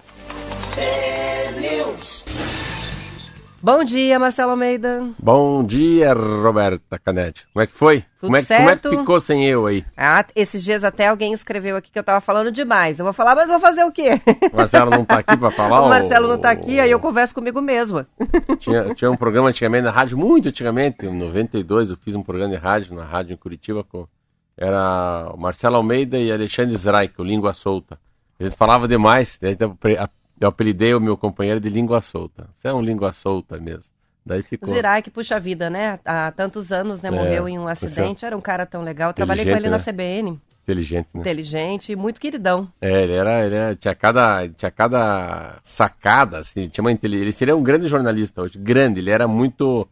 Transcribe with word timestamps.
Bom 3.63 3.83
dia, 3.83 4.17
Marcelo 4.19 4.51
Almeida. 4.51 5.07
Bom 5.19 5.63
dia, 5.63 6.13
Roberta 6.13 6.97
Canete. 6.99 7.47
Como 7.53 7.61
é 7.63 7.67
que 7.67 7.73
foi? 7.73 8.01
Tudo 8.19 8.21
como, 8.21 8.35
é, 8.37 8.41
certo? 8.41 8.63
como 8.63 8.71
é 8.71 8.75
que 8.75 8.89
ficou 9.01 9.19
sem 9.19 9.47
eu 9.47 9.67
aí? 9.67 9.85
Ah, 9.95 10.25
esses 10.35 10.63
dias 10.63 10.83
até 10.83 11.07
alguém 11.07 11.31
escreveu 11.31 11.77
aqui 11.77 11.91
que 11.91 11.99
eu 11.99 12.03
tava 12.03 12.19
falando 12.19 12.51
demais. 12.51 12.97
Eu 12.99 13.05
vou 13.05 13.13
falar, 13.13 13.35
mas 13.35 13.47
vou 13.49 13.59
fazer 13.59 13.83
o 13.85 13.91
quê? 13.91 14.19
O 14.51 14.57
Marcelo 14.57 14.89
não 14.89 15.05
tá 15.05 15.19
aqui 15.19 15.37
pra 15.37 15.51
falar? 15.51 15.81
o 15.85 15.89
Marcelo 15.89 16.25
ou- 16.25 16.31
não 16.33 16.39
tá 16.41 16.49
aqui, 16.49 16.79
aí 16.79 16.89
eu 16.89 16.99
converso 16.99 17.35
comigo 17.35 17.61
mesma. 17.61 18.07
Tinha, 18.59 18.93
tinha 18.95 19.11
um 19.11 19.15
programa 19.15 19.49
antigamente 19.49 19.83
na 19.83 19.91
rádio, 19.91 20.17
muito 20.17 20.49
antigamente, 20.49 21.05
em 21.05 21.15
92, 21.15 21.91
eu 21.91 21.97
fiz 21.97 22.15
um 22.15 22.23
programa 22.23 22.53
de 22.53 22.59
rádio 22.59 22.95
na 22.95 23.05
rádio 23.05 23.33
em 23.33 23.37
Curitiba 23.37 23.83
com. 23.83 24.07
Era 24.57 25.31
o 25.33 25.37
Marcelo 25.37 25.75
Almeida 25.77 26.17
e 26.17 26.31
Alexandre 26.31 26.75
Zraik, 26.75 27.13
o 27.21 27.23
Língua 27.23 27.53
Solta. 27.53 27.97
A 28.41 28.45
gente 28.45 28.57
falava 28.57 28.87
demais, 28.87 29.37
daí 29.39 29.55
eu 30.39 30.47
apelidei 30.49 30.95
o 30.95 30.99
meu 30.99 31.15
companheiro 31.15 31.59
de 31.59 31.69
Língua 31.69 32.01
Solta. 32.01 32.49
Você 32.55 32.67
é 32.67 32.73
um 32.73 32.81
Língua 32.81 33.13
Solta 33.13 33.59
mesmo. 33.59 33.93
Daí 34.25 34.41
ficou. 34.41 34.73
Zirai, 34.73 35.01
que 35.03 35.11
puxa 35.11 35.39
vida, 35.39 35.69
né? 35.69 35.99
Há 36.03 36.31
tantos 36.31 36.71
anos, 36.71 37.01
né? 37.01 37.09
É, 37.09 37.11
Morreu 37.11 37.47
em 37.47 37.59
um 37.59 37.67
acidente. 37.67 38.25
Era 38.25 38.35
um 38.35 38.41
cara 38.41 38.65
tão 38.65 38.81
legal. 38.81 39.13
Trabalhei 39.13 39.45
com 39.45 39.49
ele 39.51 39.67
Inteligente, 39.67 39.71
na 39.71 39.77
né? 39.77 39.83
CBN. 39.83 40.41
Inteligente, 40.63 41.07
né? 41.13 41.19
Inteligente 41.21 41.91
e 41.91 41.95
muito 41.95 42.19
queridão. 42.19 42.67
É, 42.81 43.03
ele 43.03 43.13
era, 43.13 43.45
ele 43.45 43.55
era- 43.55 43.75
tinha 43.75 43.93
cada, 43.95 44.47
tinha 44.49 44.71
cada 44.71 45.59
sacada, 45.63 46.37
assim, 46.39 46.67
tinha 46.67 46.83
uma 46.83 46.91
intele- 46.91 47.17
ele 47.17 47.31
seria 47.31 47.55
um 47.55 47.63
grande 47.63 47.87
jornalista 47.87 48.41
hoje, 48.43 48.57
grande, 48.59 48.99
ele 48.99 49.09
era 49.09 49.27
muito, 49.27 49.87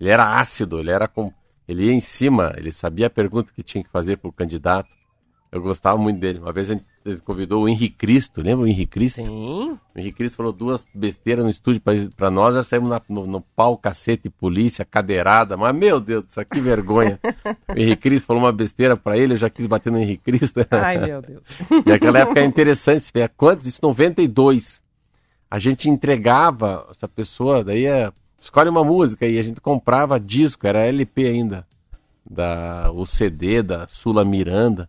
ele 0.00 0.08
era 0.10 0.38
ácido, 0.38 0.80
ele 0.80 0.90
era 0.90 1.06
com, 1.06 1.30
ele 1.68 1.86
ia 1.86 1.92
em 1.92 2.00
cima, 2.00 2.54
ele 2.56 2.72
sabia 2.72 3.06
a 3.06 3.10
pergunta 3.10 3.52
que 3.54 3.62
tinha 3.62 3.84
que 3.84 3.90
fazer 3.90 4.16
pro 4.16 4.32
candidato. 4.32 4.96
Eu 5.52 5.60
gostava 5.60 5.96
muito 5.98 6.18
dele. 6.18 6.38
Uma 6.38 6.52
vez 6.52 6.70
a 6.70 6.74
gente 6.74 6.86
convidou 7.22 7.64
o 7.64 7.68
Henrique 7.68 7.96
Cristo, 7.96 8.40
lembra 8.40 8.64
o 8.64 8.66
Henrique 8.68 8.92
Cristo? 8.92 9.22
Sim. 9.22 9.78
O 9.94 9.98
Henrique 9.98 10.16
Cristo 10.18 10.36
falou 10.36 10.52
duas 10.52 10.86
besteiras 10.94 11.44
no 11.44 11.50
estúdio 11.50 11.80
pra, 11.80 11.92
pra 12.16 12.30
nós, 12.30 12.54
já 12.54 12.62
saímos 12.62 12.88
na- 12.88 13.02
no, 13.08 13.26
no 13.26 13.40
pau, 13.40 13.76
cacete, 13.76 14.30
polícia, 14.30 14.84
cadeirada, 14.84 15.56
mas 15.56 15.74
meu 15.76 16.00
Deus 16.00 16.24
céu, 16.28 16.44
que 16.46 16.60
vergonha. 16.60 17.20
o 17.68 17.78
Henrique 17.78 18.02
Cristo 18.02 18.26
falou 18.26 18.42
uma 18.42 18.52
besteira 18.52 18.96
pra 18.96 19.18
ele, 19.18 19.34
eu 19.34 19.36
já 19.36 19.50
quis 19.50 19.66
bater 19.66 19.92
no 19.92 19.98
Henrique 19.98 20.22
Cristo. 20.24 20.60
Ai, 20.70 20.98
meu 20.98 21.20
Deus. 21.22 21.42
E 21.86 21.92
aquela 21.92 22.20
época 22.20 22.40
é 22.40 22.44
interessante, 22.44 23.00
você 23.02 23.10
vê 23.14 23.28
quantos, 23.28 23.66
isso 23.66 23.80
92. 23.82 24.82
A 25.50 25.58
gente 25.58 25.90
entregava 25.90 26.86
essa 26.90 27.06
pessoa, 27.06 27.62
daí 27.62 27.84
é, 27.86 28.10
escolhe 28.38 28.68
uma 28.70 28.82
música 28.82 29.26
e 29.26 29.38
a 29.38 29.42
gente 29.42 29.60
comprava 29.60 30.18
disco, 30.18 30.66
era 30.66 30.80
LP 30.86 31.26
ainda, 31.26 31.66
da 32.28 32.90
o 32.92 33.04
CD 33.04 33.62
da 33.62 33.86
Sula 33.88 34.24
Miranda 34.24 34.88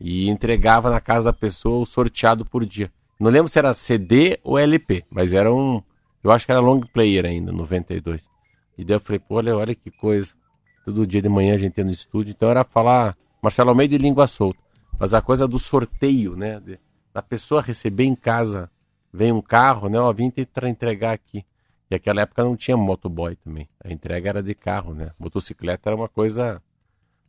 e 0.00 0.28
entregava 0.28 0.90
na 0.90 1.00
casa 1.00 1.26
da 1.26 1.32
pessoa 1.32 1.82
o 1.82 1.86
sorteado 1.86 2.44
por 2.44 2.64
dia. 2.64 2.90
Não 3.18 3.30
lembro 3.30 3.48
se 3.48 3.58
era 3.58 3.72
CD 3.72 4.38
ou 4.42 4.58
LP, 4.58 5.04
mas 5.10 5.32
era 5.32 5.52
um, 5.52 5.82
eu 6.22 6.30
acho 6.30 6.44
que 6.44 6.52
era 6.52 6.60
long 6.60 6.80
player 6.80 7.24
ainda, 7.24 7.50
92. 7.52 8.28
E 8.76 8.84
daí 8.84 8.96
eu 8.96 9.00
falei, 9.00 9.18
pô, 9.18 9.36
olha, 9.36 9.56
olha 9.56 9.74
que 9.74 9.90
coisa. 9.90 10.34
Todo 10.84 11.06
dia 11.06 11.22
de 11.22 11.28
manhã 11.28 11.54
a 11.54 11.58
gente 11.58 11.78
ia 11.78 11.84
no 11.84 11.90
estúdio, 11.90 12.32
então 12.32 12.50
era 12.50 12.62
falar 12.62 13.16
Marcelo 13.42 13.70
Almeida 13.70 13.94
e 13.94 13.98
língua 13.98 14.26
solta. 14.26 14.60
Mas 14.98 15.14
a 15.14 15.22
coisa 15.22 15.48
do 15.48 15.58
sorteio, 15.58 16.36
né? 16.36 16.60
de- 16.60 16.78
da 17.12 17.22
pessoa 17.22 17.62
receber 17.62 18.04
em 18.04 18.14
casa, 18.14 18.70
vem 19.12 19.32
um 19.32 19.40
carro, 19.40 19.88
né? 19.88 19.98
Ó, 19.98 20.12
vim 20.12 20.30
tentar 20.30 20.68
entregar 20.68 21.12
aqui. 21.12 21.38
E 21.90 21.94
naquela 21.94 22.20
época 22.20 22.44
não 22.44 22.54
tinha 22.56 22.76
motoboy 22.76 23.34
também. 23.36 23.68
A 23.82 23.90
entrega 23.90 24.28
era 24.28 24.42
de 24.42 24.54
carro, 24.54 24.92
né? 24.94 25.10
Motocicleta 25.18 25.88
era 25.88 25.96
uma 25.96 26.08
coisa 26.08 26.62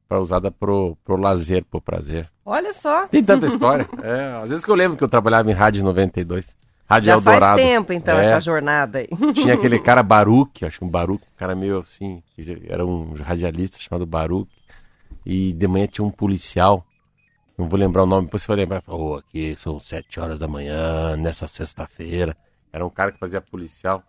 para 0.08 0.20
usada 0.22 0.50
pro, 0.52 0.98
pro 1.04 1.18
lazer, 1.18 1.64
pro 1.66 1.82
prazer. 1.82 2.30
Olha 2.46 2.72
só. 2.74 3.08
Tem 3.08 3.24
tanta 3.24 3.46
história. 3.48 3.88
É, 4.04 4.42
às 4.44 4.50
vezes 4.50 4.64
que 4.64 4.72
eu 4.72 4.76
lembro 4.76 4.98
que 4.98 5.04
eu 5.04 5.10
trabalhava 5.10 5.50
em 5.50 5.54
rádio 5.54 5.84
92. 5.84 6.56
Rádio 6.90 7.08
Já 7.08 7.14
Eldorado. 7.14 7.42
faz 7.46 7.62
tempo, 7.62 7.92
então, 7.92 8.18
É. 8.18 8.28
essa 8.28 8.40
jornada 8.40 9.00
aí. 9.00 9.08
Tinha 9.34 9.56
aquele 9.56 9.78
cara 9.80 10.02
Baruch, 10.02 10.64
acho 10.66 10.80
que 10.80 10.86
um 10.86 10.90
Baruch, 10.90 11.22
um 11.24 11.38
cara 11.38 11.54
meio 11.56 11.80
assim, 11.80 12.24
que 12.34 12.64
era 12.70 12.86
um 12.86 13.14
radialista 13.16 13.78
chamado 13.80 14.06
Baruch. 14.06 14.50
E 15.26 15.52
de 15.52 15.68
manhã 15.68 15.86
tinha 15.88 16.06
um 16.06 16.10
policial, 16.12 16.86
não 17.58 17.68
vou 17.68 17.78
lembrar 17.78 18.04
o 18.04 18.06
nome, 18.06 18.28
depois 18.28 18.42
você 18.44 18.48
vai 18.48 18.56
lembrar. 18.58 18.82
Falou, 18.82 19.14
"Ô, 19.14 19.16
aqui 19.18 19.58
são 19.60 19.78
sete 19.80 20.18
horas 20.22 20.40
da 20.40 20.48
manhã, 20.48 21.18
nessa 21.18 21.46
sexta-feira. 21.50 22.36
Era 22.72 22.86
um 22.86 22.90
cara 22.90 23.12
que 23.12 23.20
fazia 23.20 23.42
policial. 23.42 24.02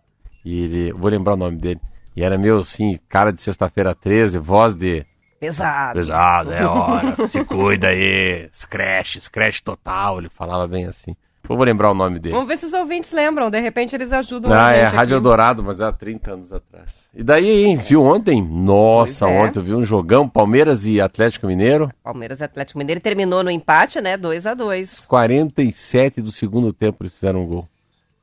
E 0.45 0.61
ele, 0.63 0.93
vou 0.93 1.11
lembrar 1.11 1.33
o 1.33 1.37
nome 1.37 1.57
dele. 1.57 1.81
E 2.15 2.23
era 2.23 2.37
meio 2.37 2.59
assim, 2.59 2.97
cara 3.09 3.31
de 3.33 3.41
sexta-feira 3.41 3.93
13, 3.93 4.37
voz 4.39 4.73
de 4.75 5.05
Pesado. 5.39 5.99
pesado, 5.99 6.51
é 6.51 6.65
hora, 6.65 7.15
se 7.29 7.43
cuida 7.45 7.87
aí, 7.87 8.49
scratch, 8.53 9.17
scratch 9.21 9.61
total. 9.61 10.19
Ele 10.19 10.29
falava 10.29 10.67
bem 10.67 10.85
assim. 10.85 11.15
Eu 11.49 11.55
vou 11.55 11.65
lembrar 11.65 11.89
o 11.89 11.95
nome 11.95 12.19
dele. 12.19 12.33
Vamos 12.33 12.47
ver 12.47 12.57
se 12.57 12.67
os 12.67 12.73
ouvintes 12.73 13.11
lembram. 13.11 13.49
De 13.49 13.59
repente 13.59 13.95
eles 13.95 14.11
ajudam 14.11 14.53
Ah, 14.53 14.67
a 14.67 14.73
gente 14.73 14.81
é, 14.81 14.83
Rádio 14.85 14.99
aqui. 14.99 15.13
Eldorado, 15.13 15.63
mas 15.63 15.81
há 15.81 15.91
30 15.91 16.33
anos 16.33 16.53
atrás. 16.53 17.09
E 17.11 17.23
daí, 17.23 17.65
hein, 17.65 17.75
viu 17.75 18.03
ontem? 18.03 18.39
Nossa, 18.39 19.27
é. 19.27 19.41
ontem 19.41 19.57
eu 19.59 19.63
vi 19.63 19.73
um 19.73 19.81
jogão, 19.81 20.29
Palmeiras 20.29 20.85
e 20.85 21.01
Atlético 21.01 21.47
Mineiro. 21.47 21.89
Palmeiras 22.03 22.39
e 22.39 22.43
Atlético 22.43 22.77
Mineiro 22.77 23.01
terminou 23.01 23.43
no 23.43 23.49
empate, 23.49 23.99
né? 23.99 24.15
2 24.15 24.45
a 24.45 24.53
2 24.53 25.05
47 25.07 26.21
do 26.21 26.31
segundo 26.31 26.71
tempo 26.71 27.01
eles 27.01 27.15
fizeram 27.15 27.41
um 27.41 27.47
gol. 27.47 27.67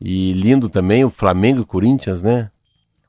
E 0.00 0.32
lindo 0.32 0.68
também 0.68 1.04
o 1.04 1.10
Flamengo 1.10 1.62
e 1.62 1.64
Corinthians, 1.64 2.22
né? 2.22 2.50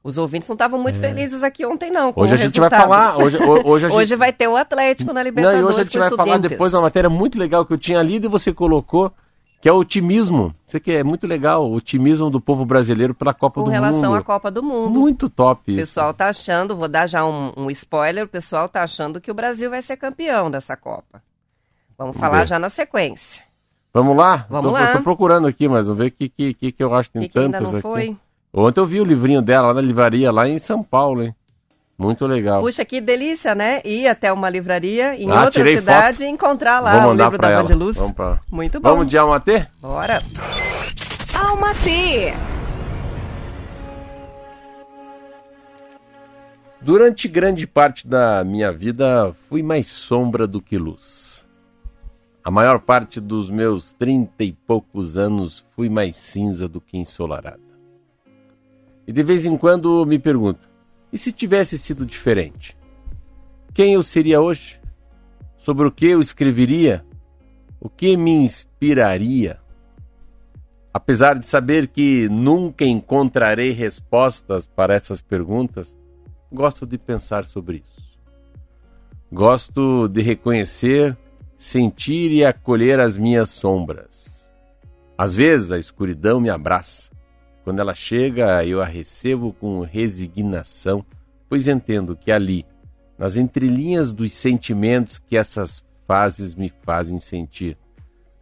Os 0.08 0.18
ouvintes 0.18 0.48
não 0.48 0.54
estavam 0.54 0.80
muito 0.80 0.98
felizes 1.00 1.44
aqui 1.44 1.66
ontem, 1.66 1.92
não. 1.92 2.14
com 2.14 2.22
É. 2.22 2.24
Hoje 2.24 2.34
a 2.34 2.38
gente 2.38 2.60
vai 2.60 2.70
resultado. 2.70 2.82
falar. 2.90 3.18
Hoje, 3.18 3.38
ho- 3.38 3.68
hoje 3.70 3.86
gente... 3.90 3.98
Hoje 3.98 4.16
vai 4.16 4.32
ter 4.32 4.48
o 4.48 4.56
Atlético 4.56 5.12
na 5.12 5.20
Não, 5.20 5.24
Libertadores. 5.26 5.62
e 5.62 5.66
hoje 5.66 5.82
a 5.82 5.84
gente 5.84 5.94
com 5.94 6.00
vai 6.00 6.10
falar 6.12 6.38
depois 6.40 6.72
de 6.72 6.78
uma 6.78 6.84
matéria 6.84 7.10
muito 7.10 7.38
legal 7.38 7.66
que 7.66 7.74
eu 7.74 7.78
tinha 7.78 8.02
lido 8.02 8.26
e 8.26 8.30
você 8.30 8.54
colocou, 8.54 9.12
que 9.60 9.68
é 9.68 9.72
o 9.74 9.76
otimismo. 9.76 10.56
Isso 10.66 10.78
aqui 10.78 10.94
é 10.94 11.04
muito 11.04 11.28
legal, 11.28 11.70
o 11.70 11.76
otimismo 11.76 12.30
do 12.30 12.40
povo 12.40 12.64
brasileiro 12.66 13.14
pela 13.14 13.34
Copa 13.34 13.60
Com 13.60 13.66
do 13.66 13.70
relação 13.72 14.12
Mundo. 14.12 14.20
à 14.20 14.24
Copa 14.24 14.50
do 14.50 14.64
Mundo. 14.64 14.98
Muito 14.98 15.28
top 15.30 15.74
O 15.74 15.76
pessoal 15.76 16.14
tá 16.14 16.30
achando, 16.30 16.74
vou 16.74 16.88
dar 16.88 17.06
já 17.06 17.26
um, 17.26 17.52
um 17.58 17.70
spoiler, 17.72 18.24
o 18.24 18.30
pessoal 18.30 18.70
tá 18.70 18.84
achando 18.84 19.20
que 19.20 19.30
o 19.30 19.34
Brasil 19.34 19.70
vai 19.70 19.82
ser 19.82 19.98
campeão 19.98 20.50
dessa 20.50 20.78
Copa. 20.78 21.22
Vamos 21.98 22.16
falar 22.16 22.40
ver. 22.40 22.46
já 22.48 22.58
na 22.58 22.70
sequência. 22.70 23.44
Vamos 23.94 24.16
lá? 24.16 24.46
Vamos 24.50 24.72
tô, 24.72 24.78
lá. 24.78 24.94
Tô 24.94 25.02
procurando 25.02 25.48
aqui, 25.48 25.68
mas 25.68 25.88
vamos 25.88 26.00
ver 26.00 26.08
o 26.08 26.12
que, 26.12 26.30
que, 26.30 26.54
que, 26.54 26.72
que 26.72 26.84
eu 26.84 26.94
acho. 26.94 27.10
O 27.10 27.14
Tem 27.14 27.24
que, 27.24 27.30
que 27.30 27.40
ainda 27.40 27.58
tantas 27.58 27.74
não 27.74 27.80
aqui. 27.80 27.82
foi? 27.82 28.18
Ontem 28.54 28.80
eu 28.80 28.86
vi 28.86 29.02
o 29.02 29.06
livrinho 29.06 29.42
dela 29.42 29.68
lá 29.68 29.74
na 29.76 29.82
livraria, 29.82 30.32
lá 30.32 30.48
em 30.48 30.58
São 30.60 30.82
Paulo, 30.82 31.24
hein? 31.24 31.36
Muito 31.98 32.26
legal. 32.28 32.62
Puxa, 32.62 32.86
que 32.86 33.02
delícia, 33.02 33.56
né? 33.56 33.82
Ir 33.84 34.08
até 34.08 34.32
uma 34.32 34.50
livraria 34.50 35.16
em 35.16 35.30
Ah, 35.32 35.46
outra 35.46 35.64
cidade 35.66 36.24
e 36.24 36.28
encontrar 36.28 36.80
lá 36.80 37.08
o 37.08 37.14
livro 37.14 37.38
da. 37.40 37.64
Band 37.64 37.76
Luz. 37.76 37.96
Vamos, 37.96 38.12
pra... 38.12 38.40
Muito 38.52 38.80
bom. 38.80 38.90
Vamos 38.90 39.08
de 39.08 39.18
Alma 39.18 39.40
T? 39.40 39.68
Bora. 39.82 40.22
Alma 41.34 41.74
T. 41.76 42.34
Durante 46.80 47.28
grande 47.28 47.66
parte 47.66 48.08
da 48.08 48.44
minha 48.44 48.72
vida, 48.72 49.34
fui 49.50 49.64
mais 49.64 49.88
sombra 49.88 50.48
do 50.48 50.62
que 50.62 50.78
luz. 50.78 51.46
A 52.44 52.52
maior 52.52 52.80
parte 52.80 53.20
dos 53.20 53.50
meus 53.50 53.94
trinta 53.94 54.44
e 54.44 54.54
poucos 54.54 55.18
anos 55.18 55.66
fui 55.76 55.90
mais 55.90 56.16
cinza 56.16 56.68
do 56.68 56.80
que 56.80 56.96
ensolarada. 56.98 57.67
E 59.08 59.14
de 59.14 59.24
vez 59.24 59.46
em 59.46 59.58
quando 59.58 60.06
me 60.06 60.20
pergunto: 60.20 60.70
e 61.12 61.18
se 61.18 61.32
tivesse 61.32 61.78
sido 61.78 62.06
diferente? 62.06 62.78
Quem 63.74 63.94
eu 63.94 64.04
seria 64.04 64.42
hoje? 64.42 64.80
Sobre 65.56 65.88
o 65.88 65.92
que 65.92 66.08
eu 66.08 66.20
escreveria? 66.20 67.06
O 67.80 67.90
que 67.90 68.18
me 68.18 68.32
inspiraria? 68.32 69.60
Apesar 70.94 71.36
de 71.36 71.46
saber 71.46 71.88
que 71.88 72.28
nunca 72.28 72.84
encontrarei 72.84 73.72
respostas 73.72 74.66
para 74.66 74.96
essas 74.96 75.22
perguntas, 75.22 75.96
gosto 76.52 76.86
de 76.86 76.98
pensar 76.98 77.46
sobre 77.46 77.84
isso. 77.86 78.18
Gosto 79.32 80.08
de 80.08 80.22
reconhecer, 80.22 81.16
sentir 81.58 82.32
e 82.32 82.44
acolher 82.44 83.00
as 83.00 83.16
minhas 83.16 83.50
sombras. 83.50 84.50
Às 85.18 85.36
vezes 85.36 85.72
a 85.72 85.78
escuridão 85.78 86.40
me 86.40 86.50
abraça. 86.50 87.12
Quando 87.68 87.82
ela 87.82 87.94
chega, 87.94 88.64
eu 88.66 88.82
a 88.82 88.86
recebo 88.86 89.52
com 89.52 89.82
resignação, 89.82 91.06
pois 91.50 91.68
entendo 91.68 92.16
que 92.16 92.32
ali, 92.32 92.66
nas 93.18 93.36
entrelinhas 93.36 94.14
dos 94.14 94.32
sentimentos 94.32 95.20
que 95.20 95.36
essas 95.36 95.84
fases 96.08 96.56
me 96.56 96.72
fazem 96.84 97.20
sentir, 97.20 97.78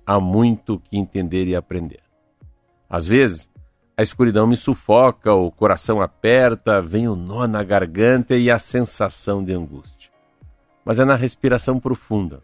há 0.06 0.20
muito 0.20 0.80
que 0.80 0.96
entender 0.96 1.48
e 1.48 1.56
aprender. 1.56 2.02
Às 2.88 3.08
vezes, 3.08 3.50
a 3.98 4.04
escuridão 4.04 4.46
me 4.46 4.56
sufoca, 4.56 5.34
o 5.34 5.50
coração 5.50 6.04
aperta, 6.04 6.80
vem 6.80 7.08
o 7.08 7.16
nó 7.16 7.48
na 7.48 7.64
garganta 7.64 8.36
e 8.36 8.52
a 8.52 8.60
sensação 8.60 9.44
de 9.44 9.54
angústia. 9.54 10.12
Mas 10.86 11.00
é 11.00 11.04
na 11.04 11.16
respiração 11.16 11.80
profunda, 11.80 12.44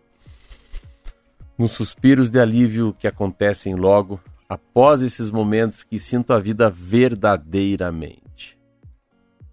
nos 1.60 1.74
suspiros 1.74 2.32
de 2.32 2.40
alívio 2.40 2.92
que 2.98 3.08
acontecem 3.08 3.76
logo 3.76 4.20
após 4.52 5.02
esses 5.02 5.32
momentos 5.32 5.82
que 5.82 5.98
sinto 5.98 6.34
a 6.34 6.38
vida 6.38 6.70
verdadeiramente. 6.70 8.60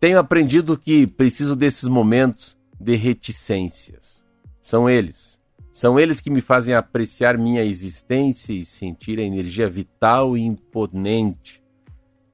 Tenho 0.00 0.18
aprendido 0.18 0.76
que 0.76 1.06
preciso 1.06 1.54
desses 1.54 1.88
momentos 1.88 2.58
de 2.80 2.96
reticências. 2.96 4.24
São 4.60 4.90
eles. 4.90 5.40
São 5.72 6.00
eles 6.00 6.20
que 6.20 6.28
me 6.28 6.40
fazem 6.40 6.74
apreciar 6.74 7.38
minha 7.38 7.62
existência 7.62 8.52
e 8.52 8.64
sentir 8.64 9.20
a 9.20 9.22
energia 9.22 9.70
vital 9.70 10.36
e 10.36 10.40
imponente 10.40 11.62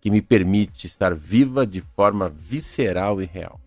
que 0.00 0.10
me 0.10 0.22
permite 0.22 0.86
estar 0.86 1.14
viva 1.14 1.66
de 1.66 1.82
forma 1.82 2.30
visceral 2.30 3.20
e 3.20 3.26
real. 3.26 3.60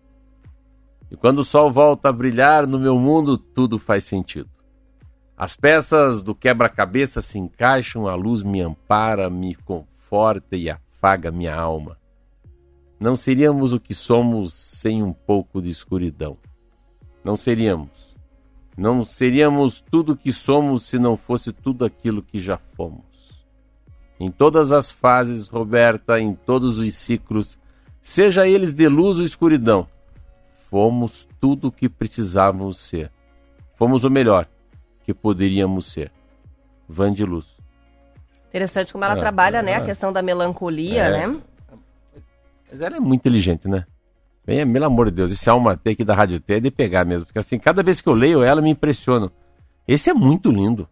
E 1.08 1.16
quando 1.16 1.38
o 1.38 1.44
sol 1.44 1.70
volta 1.70 2.08
a 2.08 2.12
brilhar 2.12 2.66
no 2.66 2.80
meu 2.80 2.98
mundo, 2.98 3.38
tudo 3.38 3.78
faz 3.78 4.02
sentido. 4.02 4.57
As 5.40 5.54
peças 5.54 6.20
do 6.20 6.34
quebra-cabeça 6.34 7.20
se 7.22 7.38
encaixam, 7.38 8.08
a 8.08 8.14
luz 8.16 8.42
me 8.42 8.60
ampara, 8.60 9.30
me 9.30 9.54
conforta 9.54 10.56
e 10.56 10.68
afaga 10.68 11.30
minha 11.30 11.54
alma. 11.54 11.96
Não 12.98 13.14
seríamos 13.14 13.72
o 13.72 13.78
que 13.78 13.94
somos 13.94 14.52
sem 14.52 15.00
um 15.00 15.12
pouco 15.12 15.62
de 15.62 15.70
escuridão. 15.70 16.36
Não 17.22 17.36
seríamos. 17.36 18.16
Não 18.76 19.04
seríamos 19.04 19.80
tudo 19.80 20.14
o 20.14 20.16
que 20.16 20.32
somos 20.32 20.82
se 20.82 20.98
não 20.98 21.16
fosse 21.16 21.52
tudo 21.52 21.84
aquilo 21.84 22.20
que 22.20 22.40
já 22.40 22.58
fomos. 22.58 23.46
Em 24.18 24.32
todas 24.32 24.72
as 24.72 24.90
fases, 24.90 25.46
Roberta, 25.46 26.18
em 26.18 26.34
todos 26.34 26.80
os 26.80 26.94
ciclos, 26.96 27.56
seja 28.02 28.48
eles 28.48 28.74
de 28.74 28.88
luz 28.88 29.18
ou 29.18 29.24
escuridão, 29.24 29.86
fomos 30.68 31.28
tudo 31.40 31.68
o 31.68 31.72
que 31.72 31.88
precisávamos 31.88 32.80
ser. 32.80 33.12
Fomos 33.76 34.02
o 34.02 34.10
melhor 34.10 34.48
que 35.08 35.14
poderíamos 35.14 35.86
ser. 35.86 36.12
Van 36.86 37.10
de 37.10 37.24
Luz. 37.24 37.56
Interessante 38.48 38.92
como 38.92 39.06
ela 39.06 39.14
é, 39.14 39.18
trabalha, 39.18 39.58
é, 39.58 39.62
né, 39.62 39.74
a 39.76 39.80
questão 39.82 40.12
da 40.12 40.20
melancolia, 40.20 41.04
é. 41.04 41.26
né? 41.26 41.40
Mas 42.70 42.82
ela 42.82 42.98
é 42.98 43.00
muito 43.00 43.22
inteligente, 43.22 43.66
né? 43.68 43.86
Bem, 44.44 44.70
pelo 44.70 44.84
amor 44.84 45.06
de 45.06 45.12
Deus, 45.12 45.32
esse 45.32 45.48
alma 45.48 45.74
T 45.78 45.90
aqui 45.90 46.04
da 46.04 46.14
Rádio 46.14 46.40
T 46.40 46.54
é 46.56 46.60
de 46.60 46.70
pegar 46.70 47.06
mesmo, 47.06 47.24
porque 47.24 47.38
assim, 47.38 47.58
cada 47.58 47.82
vez 47.82 48.02
que 48.02 48.08
eu 48.10 48.12
leio 48.12 48.42
ela 48.42 48.60
me 48.60 48.68
impressiona. 48.68 49.32
Esse 49.86 50.10
é 50.10 50.14
muito 50.14 50.50
lindo. 50.50 50.86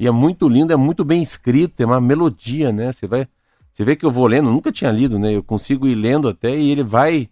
E 0.00 0.08
é 0.08 0.10
muito 0.10 0.48
lindo, 0.48 0.72
é 0.72 0.76
muito 0.76 1.04
bem 1.04 1.22
escrito, 1.22 1.80
é 1.80 1.86
uma 1.86 2.00
melodia, 2.00 2.72
né? 2.72 2.92
Você 2.92 3.06
vai, 3.06 3.28
você 3.72 3.84
vê 3.84 3.94
que 3.94 4.04
eu 4.04 4.10
vou 4.10 4.26
lendo, 4.26 4.50
nunca 4.50 4.72
tinha 4.72 4.90
lido, 4.90 5.16
né? 5.16 5.32
Eu 5.32 5.44
consigo 5.44 5.86
ir 5.86 5.94
lendo 5.94 6.28
até 6.28 6.56
e 6.56 6.72
ele 6.72 6.82
vai 6.82 7.30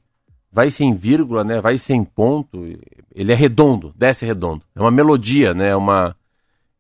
vai 0.53 0.71
sem 0.71 0.95
vírgula, 0.95 1.43
né? 1.43 1.61
Vai 1.61 1.79
sem 1.79 2.05
ponto. 2.05 2.65
Ele 3.17 3.33
é 3.33 3.35
redondo, 3.35 3.95
desce 3.97 4.27
redondo. 4.27 4.63
É 4.77 4.81
uma 4.81 4.91
melodia, 4.91 5.55
né? 5.55 5.71
É 5.71 5.77
uma 5.77 6.15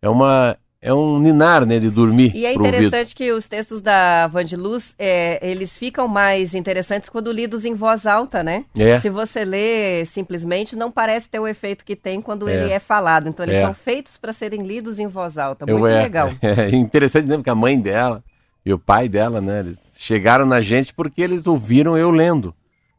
é 0.03 0.09
uma 0.09 0.59
é 0.87 0.93
um 0.93 1.19
ninar, 1.19 1.67
né, 1.67 1.81
de 1.81 1.91
dormir. 1.91 2.31
E 2.35 2.47
é 2.47 2.53
interessante 2.53 3.15
que 3.15 3.33
os 3.33 3.49
textos 3.49 3.81
da 3.81 4.29
Vandiluz, 4.29 4.94
é, 4.99 5.41
eles 5.43 5.77
ficam 5.77 6.06
mais 6.06 6.55
interessantes 6.55 7.09
quando 7.09 7.33
lidos 7.33 7.65
em 7.65 7.75
voz 7.75 8.06
alta, 8.06 8.44
né? 8.44 8.65
É. 8.79 9.00
Se 9.00 9.09
você 9.09 9.44
lê 9.44 10.05
simplesmente, 10.05 10.77
não 10.77 10.93
parece 10.93 11.29
ter 11.29 11.41
o 11.41 11.49
efeito 11.49 11.85
que 11.85 11.97
tem 11.97 12.21
quando 12.23 12.49
é. 12.49 12.55
ele 12.55 12.71
é 12.71 12.79
falado. 12.79 13.29
Então, 13.29 13.44
eles 13.44 13.56
é. 13.56 13.61
são 13.62 13.75
feitos 13.75 14.17
para 14.17 14.33
serem 14.33 14.62
lidos 14.62 15.00
em 15.00 15.09
voz 15.09 15.38
alta. 15.38 15.67
Muito 15.67 15.87
é, 15.87 16.03
legal. 16.03 16.31
É, 16.41 16.69
interessante, 16.77 17.27
né? 17.27 17.37
Porque 17.37 17.50
a 17.50 17.55
mãe 17.55 17.81
dela 17.81 18.23
e 18.65 18.73
o 18.73 18.79
pai 18.79 19.09
dela, 19.09 19.41
né, 19.41 19.61
eles 19.61 19.93
chegaram 19.99 20.47
na 20.47 20.61
gente 20.61 20.94
porque 20.94 21.21
eles 21.21 21.44
ouviram 21.47 21.97
eu 21.97 22.11
lendo. 22.11 22.55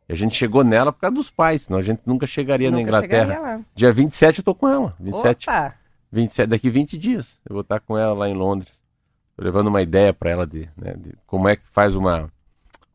E 0.10 0.14
a 0.14 0.16
gente 0.16 0.36
chegou 0.36 0.64
nela 0.64 0.92
por 0.94 1.02
causa 1.02 1.16
dos 1.16 1.30
pais, 1.30 1.64
senão 1.64 1.80
a 1.80 1.82
gente 1.82 2.02
nunca 2.06 2.26
chegaria 2.26 2.72
nunca 2.72 2.82
na 2.82 2.88
Inglaterra. 2.88 3.34
Chegaria 3.34 3.66
Dia 3.76 3.94
27 3.94 4.40
eu 4.40 4.44
tô 4.44 4.56
com 4.56 4.68
ela. 4.68 4.96
27. 5.00 5.50
Opa! 5.50 5.76
27, 6.12 6.50
daqui 6.50 6.70
20 6.70 6.98
dias. 6.98 7.40
Eu 7.48 7.54
vou 7.54 7.62
estar 7.62 7.80
com 7.80 7.98
ela 7.98 8.14
lá 8.14 8.30
em 8.30 8.34
Londres. 8.34 8.82
Tô 9.36 9.44
levando 9.44 9.68
uma 9.68 9.82
ideia 9.82 10.14
para 10.14 10.32
ela 10.32 10.48
de, 10.48 10.70
né, 10.78 10.96
de, 10.98 11.14
como 11.28 11.48
é 11.50 11.56
que 11.56 11.64
faz 11.72 11.96
uma, 11.96 12.32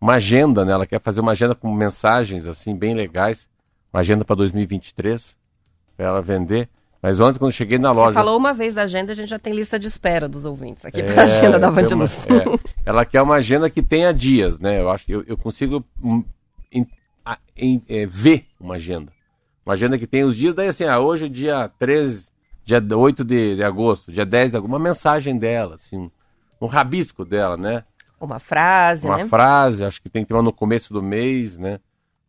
uma 0.00 0.14
agenda, 0.14 0.64
né? 0.64 0.72
Ela 0.72 0.86
quer 0.86 1.00
fazer 1.00 1.20
uma 1.20 1.32
agenda 1.32 1.54
com 1.54 1.72
mensagens 1.72 2.48
assim 2.48 2.74
bem 2.74 2.94
legais, 2.94 3.48
uma 3.92 4.00
agenda 4.00 4.24
para 4.24 4.36
2023 4.36 5.36
para 5.96 6.06
ela 6.06 6.22
vender. 6.22 6.68
Mas 7.00 7.20
ontem 7.20 7.38
quando 7.38 7.52
cheguei 7.52 7.78
na 7.78 7.90
loja, 7.90 8.10
Você 8.10 8.14
falou 8.14 8.38
uma 8.38 8.54
vez 8.54 8.74
da 8.74 8.82
agenda, 8.82 9.12
a 9.12 9.14
gente 9.14 9.28
já 9.28 9.38
tem 9.38 9.52
lista 9.52 9.78
de 9.78 9.88
espera 9.88 10.28
dos 10.28 10.44
ouvintes 10.44 10.86
aqui 10.86 11.00
é, 11.00 11.18
agenda 11.18 11.58
da 11.58 11.68
Vandiluz. 11.68 12.24
É, 12.26 12.58
ela 12.86 13.04
quer 13.04 13.20
uma 13.22 13.34
agenda 13.36 13.68
que 13.68 13.82
tenha 13.82 14.12
dias, 14.12 14.58
né? 14.58 14.80
Eu 14.80 14.88
acho 14.88 15.06
que 15.06 15.12
eu, 15.12 15.24
eu 15.26 15.36
consigo 15.36 15.84
in, 16.72 16.86
in, 17.56 17.82
é, 17.88 18.06
ver 18.06 18.46
uma 18.58 18.74
agenda. 18.74 19.12
Uma 19.64 19.74
agenda 19.74 19.98
que 19.98 20.06
tem 20.06 20.24
os 20.24 20.36
dias, 20.36 20.54
daí 20.54 20.68
assim, 20.68 20.84
ah, 20.84 20.98
hoje 20.98 21.26
é 21.26 21.28
dia 21.28 21.68
13 21.78 22.32
dia 22.64 22.80
8 22.96 23.24
de, 23.24 23.56
de 23.56 23.64
agosto, 23.64 24.12
dia 24.12 24.24
10 24.24 24.52
de 24.52 24.56
agosto, 24.56 24.70
uma 24.70 24.78
mensagem 24.78 25.36
dela, 25.36 25.74
assim, 25.74 26.10
um 26.60 26.66
rabisco 26.66 27.24
dela, 27.24 27.56
né? 27.56 27.84
Uma 28.20 28.38
frase, 28.38 29.04
uma 29.04 29.16
né? 29.16 29.24
Uma 29.24 29.28
frase, 29.28 29.84
acho 29.84 30.00
que 30.00 30.08
tem 30.08 30.22
que 30.22 30.28
ter 30.28 30.34
uma 30.34 30.42
no 30.42 30.52
começo 30.52 30.92
do 30.92 31.02
mês, 31.02 31.58
né? 31.58 31.80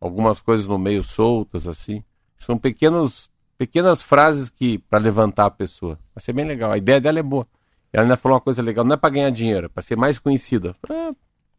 Algumas 0.01 0.41
coisas 0.41 0.65
no 0.65 0.77
meio 0.77 1.03
soltas, 1.03 1.67
assim. 1.67 2.03
São 2.39 2.57
pequenos, 2.57 3.29
pequenas 3.57 4.01
frases 4.01 4.49
que 4.49 4.79
para 4.79 4.97
levantar 4.97 5.45
a 5.45 5.51
pessoa. 5.51 5.99
Vai 6.13 6.21
ser 6.21 6.33
bem 6.33 6.45
legal. 6.45 6.71
A 6.71 6.77
ideia 6.77 6.99
dela 6.99 7.19
é 7.19 7.23
boa. 7.23 7.47
Ela 7.93 8.03
ainda 8.03 8.17
falou 8.17 8.35
uma 8.35 8.41
coisa 8.41 8.61
legal, 8.61 8.83
não 8.83 8.95
é 8.95 8.97
para 8.97 9.13
ganhar 9.13 9.29
dinheiro, 9.29 9.67
é 9.67 9.69
para 9.69 9.83
ser 9.83 9.95
mais 9.95 10.17
conhecida. 10.17 10.75
Ah, 10.89 11.13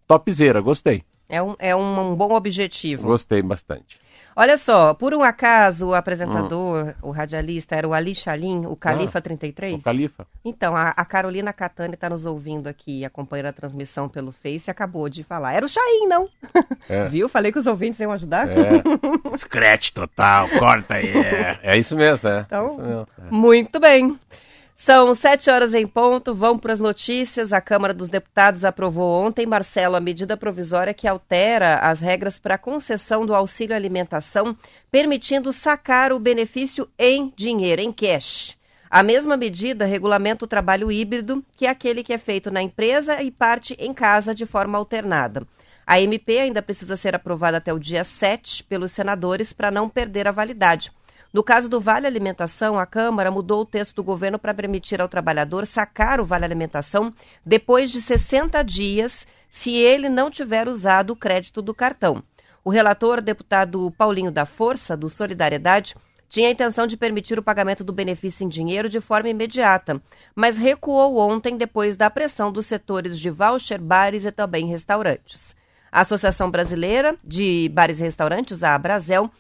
topzera, 0.07 0.61
gostei. 0.61 1.05
É 1.29 1.43
um, 1.43 1.55
é 1.59 1.75
um, 1.75 2.13
um 2.13 2.15
bom 2.15 2.35
objetivo. 2.35 3.09
Gostei 3.09 3.43
bastante. 3.43 3.99
Olha 4.37 4.59
só, 4.59 4.95
por 4.95 5.15
um 5.15 5.23
acaso 5.23 5.89
o 5.89 5.95
apresentador, 5.95 6.89
hum. 6.89 6.95
o 7.03 7.11
radialista, 7.13 7.77
era 7.77 7.87
o 7.87 7.95
Ali 7.95 8.15
Chalim, 8.17 8.67
o 8.67 8.75
Califa 8.75 9.19
ah, 9.19 9.23
33? 9.23 9.77
O 9.77 9.83
Califa. 9.83 10.27
Então, 10.45 10.75
a, 10.75 10.89
a 10.89 11.05
Carolina 11.05 11.53
Catani 11.53 11.95
está 11.95 12.11
nos 12.11 12.27
ouvindo 12.27 12.67
aqui, 12.67 13.05
acompanhando 13.05 13.47
a 13.47 13.53
transmissão 13.53 14.09
pelo 14.09 14.33
Face 14.33 14.69
e 14.69 14.73
acabou 14.73 15.09
de 15.09 15.23
falar. 15.23 15.53
Era 15.53 15.65
o 15.65 15.69
Chaim, 15.69 16.09
não? 16.09 16.29
É. 16.89 17.05
Viu? 17.09 17.29
Falei 17.29 17.53
que 17.53 17.61
os 17.61 17.69
ouvintes 17.69 18.01
iam 18.01 18.11
ajudar. 18.11 18.49
É. 18.49 18.83
Scratch 19.39 19.93
total, 19.93 20.49
corta 20.59 20.95
aí. 20.95 21.17
É, 21.17 21.61
é 21.63 21.79
isso 21.79 21.95
mesmo, 21.95 22.29
é. 22.29 22.41
Então, 22.41 22.67
isso 22.67 22.81
mesmo, 22.81 23.09
é. 23.19 23.31
muito 23.31 23.79
bem. 23.79 24.19
São 24.85 25.15
sete 25.15 25.49
horas 25.49 25.73
em 25.73 25.87
ponto, 25.87 26.35
vamos 26.35 26.61
para 26.61 26.75
as 26.75 26.79
notícias. 26.79 27.55
A 27.55 27.61
Câmara 27.63 27.95
dos 27.95 28.11
Deputados 28.11 28.67
aprovou 28.67 29.11
ontem, 29.25 29.47
Marcelo, 29.47 29.97
a 29.97 30.01
medida 30.01 30.37
provisória 30.37 30.93
que 30.93 31.09
altera 31.09 31.77
as 31.77 32.03
regras 32.03 32.39
para 32.39 32.57
a 32.57 32.59
concessão 32.59 33.25
do 33.25 33.35
auxílio 33.35 33.75
alimentação, 33.75 34.55
permitindo 34.91 35.55
sacar 35.55 36.13
o 36.13 36.19
benefício 36.19 36.87
em 36.99 37.33
dinheiro, 37.35 37.81
em 37.81 37.91
cash. 37.91 38.59
A 38.91 39.03
mesma 39.03 39.39
medida 39.39 39.87
regulamenta 39.87 40.45
o 40.45 40.49
trabalho 40.49 40.93
híbrido, 40.93 41.43
que 41.57 41.65
é 41.65 41.71
aquele 41.71 42.05
que 42.05 42.13
é 42.13 42.19
feito 42.19 42.51
na 42.51 42.61
empresa 42.61 43.23
e 43.23 43.31
parte 43.31 43.75
em 43.81 43.95
casa 43.95 44.35
de 44.35 44.45
forma 44.45 44.77
alternada. 44.77 45.47
A 45.87 45.99
MP 45.99 46.41
ainda 46.41 46.61
precisa 46.61 46.95
ser 46.95 47.15
aprovada 47.15 47.57
até 47.57 47.73
o 47.73 47.79
dia 47.79 48.05
7 48.05 48.63
pelos 48.65 48.93
senadores 48.93 49.51
para 49.51 49.71
não 49.71 49.89
perder 49.89 50.29
a 50.29 50.31
validade. 50.31 50.93
No 51.35 51.43
caso 51.43 51.69
do 51.69 51.81
Vale 51.81 52.07
Alimentação, 52.07 52.79
a 52.79 52.87
Câmara 52.87 53.29
mudou 53.29 53.63
o 53.63 53.67
texto 53.67 53.97
do 53.97 54.05
governo 54.05 54.39
para 54.39 54.55
permitir 54.55 55.01
ao 55.01 55.09
trabalhador 55.09 55.67
sacar 55.67 56.21
o 56.21 56.25
Vale 56.25 56.45
Alimentação 56.45 57.13
depois 57.45 57.91
de 57.91 58.01
60 58.01 58.63
dias, 58.63 59.27
se 59.51 59.73
ele 59.75 60.09
não 60.09 60.31
tiver 60.31 60.69
usado 60.69 61.11
o 61.11 61.17
crédito 61.17 61.61
do 61.61 61.75
cartão. 61.75 62.23
O 62.63 62.71
relator, 62.71 63.21
deputado 63.21 63.93
Paulinho 63.99 64.31
da 64.31 64.47
Força, 64.47 64.97
do 64.97 65.11
Solidariedade, 65.11 65.97
tinha 66.29 66.47
a 66.47 66.53
intenção 66.53 66.87
de 66.87 66.97
permitir 66.97 67.37
o 67.37 67.43
pagamento 67.43 67.83
do 67.83 67.93
benefício 67.93 68.45
em 68.45 68.49
dinheiro 68.49 68.89
de 68.89 69.01
forma 69.01 69.29
imediata, 69.29 70.01
mas 70.37 70.57
recuou 70.57 71.19
ontem 71.19 71.57
depois 71.57 71.97
da 71.97 72.09
pressão 72.09 72.53
dos 72.53 72.67
setores 72.67 73.19
de 73.19 73.29
voucher, 73.29 73.81
bares 73.81 74.25
e 74.25 74.31
também 74.31 74.69
restaurantes. 74.69 75.57
A 75.91 76.01
Associação 76.01 76.49
Brasileira 76.49 77.17
de 77.25 77.69
Bares 77.73 77.99
e 77.99 78.03
Restaurantes, 78.03 78.63
a 78.65 78.75
Abrazel, 78.75 79.31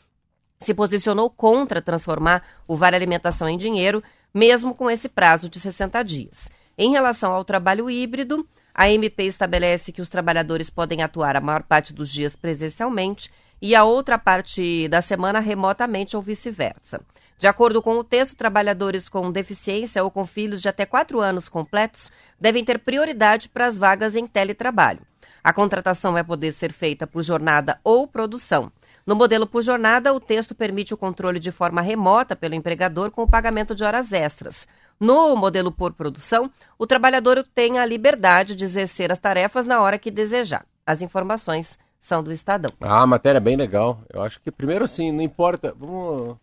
se 0.65 0.75
posicionou 0.75 1.31
contra 1.31 1.81
transformar 1.81 2.43
o 2.67 2.77
Vale 2.77 2.97
Alimentação 2.97 3.49
em 3.49 3.57
dinheiro, 3.57 4.03
mesmo 4.33 4.75
com 4.75 4.91
esse 4.91 5.09
prazo 5.09 5.49
de 5.49 5.61
60 5.61 6.03
dias. 6.03 6.51
Em 6.77 6.91
relação 6.91 7.33
ao 7.33 7.45
trabalho 7.45 7.89
híbrido, 7.89 8.47
a 8.75 8.91
MP 8.91 9.25
estabelece 9.25 9.93
que 9.93 10.03
os 10.03 10.09
trabalhadores 10.09 10.69
podem 10.69 11.03
atuar 11.03 11.37
a 11.37 11.41
maior 11.41 11.63
parte 11.63 11.93
dos 11.93 12.11
dias 12.11 12.35
presencialmente 12.35 13.31
e 13.63 13.75
a 13.75 13.85
outra 13.85 14.19
parte 14.19 14.89
da 14.89 15.01
semana 15.01 15.39
remotamente 15.39 16.17
ou 16.17 16.23
vice-versa. 16.23 17.01
De 17.39 17.47
acordo 17.47 17.83
com 17.83 17.97
o 17.97 18.05
texto, 18.05 18.37
trabalhadores 18.37 19.09
com 19.09 19.31
deficiência 19.31 20.03
ou 20.03 20.11
com 20.11 20.27
filhos 20.27 20.61
de 20.61 20.69
até 20.69 20.85
quatro 20.87 21.21
anos 21.21 21.49
completos 21.49 22.11
devem 22.41 22.65
ter 22.65 22.79
prioridade 22.79 23.49
para 23.49 23.67
as 23.67 23.79
vagas 23.79 24.17
em 24.17 24.27
teletrabalho. 24.27 25.01
A 25.43 25.53
contratação 25.53 26.15
vai 26.15 26.25
poder 26.25 26.53
ser 26.53 26.73
feita 26.73 27.07
por 27.07 27.23
jornada 27.23 27.79
ou 27.85 28.09
produção. 28.09 28.73
No 29.07 29.15
modelo 29.15 29.47
por 29.47 29.63
jornada, 29.63 30.15
o 30.15 30.21
texto 30.21 30.55
permite 30.55 30.95
o 30.95 30.97
controle 30.97 31.39
de 31.39 31.53
forma 31.53 31.83
remota 31.83 32.35
pelo 32.35 32.55
empregador 32.55 33.11
com 33.11 33.23
o 33.23 33.29
pagamento 33.29 33.75
de 33.75 33.85
horas 33.85 34.13
extras. 34.13 34.67
No 34.99 35.37
modelo 35.37 35.71
por 35.71 35.93
produção, 35.93 36.51
o 36.79 36.87
trabalhador 36.87 37.45
tem 37.55 37.79
a 37.79 37.85
liberdade 37.85 38.55
de 38.55 38.65
exercer 38.65 39.13
as 39.13 39.19
tarefas 39.19 39.67
na 39.67 39.81
hora 39.81 39.99
que 39.99 40.11
desejar. 40.11 40.65
As 40.87 41.03
informações 41.03 41.79
são 41.99 42.23
do 42.23 42.33
Estadão. 42.33 42.71
Ah, 42.81 43.03
a 43.03 43.07
matéria 43.07 43.39
é 43.39 43.41
bem 43.41 43.57
legal. 43.57 44.03
Eu 44.13 44.23
acho 44.23 44.41
que 44.41 44.51
primeiro 44.51 44.85
assim, 44.85 45.13
não 45.13 45.23
importa. 45.23 45.75
Vamos. 45.77 46.37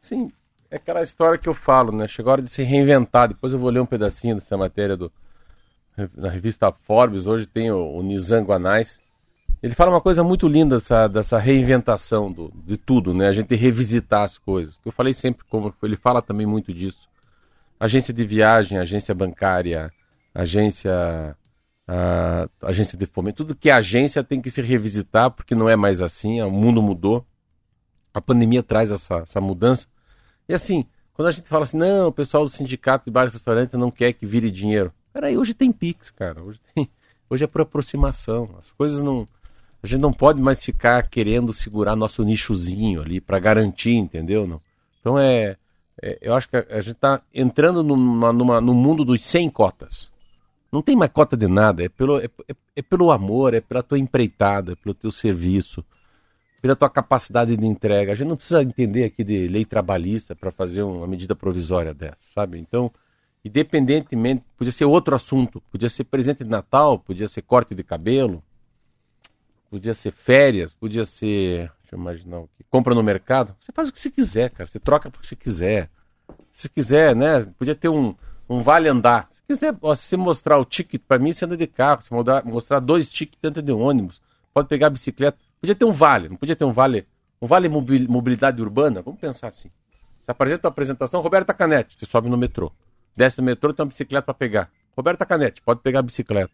Sim, 0.00 0.30
é 0.70 0.76
aquela 0.76 1.02
história 1.02 1.38
que 1.38 1.48
eu 1.48 1.54
falo, 1.54 1.90
né? 1.90 2.06
Chegou 2.06 2.30
a 2.30 2.32
hora 2.34 2.42
de 2.42 2.50
se 2.50 2.62
reinventar. 2.62 3.28
Depois 3.28 3.52
eu 3.52 3.58
vou 3.58 3.70
ler 3.70 3.80
um 3.80 3.86
pedacinho 3.86 4.36
dessa 4.36 4.56
matéria 4.56 4.96
do, 4.96 5.10
na 6.14 6.28
revista 6.28 6.72
Forbes. 6.72 7.26
Hoje 7.26 7.46
tem 7.46 7.70
o, 7.70 7.78
o 7.78 8.02
Nizam 8.02 8.44
Guanais. 8.44 9.00
Ele 9.64 9.74
fala 9.74 9.90
uma 9.90 10.00
coisa 10.00 10.22
muito 10.22 10.46
linda 10.46 10.76
dessa, 10.76 11.08
dessa 11.08 11.38
reinventação 11.38 12.30
do, 12.30 12.52
de 12.66 12.76
tudo, 12.76 13.14
né? 13.14 13.28
A 13.28 13.32
gente 13.32 13.54
revisitar 13.54 14.20
as 14.20 14.36
coisas. 14.36 14.78
Eu 14.84 14.92
falei 14.92 15.14
sempre, 15.14 15.42
como 15.48 15.74
ele 15.82 15.96
fala 15.96 16.20
também 16.20 16.46
muito 16.46 16.70
disso. 16.70 17.08
Agência 17.80 18.12
de 18.12 18.26
viagem, 18.26 18.76
agência 18.76 19.14
bancária, 19.14 19.90
agência 20.34 21.34
a 21.88 22.46
agência 22.62 22.98
de 22.98 23.06
fomento, 23.06 23.38
tudo 23.38 23.56
que 23.56 23.70
é 23.70 23.74
agência 23.74 24.22
tem 24.22 24.38
que 24.38 24.50
se 24.50 24.60
revisitar, 24.60 25.30
porque 25.30 25.54
não 25.54 25.66
é 25.66 25.76
mais 25.76 26.02
assim, 26.02 26.42
o 26.42 26.50
mundo 26.50 26.82
mudou. 26.82 27.26
A 28.12 28.20
pandemia 28.20 28.62
traz 28.62 28.90
essa, 28.90 29.20
essa 29.20 29.40
mudança. 29.40 29.86
E 30.46 30.52
assim, 30.52 30.84
quando 31.14 31.28
a 31.28 31.32
gente 31.32 31.48
fala 31.48 31.62
assim, 31.62 31.78
não, 31.78 32.08
o 32.08 32.12
pessoal 32.12 32.44
do 32.44 32.50
sindicato 32.50 33.06
de 33.06 33.10
bares 33.10 33.32
e 33.32 33.36
restaurantes 33.38 33.80
não 33.80 33.90
quer 33.90 34.12
que 34.12 34.26
vire 34.26 34.50
dinheiro. 34.50 34.92
Peraí, 35.10 35.38
hoje 35.38 35.54
tem 35.54 35.72
Pix, 35.72 36.10
cara. 36.10 36.42
Hoje, 36.42 36.60
tem, 36.74 36.86
hoje 37.30 37.44
é 37.44 37.46
por 37.46 37.62
aproximação. 37.62 38.56
As 38.58 38.70
coisas 38.70 39.00
não. 39.00 39.26
A 39.84 39.86
gente 39.86 40.00
não 40.00 40.14
pode 40.14 40.40
mais 40.40 40.64
ficar 40.64 41.06
querendo 41.10 41.52
segurar 41.52 41.94
nosso 41.94 42.24
nichozinho 42.24 43.02
ali 43.02 43.20
para 43.20 43.38
garantir, 43.38 43.92
entendeu? 43.92 44.46
Não? 44.46 44.58
Então 44.98 45.18
é, 45.18 45.58
é, 46.00 46.16
Eu 46.22 46.32
acho 46.34 46.48
que 46.48 46.56
a, 46.56 46.64
a 46.70 46.80
gente 46.80 46.94
está 46.94 47.20
entrando 47.34 47.82
numa, 47.82 48.32
numa, 48.32 48.62
no 48.62 48.72
mundo 48.72 49.04
dos 49.04 49.22
100 49.22 49.50
cotas. 49.50 50.10
Não 50.72 50.80
tem 50.80 50.96
mais 50.96 51.12
cota 51.12 51.36
de 51.36 51.46
nada, 51.46 51.84
é 51.84 51.90
pelo, 51.90 52.18
é, 52.18 52.30
é, 52.48 52.54
é, 52.76 52.80
pelo 52.80 53.10
amor, 53.10 53.52
é 53.52 53.60
pela 53.60 53.82
tua 53.82 53.98
empreitada, 53.98 54.72
é 54.72 54.74
pelo 54.74 54.94
teu 54.94 55.10
serviço, 55.10 55.84
pela 56.62 56.74
tua 56.74 56.88
capacidade 56.88 57.54
de 57.54 57.66
entrega. 57.66 58.12
A 58.12 58.14
gente 58.14 58.28
não 58.28 58.36
precisa 58.36 58.62
entender 58.62 59.04
aqui 59.04 59.22
de 59.22 59.46
lei 59.48 59.66
trabalhista 59.66 60.34
para 60.34 60.50
fazer 60.50 60.82
uma 60.82 61.06
medida 61.06 61.36
provisória 61.36 61.92
dessa, 61.92 62.16
sabe? 62.20 62.58
Então, 62.58 62.90
independentemente, 63.44 64.44
podia 64.56 64.72
ser 64.72 64.86
outro 64.86 65.14
assunto, 65.14 65.62
podia 65.70 65.90
ser 65.90 66.04
presente 66.04 66.42
de 66.42 66.48
Natal, 66.48 66.98
podia 66.98 67.28
ser 67.28 67.42
corte 67.42 67.74
de 67.74 67.84
cabelo, 67.84 68.42
podia 69.74 69.92
ser 69.92 70.12
férias, 70.12 70.72
podia 70.72 71.04
ser, 71.04 71.68
deixa 71.80 71.96
eu 71.96 71.98
imaginar 71.98 72.38
o 72.38 72.48
que, 72.56 72.62
compra 72.70 72.94
no 72.94 73.02
mercado. 73.02 73.56
Você 73.60 73.72
faz 73.72 73.88
o 73.88 73.92
que 73.92 74.00
você 74.00 74.08
quiser, 74.08 74.50
cara, 74.50 74.68
você 74.68 74.78
troca 74.78 75.10
porque 75.10 75.26
você 75.26 75.34
quiser. 75.34 75.90
Se 76.52 76.68
quiser, 76.68 77.16
né? 77.16 77.44
Podia 77.58 77.74
ter 77.74 77.88
um, 77.88 78.14
um 78.48 78.62
vale 78.62 78.88
andar. 78.88 79.28
Se 79.32 79.42
quiser 79.42 79.74
ó, 79.82 79.92
se 79.96 80.16
mostrar 80.16 80.58
o 80.58 80.64
ticket 80.64 81.02
para 81.02 81.18
mim, 81.18 81.32
você 81.32 81.44
anda 81.44 81.56
de 81.56 81.66
carro. 81.66 82.02
Se 82.02 82.12
mostrar, 82.12 82.44
mostrar 82.44 82.78
dois 82.78 83.10
tickets, 83.10 83.40
anda 83.42 83.60
de 83.60 83.72
ônibus. 83.72 84.22
Pode 84.52 84.68
pegar 84.68 84.86
a 84.86 84.90
bicicleta. 84.90 85.36
Podia 85.60 85.74
ter 85.74 85.84
um 85.84 85.90
vale, 85.90 86.28
não 86.28 86.36
podia 86.36 86.54
ter 86.54 86.64
um 86.64 86.70
vale, 86.70 87.04
um 87.42 87.46
vale 87.48 87.68
mobilidade 87.68 88.62
urbana? 88.62 89.02
Vamos 89.02 89.18
pensar 89.18 89.48
assim. 89.48 89.70
Você 90.20 90.30
apresenta 90.30 90.68
a 90.68 90.70
apresentação, 90.70 91.20
Roberta 91.20 91.52
Canete, 91.52 91.98
você 91.98 92.06
sobe 92.06 92.28
no 92.28 92.36
metrô. 92.36 92.70
Desce 93.16 93.38
no 93.38 93.44
metrô, 93.44 93.72
tem 93.72 93.82
uma 93.82 93.88
bicicleta 93.88 94.22
para 94.22 94.34
pegar. 94.34 94.70
Roberta 94.96 95.26
Canete, 95.26 95.60
pode 95.62 95.80
pegar 95.80 95.98
a 95.98 96.02
bicicleta. 96.02 96.52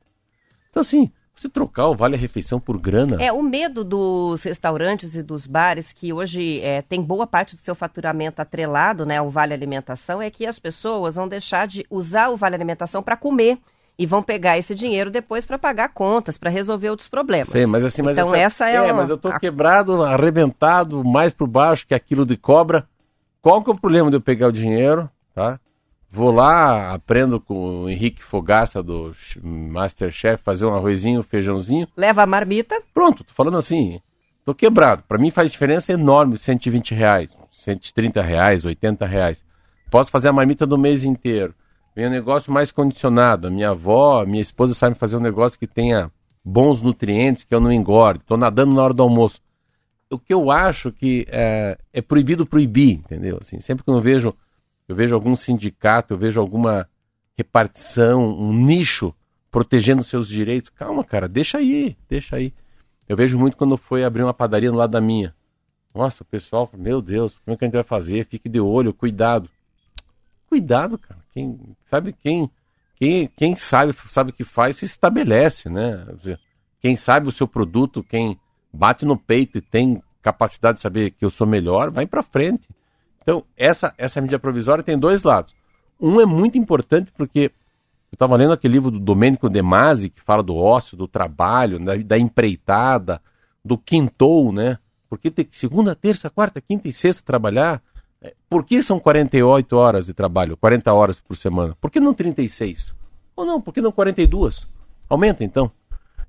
Então 0.70 0.80
assim, 0.80 1.12
você 1.40 1.48
trocar 1.48 1.88
o 1.88 1.94
vale 1.94 2.16
a 2.16 2.18
refeição 2.18 2.60
por 2.60 2.78
grana. 2.78 3.16
É, 3.20 3.32
o 3.32 3.42
medo 3.42 3.82
dos 3.82 4.42
restaurantes 4.42 5.14
e 5.14 5.22
dos 5.22 5.46
bares, 5.46 5.92
que 5.92 6.12
hoje 6.12 6.60
é, 6.60 6.82
tem 6.82 7.00
boa 7.00 7.26
parte 7.26 7.56
do 7.56 7.60
seu 7.60 7.74
faturamento 7.74 8.42
atrelado 8.42 9.06
né, 9.06 9.18
ao 9.18 9.30
vale 9.30 9.54
alimentação, 9.54 10.20
é 10.20 10.30
que 10.30 10.46
as 10.46 10.58
pessoas 10.58 11.14
vão 11.14 11.26
deixar 11.26 11.66
de 11.66 11.86
usar 11.90 12.28
o 12.28 12.36
vale 12.36 12.54
alimentação 12.54 13.02
para 13.02 13.16
comer 13.16 13.58
e 13.98 14.06
vão 14.06 14.22
pegar 14.22 14.56
esse 14.58 14.74
dinheiro 14.74 15.10
depois 15.10 15.44
para 15.44 15.58
pagar 15.58 15.90
contas, 15.90 16.38
para 16.38 16.50
resolver 16.50 16.90
outros 16.90 17.08
problemas. 17.08 17.50
Sim, 17.50 17.66
mas 17.66 17.84
assim, 17.84 18.02
mas 18.02 18.16
então 18.16 18.34
essa, 18.34 18.64
essa 18.64 18.70
é, 18.70 18.76
é 18.76 18.82
uma... 18.82 18.94
mas 18.94 19.10
eu 19.10 19.16
tô 19.16 19.36
quebrado, 19.38 20.02
arrebentado, 20.02 21.04
mais 21.04 21.32
por 21.32 21.46
baixo 21.46 21.86
que 21.86 21.94
aquilo 21.94 22.24
de 22.24 22.36
cobra. 22.36 22.86
Qual 23.42 23.62
que 23.62 23.70
é 23.70 23.74
o 23.74 23.78
problema 23.78 24.10
de 24.10 24.16
eu 24.16 24.20
pegar 24.20 24.48
o 24.48 24.52
dinheiro, 24.52 25.08
tá? 25.34 25.58
Vou 26.12 26.32
lá, 26.32 26.92
aprendo 26.92 27.38
com 27.38 27.84
o 27.84 27.88
Henrique 27.88 28.20
Fogaça 28.20 28.82
do 28.82 29.14
Masterchef, 29.40 30.42
fazer 30.42 30.66
um 30.66 30.74
arrozinho, 30.74 31.20
um 31.20 31.22
feijãozinho. 31.22 31.86
Leva 31.96 32.24
a 32.24 32.26
marmita. 32.26 32.82
Pronto, 32.92 33.22
tô 33.22 33.32
falando 33.32 33.56
assim, 33.56 34.00
tô 34.44 34.52
quebrado. 34.52 35.04
Para 35.06 35.18
mim 35.18 35.30
faz 35.30 35.52
diferença 35.52 35.92
enorme, 35.92 36.36
120 36.36 36.94
reais, 36.96 37.30
130 37.52 38.20
reais, 38.22 38.64
80 38.64 39.06
reais. 39.06 39.44
Posso 39.88 40.10
fazer 40.10 40.28
a 40.28 40.32
marmita 40.32 40.66
do 40.66 40.76
mês 40.76 41.04
inteiro. 41.04 41.54
Vem 41.94 42.08
um 42.08 42.10
negócio 42.10 42.52
mais 42.52 42.72
condicionado. 42.72 43.46
A 43.46 43.50
minha 43.50 43.70
avó, 43.70 44.22
a 44.22 44.26
minha 44.26 44.42
esposa 44.42 44.74
sabe 44.74 44.96
fazer 44.96 45.16
um 45.16 45.20
negócio 45.20 45.58
que 45.58 45.66
tenha 45.66 46.10
bons 46.44 46.82
nutrientes, 46.82 47.44
que 47.44 47.54
eu 47.54 47.60
não 47.60 47.72
engorde. 47.72 48.24
Tô 48.26 48.36
nadando 48.36 48.74
na 48.74 48.82
hora 48.82 48.94
do 48.94 49.02
almoço. 49.02 49.40
O 50.10 50.18
que 50.18 50.34
eu 50.34 50.50
acho 50.50 50.90
que 50.90 51.24
é, 51.30 51.78
é 51.92 52.02
proibido 52.02 52.44
proibir, 52.44 52.94
entendeu? 52.94 53.38
Assim, 53.40 53.60
sempre 53.60 53.84
que 53.84 53.90
eu 53.90 54.00
vejo 54.00 54.34
eu 54.90 54.96
vejo 54.96 55.14
algum 55.14 55.36
sindicato, 55.36 56.14
eu 56.14 56.18
vejo 56.18 56.40
alguma 56.40 56.88
repartição, 57.38 58.24
um 58.24 58.52
nicho 58.52 59.14
protegendo 59.48 60.02
seus 60.02 60.26
direitos. 60.28 60.68
Calma, 60.68 61.04
cara, 61.04 61.28
deixa 61.28 61.58
aí, 61.58 61.96
deixa 62.08 62.34
aí. 62.34 62.52
Eu 63.08 63.16
vejo 63.16 63.38
muito 63.38 63.56
quando 63.56 63.76
foi 63.76 64.02
abrir 64.02 64.24
uma 64.24 64.34
padaria 64.34 64.68
no 64.68 64.76
lado 64.76 64.90
da 64.90 65.00
minha. 65.00 65.32
Nossa, 65.94 66.24
o 66.24 66.26
pessoal, 66.26 66.68
meu 66.76 67.00
Deus, 67.00 67.38
como 67.38 67.54
é 67.54 67.56
que 67.56 67.64
a 67.64 67.68
gente 67.68 67.74
vai 67.74 67.84
fazer? 67.84 68.26
Fique 68.26 68.48
de 68.48 68.58
olho, 68.58 68.92
cuidado. 68.92 69.48
Cuidado, 70.48 70.98
cara. 70.98 71.20
Quem 71.32 71.56
sabe 71.84 72.12
quem 72.12 72.50
quem, 72.96 73.28
quem 73.28 73.54
sabe 73.54 73.94
sabe 74.08 74.30
o 74.30 74.34
que 74.34 74.42
faz 74.42 74.78
se 74.78 74.86
estabelece, 74.86 75.68
né? 75.68 76.04
Quem 76.80 76.96
sabe 76.96 77.28
o 77.28 77.32
seu 77.32 77.46
produto, 77.46 78.02
quem 78.02 78.36
bate 78.72 79.04
no 79.04 79.16
peito 79.16 79.58
e 79.58 79.60
tem 79.60 80.02
capacidade 80.20 80.78
de 80.78 80.82
saber 80.82 81.12
que 81.12 81.24
eu 81.24 81.30
sou 81.30 81.46
melhor, 81.46 81.92
vai 81.92 82.08
para 82.08 82.24
frente. 82.24 82.68
Então, 83.30 83.44
essa, 83.56 83.94
essa 83.96 84.20
medida 84.20 84.40
provisória 84.40 84.82
tem 84.82 84.98
dois 84.98 85.22
lados. 85.22 85.54
Um 86.00 86.20
é 86.20 86.26
muito 86.26 86.58
importante 86.58 87.12
porque 87.16 87.52
eu 88.10 88.16
estava 88.16 88.34
lendo 88.34 88.52
aquele 88.52 88.74
livro 88.74 88.90
do 88.90 88.98
Domênico 88.98 89.48
De 89.48 89.62
Masi, 89.62 90.10
que 90.10 90.20
fala 90.20 90.42
do 90.42 90.56
ócio, 90.56 90.96
do 90.96 91.06
trabalho, 91.06 91.78
da, 91.78 91.94
da 91.94 92.18
empreitada, 92.18 93.22
do 93.64 93.78
quintou, 93.78 94.52
né? 94.52 94.78
Porque 95.08 95.30
tem 95.30 95.46
segunda, 95.48 95.94
terça, 95.94 96.28
quarta, 96.28 96.60
quinta 96.60 96.88
e 96.88 96.92
sexta 96.92 97.22
trabalhar. 97.24 97.80
É, 98.20 98.34
por 98.48 98.64
que 98.64 98.82
são 98.82 98.98
48 98.98 99.76
horas 99.76 100.06
de 100.06 100.12
trabalho, 100.12 100.56
40 100.56 100.92
horas 100.92 101.20
por 101.20 101.36
semana? 101.36 101.76
Por 101.80 101.88
que 101.88 102.00
não 102.00 102.12
36? 102.12 102.92
Ou 103.36 103.44
não, 103.44 103.60
por 103.60 103.72
que 103.72 103.80
não 103.80 103.92
42? 103.92 104.66
Aumenta 105.08 105.44
então. 105.44 105.70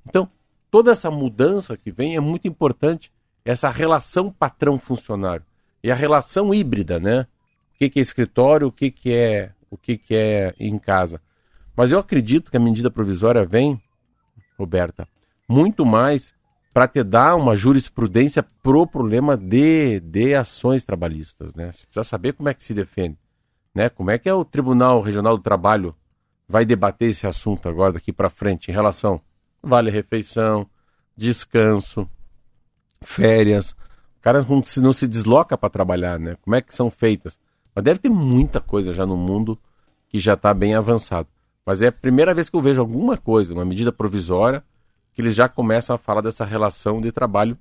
Então, 0.07 0.29
toda 0.69 0.91
essa 0.91 1.09
mudança 1.09 1.75
que 1.75 1.89
vem 1.89 2.15
é 2.15 2.19
muito 2.19 2.47
importante, 2.47 3.11
essa 3.43 3.71
relação 3.71 4.31
patrão-funcionário 4.31 5.43
e 5.83 5.91
a 5.91 5.95
relação 5.95 6.53
híbrida, 6.53 6.99
né? 6.99 7.27
O 7.73 7.77
que, 7.77 7.89
que 7.89 7.99
é 7.99 8.01
escritório, 8.01 8.67
o 8.67 8.71
que, 8.71 8.91
que 8.91 9.13
é 9.13 9.51
o 9.69 9.77
que, 9.77 9.97
que 9.97 10.13
é 10.13 10.53
em 10.59 10.77
casa. 10.77 11.21
Mas 11.75 11.91
eu 11.91 11.99
acredito 11.99 12.51
que 12.51 12.57
a 12.57 12.59
medida 12.59 12.91
provisória 12.91 13.45
vem, 13.45 13.81
Roberta, 14.59 15.07
muito 15.47 15.85
mais 15.85 16.33
para 16.73 16.87
te 16.87 17.03
dar 17.03 17.35
uma 17.35 17.55
jurisprudência 17.55 18.43
pro 18.61 18.85
problema 18.85 19.37
de, 19.37 19.99
de 20.01 20.35
ações 20.35 20.83
trabalhistas, 20.83 21.55
né? 21.55 21.71
Você 21.71 21.85
precisa 21.85 22.03
saber 22.03 22.33
como 22.33 22.49
é 22.49 22.53
que 22.53 22.63
se 22.63 22.73
defende, 22.73 23.17
né? 23.73 23.89
Como 23.89 24.11
é 24.11 24.17
que 24.17 24.29
é 24.29 24.33
o 24.33 24.45
Tribunal 24.45 25.01
Regional 25.01 25.37
do 25.37 25.43
Trabalho 25.43 25.95
vai 26.47 26.65
debater 26.65 27.09
esse 27.09 27.25
assunto 27.25 27.69
agora 27.69 27.93
daqui 27.93 28.11
para 28.11 28.29
frente 28.29 28.69
em 28.69 28.73
relação 28.73 29.21
vale 29.61 29.91
refeição, 29.91 30.67
descanso, 31.15 32.09
férias, 33.01 33.75
o 34.21 34.23
cara 34.23 34.45
não 34.47 34.61
se, 34.61 34.79
não 34.79 34.93
se 34.93 35.07
desloca 35.07 35.57
para 35.57 35.67
trabalhar, 35.67 36.19
né? 36.19 36.37
Como 36.43 36.55
é 36.55 36.61
que 36.61 36.75
são 36.75 36.91
feitas? 36.91 37.39
Mas 37.73 37.83
deve 37.83 37.99
ter 37.99 38.09
muita 38.09 38.61
coisa 38.61 38.93
já 38.93 39.03
no 39.03 39.17
mundo 39.17 39.57
que 40.07 40.19
já 40.19 40.35
está 40.35 40.53
bem 40.53 40.75
avançado. 40.75 41.27
Mas 41.65 41.81
é 41.81 41.87
a 41.87 41.91
primeira 41.91 42.31
vez 42.31 42.47
que 42.47 42.55
eu 42.55 42.61
vejo 42.61 42.79
alguma 42.79 43.17
coisa, 43.17 43.51
uma 43.51 43.65
medida 43.65 43.91
provisória, 43.91 44.63
que 45.11 45.21
eles 45.23 45.33
já 45.33 45.49
começam 45.49 45.95
a 45.95 45.97
falar 45.97 46.21
dessa 46.21 46.45
relação 46.45 47.01
de 47.01 47.11
trabalho 47.11 47.57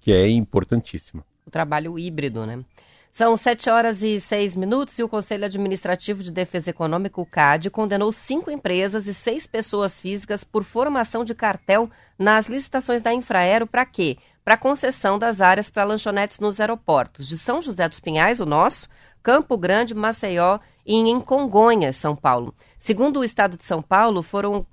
que 0.00 0.12
é 0.12 0.28
importantíssima. 0.28 1.24
O 1.46 1.50
trabalho 1.50 1.96
híbrido, 1.96 2.44
né? 2.44 2.64
São 3.12 3.36
7 3.36 3.70
horas 3.70 4.02
e 4.02 4.20
6 4.20 4.56
minutos 4.56 4.98
e 4.98 5.02
o 5.04 5.08
Conselho 5.08 5.44
Administrativo 5.44 6.24
de 6.24 6.32
Defesa 6.32 6.70
Econômica, 6.70 7.20
o 7.20 7.24
CAD, 7.24 7.70
condenou 7.70 8.10
cinco 8.10 8.50
empresas 8.50 9.06
e 9.06 9.14
seis 9.14 9.46
pessoas 9.46 9.96
físicas 9.96 10.42
por 10.42 10.64
formação 10.64 11.24
de 11.24 11.36
cartel 11.36 11.88
nas 12.18 12.48
licitações 12.48 13.00
da 13.00 13.14
Infraero 13.14 13.64
para 13.64 13.86
quê? 13.86 14.18
Para 14.46 14.56
concessão 14.56 15.18
das 15.18 15.40
áreas 15.40 15.68
para 15.68 15.82
lanchonetes 15.82 16.38
nos 16.38 16.60
aeroportos 16.60 17.26
de 17.26 17.36
São 17.36 17.60
José 17.60 17.88
dos 17.88 17.98
Pinhais, 17.98 18.38
o 18.38 18.46
nosso, 18.46 18.88
Campo 19.20 19.58
Grande, 19.58 19.92
Maceió 19.92 20.60
e 20.86 20.94
em 20.94 21.20
Congonhas, 21.20 21.96
São 21.96 22.14
Paulo. 22.14 22.54
Segundo 22.78 23.18
o 23.18 23.24
Estado 23.24 23.56
de 23.56 23.64
São 23.64 23.82
Paulo, 23.82 24.22
foram, 24.22 24.64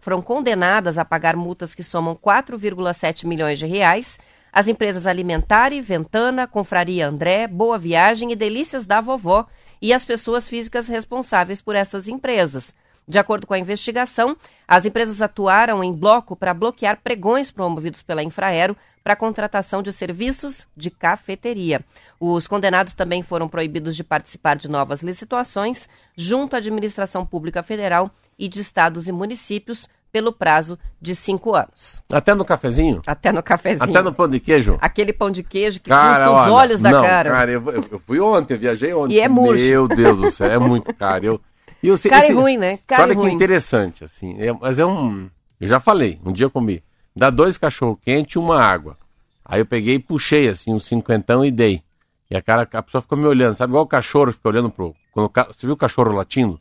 foram 0.00 0.22
condenadas 0.22 0.98
a 0.98 1.04
pagar 1.04 1.34
multas 1.34 1.74
que 1.74 1.82
somam 1.82 2.14
4,7 2.14 3.26
milhões 3.26 3.58
de 3.58 3.66
reais 3.66 4.20
as 4.52 4.68
empresas 4.68 5.04
Alimentare, 5.04 5.80
Ventana, 5.80 6.46
Confraria 6.46 7.08
André, 7.08 7.48
Boa 7.48 7.78
Viagem 7.78 8.30
e 8.30 8.36
Delícias 8.36 8.86
da 8.86 9.00
Vovó 9.00 9.48
e 9.80 9.92
as 9.92 10.04
pessoas 10.04 10.46
físicas 10.46 10.86
responsáveis 10.86 11.60
por 11.60 11.74
essas 11.74 12.06
empresas. 12.06 12.72
De 13.06 13.18
acordo 13.18 13.46
com 13.46 13.54
a 13.54 13.58
investigação, 13.58 14.36
as 14.66 14.86
empresas 14.86 15.20
atuaram 15.20 15.82
em 15.82 15.92
bloco 15.92 16.36
para 16.36 16.54
bloquear 16.54 17.00
pregões 17.02 17.50
promovidos 17.50 18.00
pela 18.00 18.22
Infraero 18.22 18.76
para 19.02 19.14
a 19.14 19.16
contratação 19.16 19.82
de 19.82 19.92
serviços 19.92 20.66
de 20.76 20.90
cafeteria. 20.90 21.80
Os 22.20 22.46
condenados 22.46 22.94
também 22.94 23.22
foram 23.22 23.48
proibidos 23.48 23.96
de 23.96 24.04
participar 24.04 24.56
de 24.56 24.68
novas 24.68 25.02
licitações 25.02 25.88
junto 26.16 26.54
à 26.54 26.58
Administração 26.58 27.26
Pública 27.26 27.62
Federal 27.62 28.10
e 28.38 28.48
de 28.48 28.60
estados 28.60 29.08
e 29.08 29.12
municípios 29.12 29.88
pelo 30.12 30.32
prazo 30.32 30.78
de 31.00 31.14
cinco 31.14 31.54
anos. 31.54 32.02
Até 32.12 32.34
no 32.34 32.44
cafezinho? 32.44 33.00
Até 33.06 33.32
no 33.32 33.42
cafezinho. 33.42 33.90
Até 33.90 34.02
no 34.02 34.12
pão 34.12 34.28
de 34.28 34.38
queijo? 34.38 34.78
Aquele 34.80 35.12
pão 35.12 35.30
de 35.30 35.42
queijo 35.42 35.80
que 35.80 35.88
cara, 35.88 36.10
custa 36.10 36.30
os 36.30 36.36
olha, 36.36 36.52
olhos 36.52 36.80
da 36.80 36.90
não, 36.90 37.02
cara. 37.02 37.30
Cara, 37.30 37.50
eu, 37.50 37.70
eu, 37.90 37.98
fui 38.06 38.20
ontem, 38.20 38.54
eu 38.54 38.60
viajei 38.60 38.92
ontem. 38.92 39.14
E 39.14 39.20
é 39.20 39.28
murcho. 39.28 39.64
Meu 39.64 39.88
Deus 39.88 40.20
do 40.20 40.30
céu, 40.30 40.50
é 40.50 40.58
muito 40.58 40.92
caro. 40.94 41.24
Eu, 41.24 41.40
eu, 41.82 41.98
Cara 41.98 42.24
esse, 42.24 42.32
ruim, 42.32 42.58
né? 42.58 42.78
Cara 42.86 43.04
olha 43.04 43.14
ruim. 43.14 43.30
que 43.30 43.34
interessante, 43.34 44.04
assim. 44.04 44.36
É, 44.38 44.52
mas 44.52 44.78
é 44.78 44.84
um. 44.84 45.30
Eu 45.58 45.66
já 45.66 45.80
falei, 45.80 46.20
um 46.24 46.30
dia 46.30 46.46
eu 46.46 46.50
comi. 46.50 46.82
Dá 47.14 47.30
dois 47.30 47.58
cachorro 47.58 47.96
quente 47.96 48.34
e 48.34 48.38
uma 48.38 48.60
água. 48.60 48.96
Aí 49.44 49.60
eu 49.60 49.66
peguei 49.66 49.96
e 49.96 49.98
puxei, 49.98 50.48
assim, 50.48 50.72
um 50.72 50.78
cinquentão 50.78 51.44
e 51.44 51.50
dei. 51.50 51.82
E 52.30 52.36
a 52.36 52.40
cara, 52.40 52.66
a 52.72 52.82
pessoa 52.82 53.02
ficou 53.02 53.18
me 53.18 53.26
olhando, 53.26 53.54
sabe? 53.54 53.72
Igual 53.72 53.84
o 53.84 53.88
cachorro 53.88 54.32
fica 54.32 54.48
olhando 54.48 54.70
pro. 54.70 54.94
Quando 55.12 55.26
o, 55.26 55.52
você 55.52 55.66
viu 55.66 55.74
o 55.74 55.76
cachorro 55.76 56.12
latindo? 56.12 56.58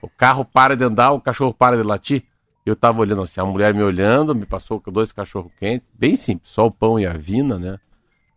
O 0.00 0.08
carro 0.08 0.44
para 0.44 0.74
de 0.74 0.84
andar, 0.84 1.12
o 1.12 1.20
cachorro 1.20 1.52
para 1.52 1.76
de 1.76 1.82
latir. 1.82 2.24
Eu 2.64 2.76
tava 2.76 3.00
olhando 3.00 3.22
assim, 3.22 3.40
a 3.40 3.44
mulher 3.44 3.74
me 3.74 3.82
olhando, 3.82 4.34
me 4.34 4.46
passou 4.46 4.80
dois 4.86 5.12
cachorro 5.12 5.50
quentes, 5.58 5.86
bem 5.92 6.14
simples, 6.14 6.50
só 6.52 6.64
o 6.64 6.70
pão 6.70 6.98
e 6.98 7.06
a 7.06 7.12
vina, 7.12 7.58
né? 7.58 7.78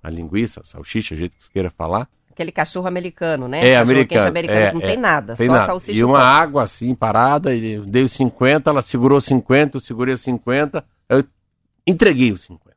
A 0.02 0.10
linguiça, 0.10 0.62
a 0.62 0.64
salsicha, 0.66 1.14
o 1.14 1.18
jeito 1.18 1.38
que 1.38 1.44
você 1.44 1.52
queira 1.52 1.70
falar. 1.70 2.10
Aquele 2.32 2.52
cachorro 2.52 2.88
americano, 2.88 3.48
né? 3.48 3.60
É, 3.60 3.76
cachorro 3.76 3.92
americano. 3.92 4.28
americano. 4.28 4.60
É, 4.60 4.74
não 4.74 4.82
é, 4.82 4.86
tem 4.86 4.98
nada, 4.98 5.36
tem 5.36 5.48
só 5.48 5.54
nada. 5.54 5.66
salsicha 5.68 6.00
e 6.00 6.04
uma 6.04 6.20
água 6.22 6.64
assim, 6.64 6.94
parada, 6.94 7.54
e 7.54 7.80
dei 7.80 8.08
50, 8.08 8.70
ela 8.70 8.82
segurou 8.82 9.22
50, 9.22 9.78
eu 9.78 9.82
segurei 9.82 10.18
50, 10.18 10.84
eu 11.08 11.24
entreguei 11.86 12.32
os 12.32 12.42
50. 12.44 12.75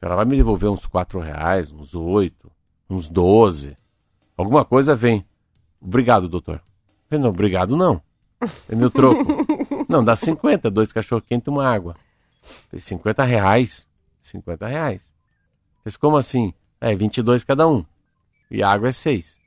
Ela 0.00 0.16
vai 0.16 0.24
me 0.24 0.36
devolver 0.36 0.68
uns 0.68 0.84
4 0.86 1.20
reais, 1.20 1.70
uns 1.70 1.94
8, 1.94 2.50
uns 2.90 3.08
12. 3.08 3.76
Alguma 4.36 4.64
coisa 4.64 4.94
vem. 4.94 5.24
Obrigado, 5.80 6.28
doutor. 6.28 6.56
Eu 6.56 6.62
falei, 7.08 7.22
não, 7.22 7.30
obrigado 7.30 7.76
não. 7.76 8.02
É 8.68 8.74
meu 8.74 8.90
troco. 8.90 9.24
não, 9.88 10.04
dá 10.04 10.16
50, 10.16 10.70
dois 10.70 10.92
cachorro 10.92 11.22
quente 11.22 11.46
e 11.46 11.50
uma 11.50 11.66
água. 11.66 11.94
Falei, 12.68 12.80
50 12.80 13.24
reais. 13.24 13.86
50 14.22 14.66
reais. 14.66 15.12
Mas 15.84 15.96
como 15.96 16.16
assim? 16.16 16.52
É, 16.80 16.94
22 16.94 17.44
cada 17.44 17.68
um. 17.68 17.84
E 18.50 18.62
a 18.62 18.70
água 18.70 18.88
é 18.88 18.92
6. 18.92 19.40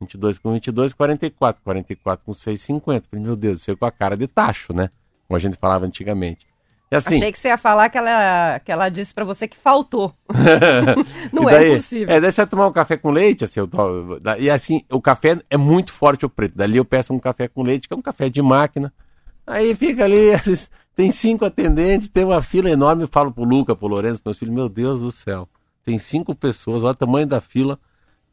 22 0.00 0.38
com 0.38 0.52
22, 0.52 0.92
44. 0.92 1.62
44 1.62 2.24
com 2.24 2.34
6, 2.34 2.60
50. 2.60 3.08
Falei, 3.08 3.24
meu 3.24 3.36
Deus, 3.36 3.62
você 3.62 3.74
com 3.74 3.86
a 3.86 3.92
cara 3.92 4.16
de 4.16 4.26
tacho, 4.26 4.72
né? 4.72 4.90
Como 5.26 5.36
a 5.36 5.40
gente 5.40 5.56
falava 5.56 5.86
antigamente. 5.86 6.46
Assim, 6.90 7.16
Achei 7.16 7.32
que 7.32 7.38
você 7.38 7.48
ia 7.48 7.58
falar 7.58 7.88
que 7.88 7.98
ela, 7.98 8.60
que 8.60 8.70
ela 8.70 8.88
disse 8.88 9.12
para 9.12 9.24
você 9.24 9.48
que 9.48 9.56
faltou. 9.56 10.14
Não 11.32 11.44
daí, 11.44 11.72
é 11.72 11.74
possível. 11.74 12.14
É, 12.14 12.20
daí 12.20 12.30
você 12.30 12.46
tomar 12.46 12.68
um 12.68 12.72
café 12.72 12.96
com 12.96 13.10
leite, 13.10 13.44
assim, 13.44 13.60
eu, 13.60 13.68
e 14.38 14.48
assim, 14.48 14.82
o 14.90 15.00
café 15.00 15.38
é 15.50 15.56
muito 15.56 15.92
forte 15.92 16.24
o 16.24 16.30
preto. 16.30 16.56
Dali 16.56 16.76
eu 16.76 16.84
peço 16.84 17.12
um 17.12 17.18
café 17.18 17.48
com 17.48 17.62
leite, 17.62 17.88
que 17.88 17.94
é 17.94 17.96
um 17.96 18.02
café 18.02 18.28
de 18.28 18.40
máquina. 18.40 18.92
Aí 19.44 19.74
fica 19.74 20.04
ali, 20.04 20.30
tem 20.94 21.10
cinco 21.10 21.44
atendentes, 21.44 22.08
tem 22.08 22.24
uma 22.24 22.40
fila 22.40 22.70
enorme, 22.70 23.02
eu 23.02 23.08
falo 23.08 23.32
pro 23.32 23.44
Luca, 23.44 23.74
pro 23.74 23.88
Lourenço, 23.88 24.22
meus 24.24 24.38
filhos, 24.38 24.54
meu 24.54 24.68
Deus 24.68 25.00
do 25.00 25.10
céu. 25.10 25.48
Tem 25.84 25.98
cinco 25.98 26.34
pessoas, 26.36 26.84
olha 26.84 26.92
o 26.92 26.96
tamanho 26.96 27.26
da 27.26 27.40
fila 27.40 27.78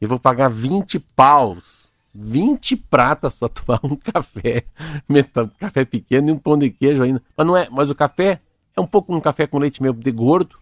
e 0.00 0.06
vou 0.06 0.18
pagar 0.18 0.48
20 0.48 0.98
paus, 1.14 1.83
20 2.14 2.76
pratas 2.76 3.36
para 3.36 3.48
tomar 3.50 3.80
um 3.82 3.96
café, 3.96 4.64
um 5.08 5.48
café 5.58 5.84
pequeno 5.84 6.28
e 6.28 6.32
um 6.32 6.38
pão 6.38 6.56
de 6.56 6.70
queijo 6.70 7.02
ainda. 7.02 7.22
Mas 7.36 7.46
não 7.46 7.56
é, 7.56 7.68
mas 7.70 7.90
o 7.90 7.94
café 7.94 8.40
é 8.76 8.80
um 8.80 8.86
pouco 8.86 9.14
um 9.14 9.20
café 9.20 9.46
com 9.46 9.58
leite 9.58 9.82
meio 9.82 9.94
de 9.94 10.10
gordo, 10.10 10.56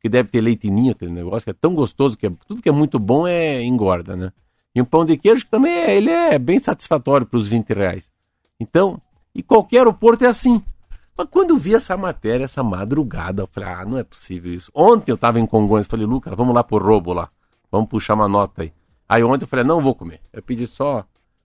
que 0.00 0.08
deve 0.08 0.28
ter 0.28 0.40
leitinho 0.40 0.92
aquele 0.92 1.12
negócio, 1.12 1.44
que 1.44 1.50
é 1.50 1.54
tão 1.54 1.74
gostoso 1.74 2.16
que 2.16 2.26
é, 2.26 2.32
tudo 2.46 2.62
que 2.62 2.68
é 2.68 2.72
muito 2.72 2.98
bom 2.98 3.26
é 3.26 3.62
engorda, 3.62 4.16
né? 4.16 4.32
E 4.74 4.80
um 4.80 4.84
pão 4.84 5.04
de 5.04 5.16
queijo 5.16 5.44
que 5.44 5.50
também 5.50 5.72
é, 5.72 5.96
ele 5.96 6.10
é 6.10 6.38
bem 6.38 6.58
satisfatório 6.58 7.26
para 7.26 7.38
os 7.38 7.48
20 7.48 7.70
reais. 7.72 8.10
Então, 8.60 9.00
e 9.34 9.42
qualquer 9.42 9.78
aeroporto 9.78 10.24
é 10.24 10.28
assim. 10.28 10.62
Mas 11.16 11.28
quando 11.30 11.50
eu 11.50 11.56
vi 11.56 11.74
essa 11.74 11.96
matéria, 11.96 12.44
essa 12.44 12.62
madrugada, 12.62 13.42
eu 13.42 13.46
falei, 13.46 13.70
ah, 13.70 13.84
não 13.86 13.96
é 13.96 14.04
possível 14.04 14.52
isso. 14.52 14.70
Ontem 14.74 15.10
eu 15.12 15.14
estava 15.14 15.40
em 15.40 15.46
Congonhas, 15.46 15.86
falei, 15.86 16.04
Lucas, 16.04 16.34
vamos 16.36 16.54
lá 16.54 16.62
pro 16.62 16.78
Robo 16.78 17.14
lá. 17.14 17.28
Vamos 17.72 17.88
puxar 17.88 18.14
uma 18.14 18.28
nota 18.28 18.62
aí. 18.62 18.72
Aí 19.08 19.22
ontem 19.22 19.44
eu 19.44 19.48
falei, 19.48 19.64
não 19.64 19.80
vou 19.80 19.94
comer. 19.94 20.20
Eu 20.32 20.42
pedi 20.42 20.66
só. 20.66 21.04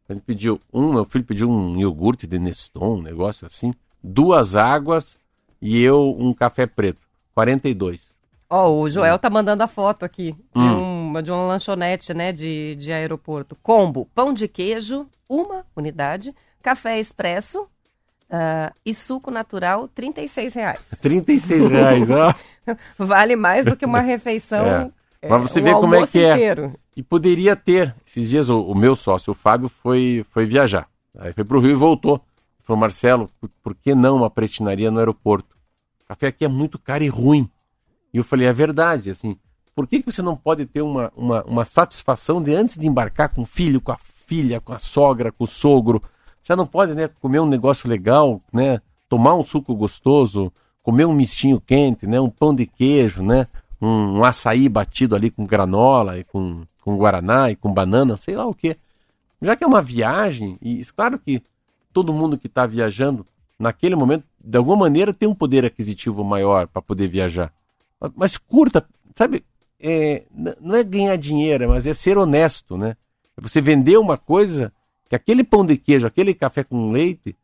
A 0.09 0.13
gente 0.13 0.23
pediu 0.23 0.59
um, 0.73 0.93
meu 0.93 1.05
filho 1.05 1.23
pediu 1.23 1.49
um 1.49 1.77
iogurte 1.77 2.27
de 2.27 2.37
Neston, 2.37 2.97
um 2.97 3.01
negócio 3.01 3.47
assim. 3.47 3.73
Duas 4.03 4.55
águas 4.55 5.17
e 5.61 5.81
eu 5.81 6.15
um 6.17 6.33
café 6.33 6.65
preto. 6.65 6.99
42. 7.33 8.09
Ó, 8.49 8.67
oh, 8.67 8.81
o 8.81 8.89
Joel 8.89 9.17
tá 9.17 9.29
mandando 9.29 9.63
a 9.63 9.67
foto 9.67 10.03
aqui 10.03 10.33
de, 10.53 10.61
hum. 10.61 11.07
uma, 11.07 11.23
de 11.23 11.31
uma 11.31 11.43
lanchonete, 11.43 12.13
né, 12.13 12.33
de, 12.33 12.75
de 12.75 12.91
aeroporto. 12.91 13.55
Combo, 13.63 14.05
pão 14.13 14.33
de 14.33 14.47
queijo, 14.47 15.07
uma 15.29 15.65
unidade, 15.75 16.35
café 16.61 16.99
expresso, 16.99 17.67
Uh, 18.33 18.73
e 18.85 18.93
suco 18.93 19.29
natural, 19.29 19.89
36 19.89 20.53
reais. 20.53 20.87
36 21.01 21.67
reais, 21.67 22.09
ó. 22.09 22.33
vale 22.97 23.35
mais 23.35 23.65
do 23.65 23.75
que 23.75 23.85
uma 23.85 23.99
refeição 23.99 24.65
é. 24.65 24.91
É, 25.21 25.27
Mas 25.27 25.41
você 25.41 25.59
vê 25.59 25.71
como 25.71 25.93
é 25.93 26.07
que 26.07 26.23
é. 26.23 26.31
Inteiro. 26.31 26.73
E 26.95 27.01
poderia 27.01 27.55
ter. 27.55 27.95
Esses 28.05 28.29
dias 28.29 28.49
o, 28.49 28.61
o, 28.61 28.75
meu 28.75 28.95
sócio, 28.95 29.31
o 29.31 29.35
Fábio, 29.35 29.69
foi, 29.69 30.25
foi 30.29 30.45
viajar. 30.45 30.87
Aí 31.17 31.33
foi 31.33 31.43
para 31.43 31.57
o 31.57 31.61
Rio 31.61 31.71
e 31.71 31.75
voltou. 31.75 32.21
Falou, 32.63 32.79
Marcelo, 32.79 33.29
por, 33.39 33.49
por, 33.63 33.75
que 33.75 33.95
não 33.95 34.17
uma 34.17 34.29
pretinaria 34.29 34.91
no 34.91 34.99
aeroporto? 34.99 35.55
O 36.03 36.07
café 36.07 36.27
aqui 36.27 36.45
é 36.45 36.47
muito 36.47 36.77
caro 36.77 37.03
e 37.03 37.07
ruim. 37.07 37.49
E 38.13 38.17
eu 38.17 38.23
falei, 38.23 38.47
é 38.47 38.53
verdade, 38.53 39.09
assim. 39.09 39.37
Por 39.73 39.87
que, 39.87 40.01
que 40.01 40.11
você 40.11 40.21
não 40.21 40.35
pode 40.35 40.65
ter 40.65 40.81
uma, 40.81 41.11
uma, 41.15 41.43
uma 41.43 41.65
satisfação 41.65 42.43
de 42.43 42.53
antes 42.53 42.77
de 42.77 42.85
embarcar 42.85 43.29
com 43.29 43.43
o 43.43 43.45
filho, 43.45 43.79
com 43.79 43.93
a 43.93 43.97
filha, 43.97 44.59
com 44.59 44.73
a 44.73 44.79
sogra, 44.79 45.31
com 45.31 45.45
o 45.45 45.47
sogro? 45.47 46.03
Você 46.41 46.55
não 46.55 46.67
pode, 46.67 46.93
né, 46.93 47.09
comer 47.21 47.39
um 47.39 47.45
negócio 47.45 47.89
legal, 47.89 48.41
né? 48.51 48.81
Tomar 49.07 49.35
um 49.35 49.43
suco 49.43 49.73
gostoso, 49.75 50.51
comer 50.83 51.05
um 51.05 51.13
mistinho 51.13 51.61
quente, 51.61 52.05
né? 52.05 52.19
Um 52.19 52.29
pão 52.29 52.53
de 52.53 52.65
queijo, 52.65 53.23
né? 53.23 53.47
um, 53.81 54.19
um 54.19 54.23
açaí 54.23 54.69
batido 54.69 55.15
ali 55.15 55.31
com 55.31 55.45
granola 55.45 56.19
e 56.19 56.23
com, 56.23 56.61
com 56.81 56.97
guaraná 56.97 57.49
e 57.49 57.55
com 57.55 57.73
banana, 57.73 58.17
sei 58.17 58.35
lá 58.35 58.45
o 58.45 58.53
que. 58.53 58.75
Já 59.41 59.55
que 59.55 59.63
é 59.63 59.67
uma 59.67 59.81
viagem, 59.81 60.57
e 60.61 60.83
claro 60.95 61.17
que 61.17 61.41
todo 61.93 62.13
mundo 62.13 62.37
que 62.37 62.47
está 62.47 62.65
viajando, 62.65 63.25
naquele 63.57 63.95
momento, 63.95 64.23
de 64.43 64.57
alguma 64.57 64.77
maneira, 64.77 65.13
tem 65.13 65.29
um 65.29 65.35
poder 65.35 65.63
aquisitivo 65.63 66.23
maior 66.23 66.67
para 66.67 66.81
poder 66.81 67.07
viajar. 67.07 67.53
Mas 68.15 68.37
curta, 68.37 68.85
sabe? 69.15 69.43
É, 69.79 70.23
não 70.59 70.75
é 70.75 70.83
ganhar 70.83 71.15
dinheiro, 71.15 71.69
mas 71.69 71.87
é 71.87 71.93
ser 71.93 72.17
honesto, 72.17 72.77
né? 72.77 72.95
É 73.37 73.41
você 73.41 73.61
vender 73.61 73.97
uma 73.97 74.17
coisa 74.17 74.71
que 75.09 75.15
aquele 75.15 75.43
pão 75.43 75.65
de 75.65 75.77
queijo, 75.77 76.07
aquele 76.07 76.33
café 76.33 76.63
com 76.63 76.91
leite, 76.91 77.35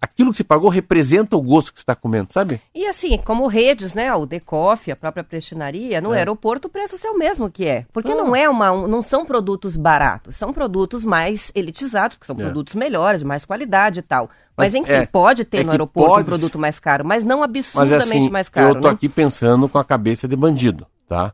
aquilo 0.00 0.30
que 0.30 0.38
se 0.38 0.44
pagou 0.44 0.70
representa 0.70 1.36
o 1.36 1.42
gosto 1.42 1.72
que 1.72 1.78
você 1.78 1.82
está 1.82 1.94
comendo, 1.94 2.32
sabe? 2.32 2.60
E 2.74 2.86
assim, 2.86 3.18
como 3.18 3.46
redes, 3.46 3.92
né? 3.92 4.12
O 4.14 4.24
Decoff, 4.24 4.90
a 4.90 4.96
própria 4.96 5.22
prestinaria, 5.22 6.00
no 6.00 6.14
é. 6.14 6.18
aeroporto 6.18 6.68
o 6.68 6.70
preço 6.70 6.96
é 7.06 7.10
o 7.10 7.18
mesmo 7.18 7.50
que 7.50 7.66
é. 7.66 7.84
Porque 7.92 8.12
ah. 8.12 8.14
não 8.14 8.34
é 8.34 8.48
uma. 8.48 8.72
Um, 8.72 8.86
não 8.86 9.02
são 9.02 9.24
produtos 9.24 9.76
baratos, 9.76 10.36
são 10.36 10.52
produtos 10.52 11.04
mais 11.04 11.52
elitizados, 11.54 12.16
porque 12.16 12.26
são 12.26 12.36
é. 12.36 12.38
produtos 12.38 12.74
melhores, 12.74 13.20
de 13.20 13.26
mais 13.26 13.44
qualidade 13.44 14.00
e 14.00 14.02
tal. 14.02 14.30
Mas, 14.56 14.72
mas 14.72 14.74
enfim, 14.74 14.92
é, 14.92 15.06
pode 15.06 15.44
ter 15.44 15.58
é 15.58 15.64
no 15.64 15.70
aeroporto 15.70 16.10
pode... 16.10 16.22
um 16.22 16.26
produto 16.26 16.58
mais 16.58 16.80
caro, 16.80 17.04
mas 17.04 17.24
não 17.24 17.42
absurdamente 17.42 18.06
mas, 18.06 18.16
assim, 18.16 18.30
mais 18.30 18.48
caro. 18.48 18.68
Eu 18.68 18.80
tô 18.80 18.88
né? 18.88 18.94
aqui 18.94 19.08
pensando 19.08 19.68
com 19.68 19.78
a 19.78 19.84
cabeça 19.84 20.26
de 20.26 20.36
bandido, 20.36 20.86
tá? 21.08 21.32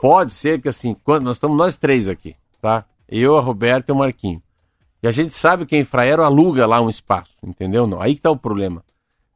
Pode 0.00 0.32
ser 0.32 0.60
que 0.60 0.68
assim, 0.68 0.96
quando 1.04 1.24
nós 1.24 1.36
estamos 1.36 1.56
nós 1.56 1.78
três 1.78 2.08
aqui, 2.08 2.34
tá? 2.60 2.84
Eu, 3.08 3.36
a 3.36 3.40
Roberta 3.40 3.92
e 3.92 3.94
o 3.94 3.96
Marquinho. 3.96 4.42
E 5.02 5.08
a 5.08 5.10
gente 5.10 5.32
sabe 5.32 5.66
que 5.66 5.74
a 5.74 5.78
Infraero 5.78 6.22
aluga 6.22 6.64
lá 6.66 6.80
um 6.80 6.88
espaço, 6.88 7.36
entendeu? 7.42 7.86
Não, 7.86 8.00
aí 8.00 8.14
que 8.14 8.20
tá 8.20 8.30
o 8.30 8.36
problema. 8.36 8.84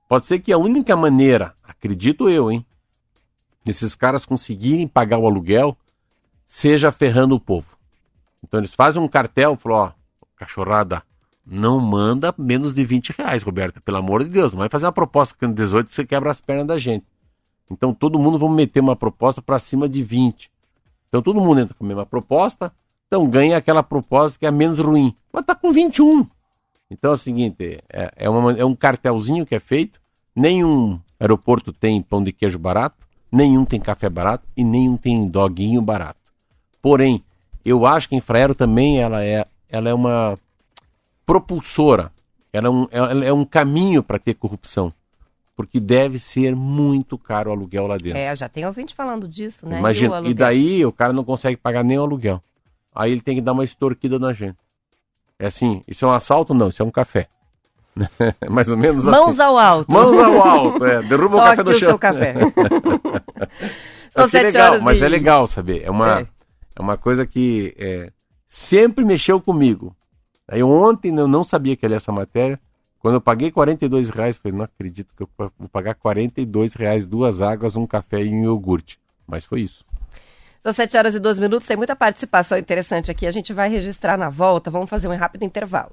Pode 0.09 0.27
ser 0.27 0.39
que 0.39 0.53
a 0.53 0.59
única 0.59 0.95
maneira, 0.95 1.55
acredito 1.65 2.29
eu, 2.29 2.51
hein, 2.51 2.65
desses 3.65 3.97
caras 3.97 4.25
conseguirem 4.25 4.87
pagar 4.87 5.19
o 5.19 5.27
aluguel 5.27 5.77
seja 6.47 6.93
ferrando 6.93 7.35
o 7.35 7.41
povo. 7.41 7.77
Então 8.43 8.61
eles 8.61 8.75
fazem 8.75 9.03
um 9.03 9.09
cartel, 9.09 9.57
falam, 9.57 9.79
ó, 9.79 9.93
cachorrada, 10.37 11.03
não 11.45 11.81
manda 11.81 12.33
menos 12.39 12.73
de 12.73 12.85
20 12.85 13.11
reais, 13.11 13.43
Roberta, 13.43 13.81
pelo 13.81 13.97
amor 13.97 14.23
de 14.23 14.31
Deus, 14.31 14.53
não 14.53 14.61
vai 14.61 14.69
fazer 14.69 14.87
uma 14.87 14.93
proposta 14.93 15.35
que 15.37 15.47
18 15.47 15.93
você 15.93 16.07
quebra 16.07 16.31
as 16.31 16.41
pernas 16.41 16.67
da 16.69 16.79
gente. 16.79 17.05
Então 17.69 17.93
todo 17.93 18.19
mundo 18.19 18.39
vai 18.39 18.49
meter 18.51 18.81
uma 18.81 18.95
proposta 18.95 19.43
para 19.43 19.59
cima 19.59 19.89
de 19.89 20.03
20. 20.03 20.49
Então 21.09 21.21
todo 21.21 21.41
mundo 21.41 21.61
entra 21.61 21.75
com 21.75 21.85
a 21.85 21.89
mesma 21.89 22.07
proposta, 22.07 22.73
então 23.07 23.29
ganha 23.29 23.57
aquela 23.57 23.83
proposta 23.83 24.39
que 24.39 24.47
é 24.47 24.51
menos 24.51 24.79
ruim. 24.79 25.15
Mas 25.33 25.45
tá 25.45 25.55
com 25.55 25.71
21. 25.73 26.27
Então 26.91 27.11
é 27.11 27.15
o 27.15 27.17
seguinte, 27.17 27.81
é, 27.93 28.13
é, 28.17 28.31
uma, 28.31 28.53
é 28.53 28.65
um 28.65 28.75
cartelzinho 28.75 29.45
que 29.45 29.55
é 29.55 29.61
feito, 29.61 30.01
nenhum 30.35 31.01
aeroporto 31.19 31.73
tem 31.73 32.01
pão 32.03 32.23
de 32.23 32.33
queijo 32.33 32.59
barato, 32.59 32.97
nenhum 33.31 33.65
tem 33.65 33.81
café 33.81 34.09
barato 34.09 34.45
e 34.57 34.63
nenhum 34.63 34.97
tem 34.97 35.27
doguinho 35.29 35.83
barato. 35.83 36.21
Porém, 36.81 37.23
eu 37.65 37.85
acho 37.87 38.09
que 38.09 38.15
a 38.15 38.19
Infraero 38.19 38.55
também 38.55 39.01
ela 39.01 39.25
é 39.25 39.47
ela 39.69 39.89
é 39.89 39.95
uma 39.95 40.39
propulsora, 41.25 42.13
ela 42.53 42.69
é 42.69 42.71
um, 42.71 42.89
ela 42.91 43.25
é 43.25 43.33
um 43.33 43.45
caminho 43.45 44.03
para 44.03 44.19
ter 44.19 44.35
corrupção. 44.35 44.93
Porque 45.57 45.81
deve 45.81 46.19
ser 46.19 46.55
muito 46.55 47.17
caro 47.17 47.51
o 47.51 47.53
aluguel 47.53 47.87
lá 47.87 47.97
dentro. 47.97 48.19
É, 48.19 48.37
já 48.37 48.49
tem 48.49 48.67
ouvinte 48.67 48.95
falando 48.95 49.27
disso, 49.27 49.67
né? 49.67 49.79
Imagina, 49.79 50.21
o 50.21 50.27
e 50.27 50.35
daí 50.35 50.85
o 50.85 50.93
cara 50.93 51.15
não 51.15 51.25
consegue 51.25 51.57
pagar 51.57 51.83
nem 51.83 51.99
o 51.99 52.03
aluguel. 52.03 52.43
Aí 52.97 53.13
ele 53.13 53.21
tem 53.21 53.35
que 53.37 53.41
dar 53.43 53.53
uma 53.53 53.63
extorquida 53.65 54.19
na 54.19 54.33
gente. 54.33 54.57
É 55.39 55.47
assim, 55.47 55.83
isso 55.87 56.05
é 56.05 56.09
um 56.09 56.13
assalto? 56.13 56.55
Não, 56.55 56.69
isso 56.69 56.83
é 56.83 56.85
um 56.87 56.91
café. 56.91 57.29
Mais 58.51 58.71
ou 58.71 58.77
menos 58.77 59.05
Mãos 59.05 59.29
assim. 59.35 59.43
ao 59.43 59.59
alto. 59.59 59.93
Mãos 59.93 60.19
ao 60.19 60.43
alto, 60.43 60.85
é. 60.85 61.03
Derruba 61.03 61.37
o 61.37 61.39
Toque 61.45 61.51
café 61.51 61.63
do 61.63 61.71
o 61.71 61.75
chão. 61.75 61.89
seu 61.91 61.99
café. 61.99 62.35
São 64.11 64.23
Mas, 64.23 64.31
que 64.31 64.39
sete 64.39 64.45
legal, 64.47 64.71
horas 64.73 64.83
mas 64.83 65.01
e- 65.01 65.05
é 65.05 65.09
legal 65.09 65.47
saber. 65.47 65.83
É 65.85 65.91
uma, 65.91 66.21
É. 66.21 66.27
é. 66.77 66.83
uma 66.83 66.97
coisa 66.97 67.27
que 67.27 67.75
é, 67.79 68.11
sempre 68.49 69.05
mexeu 69.05 69.41
comigo. 69.41 69.95
Aí 70.49 70.63
ontem 70.63 71.15
eu 71.17 71.29
não 71.29 71.45
sabia 71.45 71.77
que 71.77 71.87
ia 71.87 71.97
essa 71.97 72.13
matéria. 72.13 72.59
Quando 72.99 73.15
eu 73.15 73.21
paguei 73.21 73.51
42 73.51 74.09
reais, 74.09 74.39
falei, 74.39 74.57
não 74.57 74.65
acredito 74.65 75.15
que 75.15 75.23
eu 75.23 75.29
vou 75.39 75.69
pagar 75.71 75.95
42 75.95 76.75
reais, 76.75 77.07
duas 77.07 77.41
águas, 77.43 77.77
um 77.77 77.87
café 77.87 78.23
e 78.23 78.31
um 78.31 78.43
iogurte. 78.45 78.99
Mas 79.27 79.45
foi 79.45 79.61
isso. 79.63 79.85
São 80.67 80.73
7 80.73 80.97
horas 80.97 81.15
e 81.15 81.21
12 81.21 81.41
minutos, 81.41 81.65
tem 81.65 81.77
muita 81.77 81.95
participação 81.95 82.59
interessante 82.59 83.09
aqui. 83.09 83.25
A 83.25 83.31
gente 83.31 83.53
vai 83.53 83.69
registrar 83.69 84.19
na 84.19 84.29
volta. 84.29 84.69
Vamos 84.69 84.91
fazer 84.91 85.07
um 85.07 85.15
rápido 85.15 85.45
intervalo. 85.45 85.93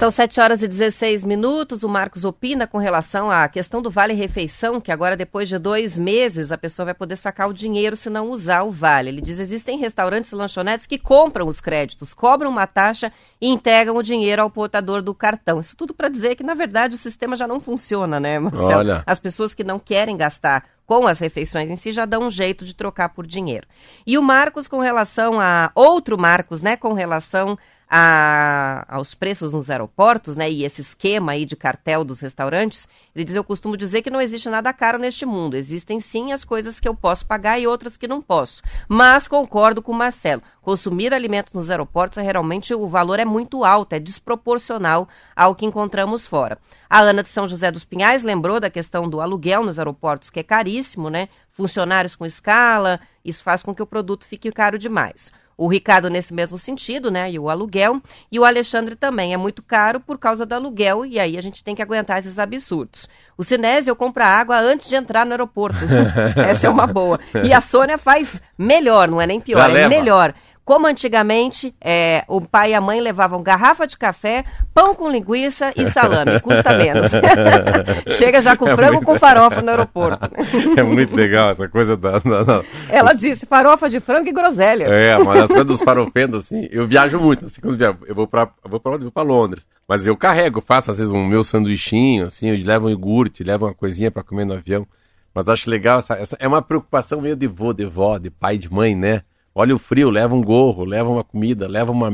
São 0.00 0.10
7 0.10 0.40
horas 0.40 0.62
e 0.62 0.66
16 0.66 1.24
minutos. 1.24 1.82
O 1.82 1.88
Marcos 1.88 2.24
opina 2.24 2.66
com 2.66 2.78
relação 2.78 3.30
à 3.30 3.46
questão 3.46 3.82
do 3.82 3.90
Vale 3.90 4.14
Refeição, 4.14 4.80
que 4.80 4.90
agora, 4.90 5.14
depois 5.14 5.46
de 5.46 5.58
dois 5.58 5.98
meses, 5.98 6.50
a 6.50 6.56
pessoa 6.56 6.86
vai 6.86 6.94
poder 6.94 7.16
sacar 7.16 7.46
o 7.50 7.52
dinheiro 7.52 7.94
se 7.94 8.08
não 8.08 8.30
usar 8.30 8.62
o 8.62 8.70
Vale. 8.70 9.10
Ele 9.10 9.20
diz: 9.20 9.38
existem 9.38 9.76
restaurantes 9.76 10.32
e 10.32 10.34
lanchonetes 10.34 10.86
que 10.86 10.96
compram 10.96 11.46
os 11.46 11.60
créditos, 11.60 12.14
cobram 12.14 12.48
uma 12.48 12.66
taxa 12.66 13.12
e 13.38 13.48
entregam 13.48 13.94
o 13.94 14.02
dinheiro 14.02 14.40
ao 14.40 14.48
portador 14.48 15.02
do 15.02 15.14
cartão. 15.14 15.60
Isso 15.60 15.76
tudo 15.76 15.92
para 15.92 16.08
dizer 16.08 16.34
que, 16.34 16.42
na 16.42 16.54
verdade, 16.54 16.94
o 16.94 16.98
sistema 16.98 17.36
já 17.36 17.46
não 17.46 17.60
funciona, 17.60 18.18
né, 18.18 18.38
Marcelo? 18.38 18.78
Olha. 18.78 19.02
As 19.04 19.20
pessoas 19.20 19.52
que 19.52 19.62
não 19.62 19.78
querem 19.78 20.16
gastar 20.16 20.64
com 20.86 21.06
as 21.06 21.18
refeições 21.18 21.68
em 21.68 21.76
si 21.76 21.92
já 21.92 22.06
dão 22.06 22.22
um 22.22 22.30
jeito 22.30 22.64
de 22.64 22.74
trocar 22.74 23.10
por 23.10 23.26
dinheiro. 23.26 23.66
E 24.06 24.16
o 24.16 24.22
Marcos, 24.22 24.66
com 24.66 24.78
relação 24.80 25.38
a. 25.38 25.70
Outro 25.74 26.16
Marcos, 26.16 26.62
né, 26.62 26.74
com 26.74 26.94
relação 26.94 27.58
a- 27.92 28.86
aos 28.88 29.16
preços 29.16 29.52
nos 29.52 29.68
aeroportos, 29.68 30.36
né, 30.36 30.48
e 30.48 30.64
esse 30.64 30.80
esquema 30.80 31.32
aí 31.32 31.44
de 31.44 31.56
cartel 31.56 32.04
dos 32.04 32.20
restaurantes, 32.20 32.86
ele 33.14 33.24
diz: 33.24 33.34
Eu 33.34 33.42
costumo 33.42 33.76
dizer 33.76 34.02
que 34.02 34.10
não 34.10 34.20
existe 34.20 34.48
nada 34.48 34.72
caro 34.72 34.96
neste 34.96 35.26
mundo. 35.26 35.56
Existem 35.56 35.98
sim 35.98 36.32
as 36.32 36.44
coisas 36.44 36.78
que 36.78 36.86
eu 36.88 36.94
posso 36.94 37.26
pagar 37.26 37.58
e 37.58 37.66
outras 37.66 37.96
que 37.96 38.06
não 38.06 38.22
posso. 38.22 38.62
Mas 38.88 39.26
concordo 39.26 39.82
com 39.82 39.90
o 39.90 39.94
Marcelo: 39.94 40.40
consumir 40.62 41.12
alimentos 41.12 41.52
nos 41.52 41.68
aeroportos, 41.68 42.18
é 42.18 42.22
realmente 42.22 42.72
o 42.72 42.86
valor 42.86 43.18
é 43.18 43.24
muito 43.24 43.64
alto, 43.64 43.94
é 43.94 43.98
desproporcional 43.98 45.08
ao 45.34 45.56
que 45.56 45.66
encontramos 45.66 46.28
fora. 46.28 46.58
A 46.88 47.00
Ana 47.00 47.24
de 47.24 47.28
São 47.28 47.48
José 47.48 47.72
dos 47.72 47.84
Pinhais 47.84 48.22
lembrou 48.22 48.60
da 48.60 48.70
questão 48.70 49.08
do 49.08 49.20
aluguel 49.20 49.64
nos 49.64 49.78
aeroportos, 49.80 50.30
que 50.30 50.38
é 50.38 50.44
caríssimo, 50.44 51.10
né? 51.10 51.28
Funcionários 51.50 52.14
com 52.14 52.24
escala, 52.24 53.00
isso 53.24 53.42
faz 53.42 53.62
com 53.62 53.74
que 53.74 53.82
o 53.82 53.86
produto 53.86 54.24
fique 54.24 54.52
caro 54.52 54.78
demais. 54.78 55.32
O 55.60 55.68
Ricardo 55.68 56.08
nesse 56.08 56.32
mesmo 56.32 56.56
sentido, 56.56 57.10
né? 57.10 57.30
E 57.30 57.38
o 57.38 57.50
aluguel. 57.50 58.00
E 58.32 58.40
o 58.40 58.46
Alexandre 58.46 58.96
também 58.96 59.34
é 59.34 59.36
muito 59.36 59.62
caro 59.62 60.00
por 60.00 60.16
causa 60.16 60.46
do 60.46 60.54
aluguel, 60.54 61.04
e 61.04 61.20
aí 61.20 61.36
a 61.36 61.42
gente 61.42 61.62
tem 61.62 61.74
que 61.74 61.82
aguentar 61.82 62.18
esses 62.18 62.38
absurdos. 62.38 63.06
O 63.36 63.44
Sinésio 63.44 63.94
compra 63.94 64.24
água 64.24 64.58
antes 64.58 64.88
de 64.88 64.94
entrar 64.94 65.26
no 65.26 65.32
aeroporto. 65.32 65.76
Essa 66.48 66.66
é 66.66 66.70
uma 66.70 66.86
boa. 66.86 67.20
E 67.44 67.52
a 67.52 67.60
Sônia 67.60 67.98
faz 67.98 68.40
melhor, 68.56 69.06
não 69.08 69.20
é 69.20 69.26
nem 69.26 69.38
pior, 69.38 69.60
Já 69.60 69.68
é 69.70 69.72
leva. 69.72 69.88
melhor. 69.90 70.34
Como 70.64 70.86
antigamente, 70.86 71.74
é, 71.80 72.24
o 72.28 72.40
pai 72.40 72.70
e 72.70 72.74
a 72.74 72.80
mãe 72.80 73.00
levavam 73.00 73.42
garrafa 73.42 73.86
de 73.86 73.98
café, 73.98 74.44
pão 74.72 74.94
com 74.94 75.10
linguiça 75.10 75.72
e 75.76 75.90
salame. 75.90 76.38
Custa 76.40 76.76
menos. 76.76 77.10
Chega 78.16 78.40
já 78.40 78.56
com 78.56 78.68
É 78.68 78.76
frango 78.76 78.94
muito- 78.94 79.06
com 79.06 79.18
farofa 79.18 79.60
no 79.62 79.70
aeroporto. 79.70 80.30
É 80.76 80.82
muito 80.82 81.14
legal 81.16 81.50
essa 81.50 81.68
coisa 81.68 81.96
da. 81.96 82.18
da- 82.18 82.42
da- 82.44 82.62
Ela 82.88 83.12
disse 83.14 83.46
farofa 83.46 83.88
de 83.88 83.98
frango 84.00 84.28
e 84.28 84.32
groselha. 84.32 84.84
É, 84.84 85.18
mas 85.18 85.42
as 85.42 85.46
coisas 85.48 85.66
dos 85.66 85.82
farofentos, 85.82 86.44
assim, 86.44 86.68
eu 86.70 86.86
viajo 86.86 87.18
muito, 87.18 87.46
assim, 87.46 87.60
quando 87.60 87.74
eu 87.74 87.78
viajo, 87.78 87.98
eu 88.06 88.14
vou 88.14 88.28
vou 88.64 88.78
pra 88.80 88.96
vou 88.96 89.10
pra 89.10 89.22
Londres. 89.22 89.66
Mas 89.88 90.06
eu 90.06 90.16
carrego, 90.16 90.60
faço 90.60 90.90
às 90.90 90.98
vezes 90.98 91.12
um 91.12 91.24
meu 91.26 91.42
sanduichinho, 91.42 92.26
assim, 92.26 92.48
eu 92.50 92.64
levo 92.64 92.86
um 92.86 92.90
iogurte, 92.90 93.42
levo 93.42 93.66
uma 93.66 93.74
coisinha 93.74 94.10
pra 94.10 94.22
comer 94.22 94.44
no 94.44 94.54
avião. 94.54 94.86
Mas 95.34 95.48
acho 95.48 95.68
legal 95.70 95.98
essa, 95.98 96.14
essa- 96.14 96.36
é 96.38 96.46
uma 96.46 96.62
preocupação 96.62 97.20
meio 97.20 97.34
de 97.36 97.46
vô, 97.46 97.72
de 97.72 97.84
vó, 97.86 98.18
de 98.18 98.30
pai, 98.30 98.56
de 98.58 98.72
mãe, 98.72 98.94
né? 98.94 99.22
Olha 99.54 99.74
o 99.74 99.78
frio, 99.78 100.10
leva 100.10 100.34
um 100.34 100.42
gorro, 100.42 100.84
leva 100.84 101.08
uma 101.08 101.24
comida, 101.24 101.66
leva 101.68 101.90
uma, 101.92 102.10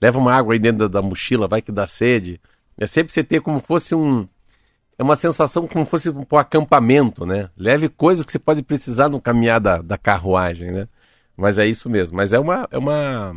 leva 0.00 0.18
uma 0.18 0.34
água 0.34 0.54
aí 0.54 0.58
dentro 0.58 0.88
da, 0.88 1.00
da 1.00 1.02
mochila, 1.06 1.48
vai 1.48 1.62
que 1.62 1.72
dá 1.72 1.86
sede. 1.86 2.40
É 2.76 2.86
sempre 2.86 3.12
você 3.12 3.22
ter 3.22 3.40
como 3.40 3.60
fosse 3.60 3.94
um, 3.94 4.26
é 4.98 5.02
uma 5.02 5.16
sensação 5.16 5.66
como 5.66 5.84
fosse 5.86 6.10
um 6.10 6.36
acampamento, 6.36 7.24
né? 7.26 7.50
Leve 7.56 7.88
coisas 7.88 8.24
que 8.24 8.32
você 8.32 8.38
pode 8.38 8.62
precisar 8.62 9.08
no 9.08 9.20
caminhar 9.20 9.60
da, 9.60 9.78
da 9.82 9.98
carruagem, 9.98 10.70
né? 10.70 10.88
Mas 11.36 11.58
é 11.58 11.66
isso 11.66 11.88
mesmo. 11.88 12.16
Mas 12.16 12.32
é 12.32 12.38
uma, 12.38 12.68
é 12.70 12.78
uma, 12.78 13.34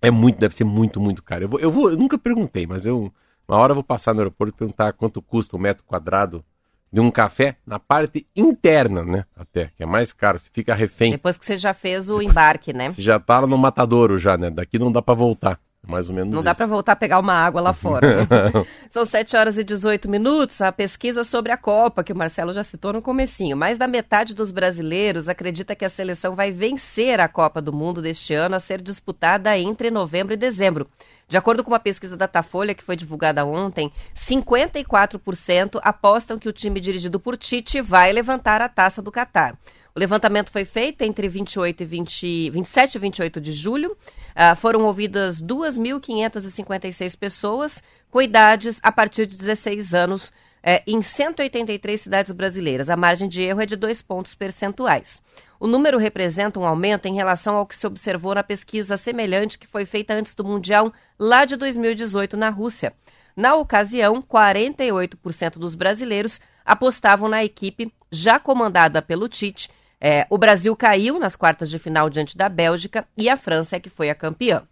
é 0.00 0.10
muito, 0.10 0.38
deve 0.38 0.54
ser 0.54 0.64
muito, 0.64 1.00
muito 1.00 1.22
caro. 1.22 1.44
Eu 1.44 1.48
vou, 1.48 1.60
eu 1.60 1.70
vou, 1.70 1.90
eu 1.90 1.96
nunca 1.96 2.18
perguntei, 2.18 2.66
mas 2.66 2.86
eu, 2.86 3.12
uma 3.46 3.58
hora 3.58 3.72
eu 3.72 3.76
vou 3.76 3.84
passar 3.84 4.14
no 4.14 4.20
aeroporto 4.20 4.54
e 4.54 4.58
perguntar 4.58 4.92
quanto 4.92 5.22
custa 5.22 5.56
um 5.56 5.60
metro 5.60 5.84
quadrado 5.84 6.44
de 6.92 7.00
um 7.00 7.10
café 7.10 7.56
na 7.66 7.78
parte 7.78 8.26
interna, 8.36 9.02
né? 9.02 9.24
Até 9.34 9.70
que 9.74 9.82
é 9.82 9.86
mais 9.86 10.12
caro. 10.12 10.38
Você 10.38 10.50
fica 10.52 10.74
refém. 10.74 11.10
Depois 11.10 11.38
que 11.38 11.46
você 11.46 11.56
já 11.56 11.72
fez 11.72 12.10
o 12.10 12.20
embarque, 12.20 12.72
né? 12.72 12.90
Você 12.90 13.00
já 13.00 13.18
tá 13.18 13.40
lá 13.40 13.46
no 13.46 13.56
matadouro 13.56 14.18
já, 14.18 14.36
né? 14.36 14.50
Daqui 14.50 14.78
não 14.78 14.92
dá 14.92 15.00
pra 15.00 15.14
voltar. 15.14 15.58
Mais 15.86 16.08
ou 16.08 16.14
menos 16.14 16.32
Não 16.32 16.44
dá 16.44 16.52
isso. 16.52 16.58
para 16.58 16.66
voltar 16.66 16.92
a 16.92 16.96
pegar 16.96 17.18
uma 17.18 17.32
água 17.34 17.60
lá 17.60 17.72
fora. 17.72 18.18
né? 18.18 18.26
São 18.88 19.04
7 19.04 19.36
horas 19.36 19.58
e 19.58 19.64
18 19.64 20.08
minutos. 20.08 20.60
A 20.60 20.70
pesquisa 20.70 21.24
sobre 21.24 21.50
a 21.50 21.56
Copa, 21.56 22.04
que 22.04 22.12
o 22.12 22.16
Marcelo 22.16 22.52
já 22.52 22.62
citou 22.62 22.92
no 22.92 23.02
comecinho. 23.02 23.56
Mais 23.56 23.78
da 23.78 23.88
metade 23.88 24.32
dos 24.32 24.52
brasileiros 24.52 25.28
acredita 25.28 25.74
que 25.74 25.84
a 25.84 25.88
seleção 25.88 26.36
vai 26.36 26.52
vencer 26.52 27.18
a 27.18 27.26
Copa 27.26 27.60
do 27.60 27.72
Mundo 27.72 28.00
deste 28.00 28.32
ano 28.32 28.54
a 28.54 28.60
ser 28.60 28.80
disputada 28.80 29.58
entre 29.58 29.90
novembro 29.90 30.32
e 30.34 30.36
dezembro. 30.36 30.88
De 31.26 31.36
acordo 31.36 31.64
com 31.64 31.70
uma 31.70 31.80
pesquisa 31.80 32.16
da 32.16 32.26
Datafolha 32.26 32.74
que 32.74 32.84
foi 32.84 32.94
divulgada 32.94 33.44
ontem, 33.44 33.90
54% 34.14 35.80
apostam 35.82 36.38
que 36.38 36.48
o 36.48 36.52
time 36.52 36.78
dirigido 36.80 37.18
por 37.18 37.36
Tite 37.36 37.80
vai 37.80 38.12
levantar 38.12 38.60
a 38.62 38.68
taça 38.68 39.02
do 39.02 39.10
Catar. 39.10 39.56
O 39.94 40.00
levantamento 40.00 40.50
foi 40.50 40.64
feito 40.64 41.02
entre 41.02 41.28
28 41.28 41.82
e 41.82 41.86
20, 41.86 42.50
27 42.50 42.94
e 42.94 42.98
28 42.98 43.40
de 43.40 43.52
julho. 43.52 43.96
Ah, 44.34 44.54
foram 44.54 44.84
ouvidas 44.84 45.42
2.556 45.42 47.16
pessoas 47.16 47.82
com 48.10 48.20
idades 48.20 48.80
a 48.82 48.90
partir 48.90 49.26
de 49.26 49.36
16 49.36 49.94
anos 49.94 50.32
eh, 50.62 50.82
em 50.86 51.02
183 51.02 52.00
cidades 52.00 52.32
brasileiras. 52.32 52.88
A 52.88 52.96
margem 52.96 53.28
de 53.28 53.42
erro 53.42 53.60
é 53.60 53.66
de 53.66 53.76
dois 53.76 54.00
pontos 54.00 54.34
percentuais. 54.34 55.20
O 55.60 55.66
número 55.66 55.98
representa 55.98 56.58
um 56.58 56.64
aumento 56.64 57.06
em 57.06 57.14
relação 57.14 57.56
ao 57.56 57.66
que 57.66 57.76
se 57.76 57.86
observou 57.86 58.34
na 58.34 58.42
pesquisa 58.42 58.96
semelhante 58.96 59.58
que 59.58 59.66
foi 59.66 59.84
feita 59.84 60.14
antes 60.14 60.34
do 60.34 60.44
Mundial 60.44 60.92
lá 61.18 61.44
de 61.44 61.56
2018 61.56 62.36
na 62.36 62.48
Rússia. 62.48 62.94
Na 63.36 63.54
ocasião, 63.54 64.22
48% 64.22 65.58
dos 65.58 65.74
brasileiros 65.74 66.40
apostavam 66.64 67.28
na 67.28 67.44
equipe 67.44 67.92
já 68.10 68.38
comandada 68.38 69.02
pelo 69.02 69.28
Tite. 69.28 69.70
É, 70.04 70.26
o 70.28 70.36
Brasil 70.36 70.74
caiu 70.74 71.16
nas 71.20 71.36
quartas 71.36 71.70
de 71.70 71.78
final 71.78 72.10
diante 72.10 72.36
da 72.36 72.48
Bélgica 72.48 73.06
e 73.16 73.28
a 73.28 73.36
França 73.36 73.76
é 73.76 73.80
que 73.80 73.88
foi 73.88 74.10
a 74.10 74.16
campeã. 74.16 74.64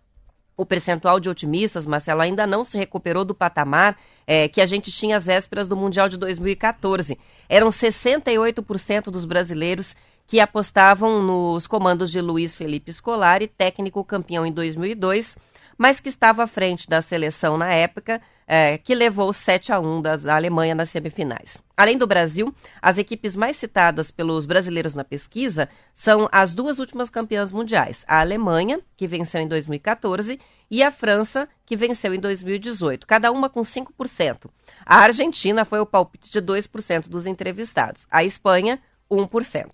O 0.56 0.66
percentual 0.66 1.20
de 1.20 1.28
otimistas, 1.28 1.86
Marcelo, 1.86 2.20
ainda 2.20 2.48
não 2.48 2.64
se 2.64 2.76
recuperou 2.76 3.24
do 3.24 3.32
patamar 3.32 3.96
é, 4.26 4.48
que 4.48 4.60
a 4.60 4.66
gente 4.66 4.90
tinha 4.90 5.16
às 5.16 5.26
vésperas 5.26 5.68
do 5.68 5.76
Mundial 5.76 6.08
de 6.08 6.16
2014. 6.16 7.16
Eram 7.48 7.68
68% 7.68 9.04
dos 9.04 9.24
brasileiros 9.24 9.94
que 10.26 10.40
apostavam 10.40 11.22
nos 11.22 11.68
comandos 11.68 12.10
de 12.10 12.20
Luiz 12.20 12.56
Felipe 12.56 12.92
Scolari, 12.92 13.46
técnico 13.46 14.04
campeão 14.04 14.44
em 14.44 14.50
2002, 14.50 15.38
mas 15.78 16.00
que 16.00 16.08
estava 16.08 16.42
à 16.42 16.46
frente 16.48 16.88
da 16.88 17.00
seleção 17.00 17.56
na 17.56 17.72
época, 17.72 18.20
é, 18.52 18.76
que 18.78 18.96
levou 18.96 19.32
7 19.32 19.70
a 19.70 19.78
1 19.78 20.02
da, 20.02 20.34
Alemanha 20.34 20.74
nas 20.74 20.90
semifinais. 20.90 21.56
Além 21.76 21.96
do 21.96 22.04
Brasil, 22.04 22.52
as 22.82 22.98
equipes 22.98 23.36
mais 23.36 23.54
citadas 23.54 24.10
pelos 24.10 24.44
brasileiros 24.44 24.92
na 24.92 25.04
pesquisa 25.04 25.68
são 25.94 26.28
as 26.32 26.52
duas 26.52 26.80
últimas 26.80 27.08
campeãs 27.08 27.52
mundiais: 27.52 28.04
a 28.08 28.18
Alemanha, 28.18 28.80
que 28.96 29.06
venceu 29.06 29.40
em 29.40 29.46
2014, 29.46 30.40
e 30.68 30.82
a 30.82 30.90
França, 30.90 31.48
que 31.64 31.76
venceu 31.76 32.12
em 32.12 32.18
2018, 32.18 33.06
cada 33.06 33.30
uma 33.30 33.48
com 33.48 33.60
5%. 33.60 34.50
A 34.84 34.96
Argentina 34.96 35.64
foi 35.64 35.78
o 35.78 35.86
palpite 35.86 36.28
de 36.28 36.42
2% 36.42 37.08
dos 37.08 37.28
entrevistados, 37.28 38.08
a 38.10 38.24
Espanha, 38.24 38.80
1%. 39.08 39.70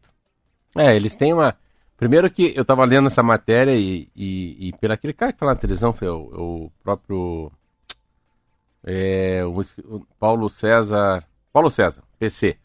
É, 0.77 0.95
eles 0.95 1.17
têm 1.17 1.33
uma. 1.33 1.57
Primeiro 1.97 2.31
que 2.31 2.53
eu 2.55 2.61
estava 2.61 2.85
lendo 2.85 3.07
essa 3.07 3.23
matéria 3.23 3.75
e, 3.75 4.11
e, 4.15 4.69
e 4.69 4.73
pelo 4.75 4.93
aquele 4.93 5.15
cara 5.15 5.33
que 5.33 5.39
fala 5.39 5.55
na 5.55 5.59
televisão, 5.59 5.95
foi 5.95 6.09
o, 6.09 6.67
o 6.67 6.73
próprio 6.85 7.51
é, 8.87 9.45
o, 9.45 9.61
o 9.95 10.07
Paulo 10.19 10.49
César, 10.49 11.25
Paulo 11.53 11.69
César, 11.69 12.03
PC. 12.19 12.57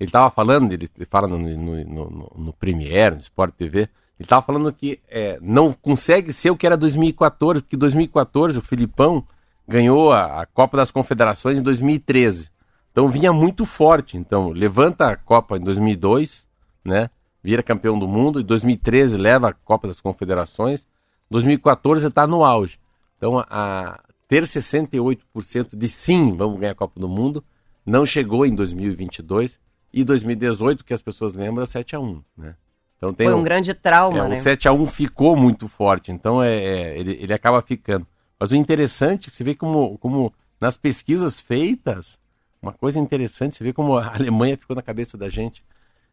Ele 0.00 0.08
estava 0.08 0.30
falando, 0.30 0.72
ele, 0.72 0.88
fala 1.08 1.28
no, 1.28 1.38
no, 1.38 1.84
no, 1.84 2.32
no 2.36 2.52
Premiere, 2.52 3.14
no 3.14 3.20
Sport 3.20 3.54
TV, 3.54 3.88
ele 4.18 4.26
estava 4.26 4.42
falando 4.42 4.72
que 4.72 5.00
é, 5.08 5.38
não 5.40 5.72
consegue 5.72 6.32
ser 6.32 6.50
o 6.50 6.56
que 6.56 6.66
era 6.66 6.76
2014, 6.76 7.62
porque 7.62 7.76
2014 7.76 8.58
o 8.58 8.62
Filipão 8.62 9.24
ganhou 9.66 10.12
a, 10.12 10.42
a, 10.42 10.46
Copa 10.46 10.76
das 10.76 10.90
Confederações 10.90 11.58
em 11.58 11.62
2013. 11.62 12.50
Então 12.90 13.06
vinha 13.06 13.32
muito 13.32 13.64
forte. 13.64 14.16
Então 14.16 14.48
levanta 14.48 15.06
a 15.06 15.16
Copa 15.16 15.56
em 15.56 15.60
2002, 15.60 16.44
né? 16.84 17.10
Vira 17.42 17.62
campeão 17.62 17.96
do 17.96 18.08
mundo. 18.08 18.40
Em 18.40 18.44
2013 18.44 19.16
leva 19.16 19.50
a 19.50 19.52
Copa 19.52 19.86
das 19.86 20.00
Confederações. 20.00 20.86
2014 21.30 22.08
está 22.08 22.26
no 22.26 22.44
auge. 22.44 22.80
Então 23.16 23.38
a, 23.48 24.00
ter 24.28 24.42
68% 24.42 25.74
de 25.74 25.88
sim, 25.88 26.36
vamos 26.36 26.60
ganhar 26.60 26.72
a 26.72 26.76
Copa 26.76 27.00
do 27.00 27.08
Mundo, 27.08 27.42
não 27.84 28.04
chegou 28.04 28.44
em 28.44 28.54
2022 28.54 29.58
e 29.92 30.04
2018, 30.04 30.84
que 30.84 30.92
as 30.92 31.00
pessoas 31.00 31.32
lembram, 31.32 31.62
é 31.62 31.64
o 31.64 31.66
7 31.66 31.96
a 31.96 32.00
1 32.00 32.22
né? 32.36 32.54
Então 32.98 33.14
tem 33.14 33.26
Foi 33.26 33.34
um, 33.34 33.38
um 33.38 33.42
grande 33.42 33.72
trauma, 33.72 34.26
é, 34.26 34.28
né? 34.28 34.36
O 34.36 34.40
7 34.40 34.68
a 34.68 34.72
1 34.72 34.86
ficou 34.86 35.34
muito 35.34 35.66
forte, 35.66 36.12
então 36.12 36.42
é, 36.42 36.54
é, 36.54 36.98
ele, 36.98 37.16
ele 37.20 37.32
acaba 37.32 37.62
ficando. 37.62 38.06
Mas 38.38 38.50
o 38.50 38.56
interessante 38.56 39.28
é 39.28 39.30
que 39.30 39.36
você 39.36 39.44
vê 39.44 39.54
como, 39.54 39.96
como 39.98 40.32
nas 40.60 40.76
pesquisas 40.76 41.40
feitas, 41.40 42.18
uma 42.60 42.72
coisa 42.72 43.00
interessante, 43.00 43.56
você 43.56 43.64
vê 43.64 43.72
como 43.72 43.96
a 43.96 44.12
Alemanha 44.14 44.58
ficou 44.58 44.76
na 44.76 44.82
cabeça 44.82 45.16
da 45.16 45.28
gente. 45.28 45.64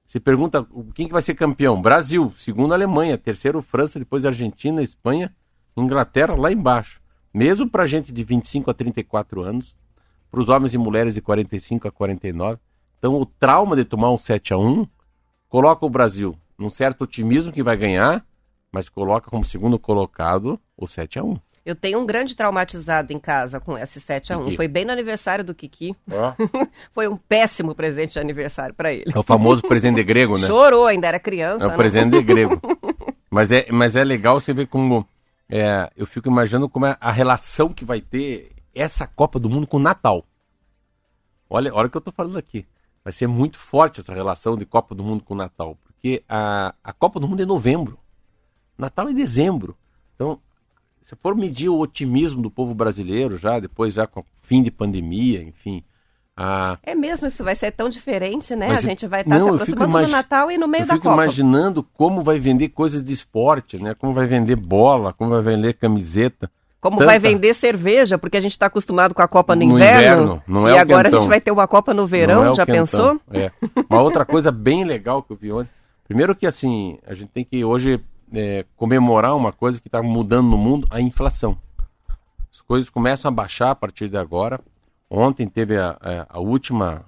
Se 0.08 0.20
pergunta 0.20 0.66
quem 0.94 1.08
que 1.08 1.14
vai 1.14 1.22
ser 1.22 1.34
campeão? 1.34 1.82
Brasil, 1.82 2.32
segundo 2.36 2.72
a 2.72 2.76
Alemanha, 2.76 3.18
terceiro 3.18 3.62
França, 3.62 4.00
depois 4.00 4.26
Argentina, 4.26 4.82
Espanha, 4.82 5.36
Inglaterra 5.76 6.36
lá 6.36 6.52
embaixo. 6.52 7.02
Mesmo 7.36 7.70
para 7.70 7.86
gente 7.86 8.14
de 8.14 8.24
25 8.24 8.72
a 8.72 8.74
34 8.74 9.42
anos, 9.42 9.76
para 10.32 10.40
os 10.40 10.48
homens 10.48 10.74
e 10.74 10.78
mulheres 10.78 11.16
de 11.16 11.22
45 11.22 11.86
a 11.86 11.92
49. 11.92 12.58
Então 12.98 13.20
o 13.20 13.26
trauma 13.26 13.76
de 13.76 13.84
tomar 13.84 14.10
um 14.10 14.18
7 14.18 14.54
a 14.54 14.58
1 14.58 14.88
coloca 15.50 15.86
o 15.86 15.90
Brasil 15.90 16.34
num 16.58 16.70
certo 16.70 17.02
otimismo 17.02 17.52
que 17.52 17.62
vai 17.62 17.76
ganhar, 17.76 18.26
mas 18.72 18.88
coloca 18.88 19.30
como 19.30 19.44
segundo 19.44 19.78
colocado 19.78 20.58
o 20.78 20.88
7 20.88 21.20
a 21.20 21.24
1 21.26 21.38
eu 21.66 21.76
tenho 21.76 22.00
um 22.00 22.06
grande 22.06 22.36
traumatizado 22.36 23.12
em 23.12 23.18
casa 23.18 23.60
com 23.60 23.76
esse 23.76 24.00
7 24.00 24.32
a 24.32 24.38
1 24.38 24.44
Kiki. 24.44 24.56
Foi 24.56 24.68
bem 24.68 24.86
no 24.86 24.92
aniversário 24.92 25.44
do 25.44 25.56
Kiki. 25.56 25.96
Oh. 26.08 26.68
Foi 26.94 27.08
um 27.08 27.18
péssimo 27.18 27.74
presente 27.74 28.14
de 28.14 28.20
aniversário 28.20 28.76
para 28.76 28.94
ele. 28.94 29.12
É 29.12 29.18
o 29.18 29.24
famoso 29.24 29.64
presente 29.64 29.96
de 29.96 30.04
grego, 30.04 30.38
né? 30.38 30.46
Chorou, 30.46 30.86
ainda 30.86 31.08
era 31.08 31.20
criança. 31.20 31.64
É 31.64 31.68
o 31.68 31.72
né? 31.72 31.76
presente 31.76 32.12
de 32.12 32.22
grego. 32.22 32.62
mas, 33.32 33.52
é, 33.52 33.66
mas 33.72 33.96
é 33.96 34.04
legal 34.04 34.40
você 34.40 34.54
ver 34.54 34.68
como 34.68 35.08
é, 35.50 35.92
eu 35.96 36.06
fico 36.06 36.28
imaginando 36.28 36.70
como 36.70 36.86
é 36.86 36.98
a 37.00 37.12
relação 37.12 37.74
que 37.74 37.86
vai 37.86 38.02
ter 38.02 38.52
essa 38.74 39.08
Copa 39.08 39.40
do 39.40 39.50
Mundo 39.50 39.68
com 39.68 39.78
o 39.78 39.82
Natal. 39.82 40.26
Olha, 41.50 41.74
olha 41.74 41.88
o 41.88 41.90
que 41.90 41.98
eu 41.98 42.00
estou 42.00 42.14
falando 42.14 42.38
aqui. 42.38 42.66
Vai 43.04 43.14
ser 43.14 43.28
muito 43.28 43.58
forte 43.58 44.02
essa 44.02 44.14
relação 44.14 44.56
de 44.56 44.66
Copa 44.66 44.96
do 44.96 45.04
Mundo 45.04 45.24
com 45.24 45.36
o 45.36 45.38
Natal, 45.38 45.78
porque 45.84 46.24
a, 46.28 46.74
a 46.84 46.92
Copa 46.92 47.20
do 47.20 47.28
Mundo 47.28 47.44
é 47.44 47.46
novembro, 47.46 48.00
Natal 48.78 49.08
é 49.08 49.14
dezembro. 49.14 49.78
Então, 50.16 50.40
se 51.02 51.16
for 51.16 51.36
medir 51.36 51.70
o 51.70 51.78
otimismo 51.78 52.42
do 52.42 52.50
povo 52.50 52.74
brasileiro 52.74 53.38
já, 53.38 53.60
depois 53.60 53.94
já 53.94 54.08
com 54.08 54.22
o 54.22 54.26
fim 54.42 54.64
de 54.64 54.72
pandemia, 54.72 55.44
enfim, 55.44 55.84
ah, 56.38 56.78
é 56.84 56.94
mesmo, 56.94 57.28
isso 57.28 57.44
vai 57.46 57.56
ser 57.56 57.72
tão 57.72 57.88
diferente, 57.88 58.56
né? 58.56 58.68
Mas, 58.68 58.80
a 58.80 58.82
gente 58.82 59.08
vai 59.08 59.22
estar 59.22 59.38
tá 59.38 59.42
se 59.42 59.50
aproximando 59.50 60.06
do 60.06 60.12
Natal 60.12 60.52
e 60.52 60.58
no 60.58 60.68
meio 60.68 60.86
da 60.86 60.96
Copa. 60.96 61.08
Eu 61.08 61.12
fico 61.12 61.14
imaginando 61.14 61.84
como 61.94 62.22
vai 62.22 62.38
vender 62.38 62.70
coisas 62.70 63.02
de 63.02 63.14
esporte, 63.14 63.82
né? 63.82 63.94
Como 63.94 64.12
vai 64.12 64.26
vender 64.26 64.58
bola, 64.58 65.14
como 65.14 65.32
vai 65.32 65.42
vender 65.42 65.76
camiseta. 65.76 66.52
Como 66.82 66.98
Tanta... 66.98 67.10
vai 67.10 67.20
vender 67.20 67.54
cerveja, 67.54 68.18
porque 68.18 68.36
a 68.36 68.40
gente 68.42 68.52
está 68.52 68.66
acostumado 68.66 69.14
com 69.14 69.22
a 69.22 69.28
Copa 69.28 69.56
no, 69.56 69.66
no 69.66 69.76
inverno, 69.76 70.44
inverno. 70.46 70.68
É 70.68 70.74
e 70.74 70.78
agora 70.78 71.04
quentão. 71.04 71.20
a 71.20 71.22
gente 71.22 71.30
vai 71.30 71.40
ter 71.40 71.52
uma 71.52 71.68
Copa 71.68 71.94
no 71.94 72.06
verão, 72.06 72.52
é 72.52 72.54
já 72.54 72.66
pensou? 72.66 73.20
É. 73.32 73.50
Uma 73.90 74.02
outra 74.02 74.26
coisa 74.26 74.52
bem 74.52 74.84
legal 74.84 75.24
que 75.24 75.32
eu 75.32 75.38
vi 75.38 75.52
ontem. 75.54 75.72
Primeiro 76.06 76.36
que 76.36 76.46
assim, 76.46 77.00
a 77.08 77.14
gente 77.14 77.30
tem 77.30 77.46
que 77.46 77.64
hoje 77.64 78.00
é, 78.34 78.66
comemorar 78.76 79.36
uma 79.36 79.54
coisa 79.54 79.80
que 79.80 79.88
está 79.88 80.04
mudando 80.04 80.50
no 80.50 80.58
mundo, 80.58 80.86
a 80.92 81.00
inflação. 81.00 81.58
As 82.52 82.62
coisas 82.62 82.90
começam 82.90 83.30
a 83.30 83.32
baixar 83.32 83.72
a 83.72 83.76
partir 83.76 84.10
de 84.10 84.18
agora. 84.18 84.60
Ontem 85.10 85.48
teve 85.48 85.78
a, 85.78 85.98
a, 86.02 86.38
a 86.38 86.40
última 86.40 87.06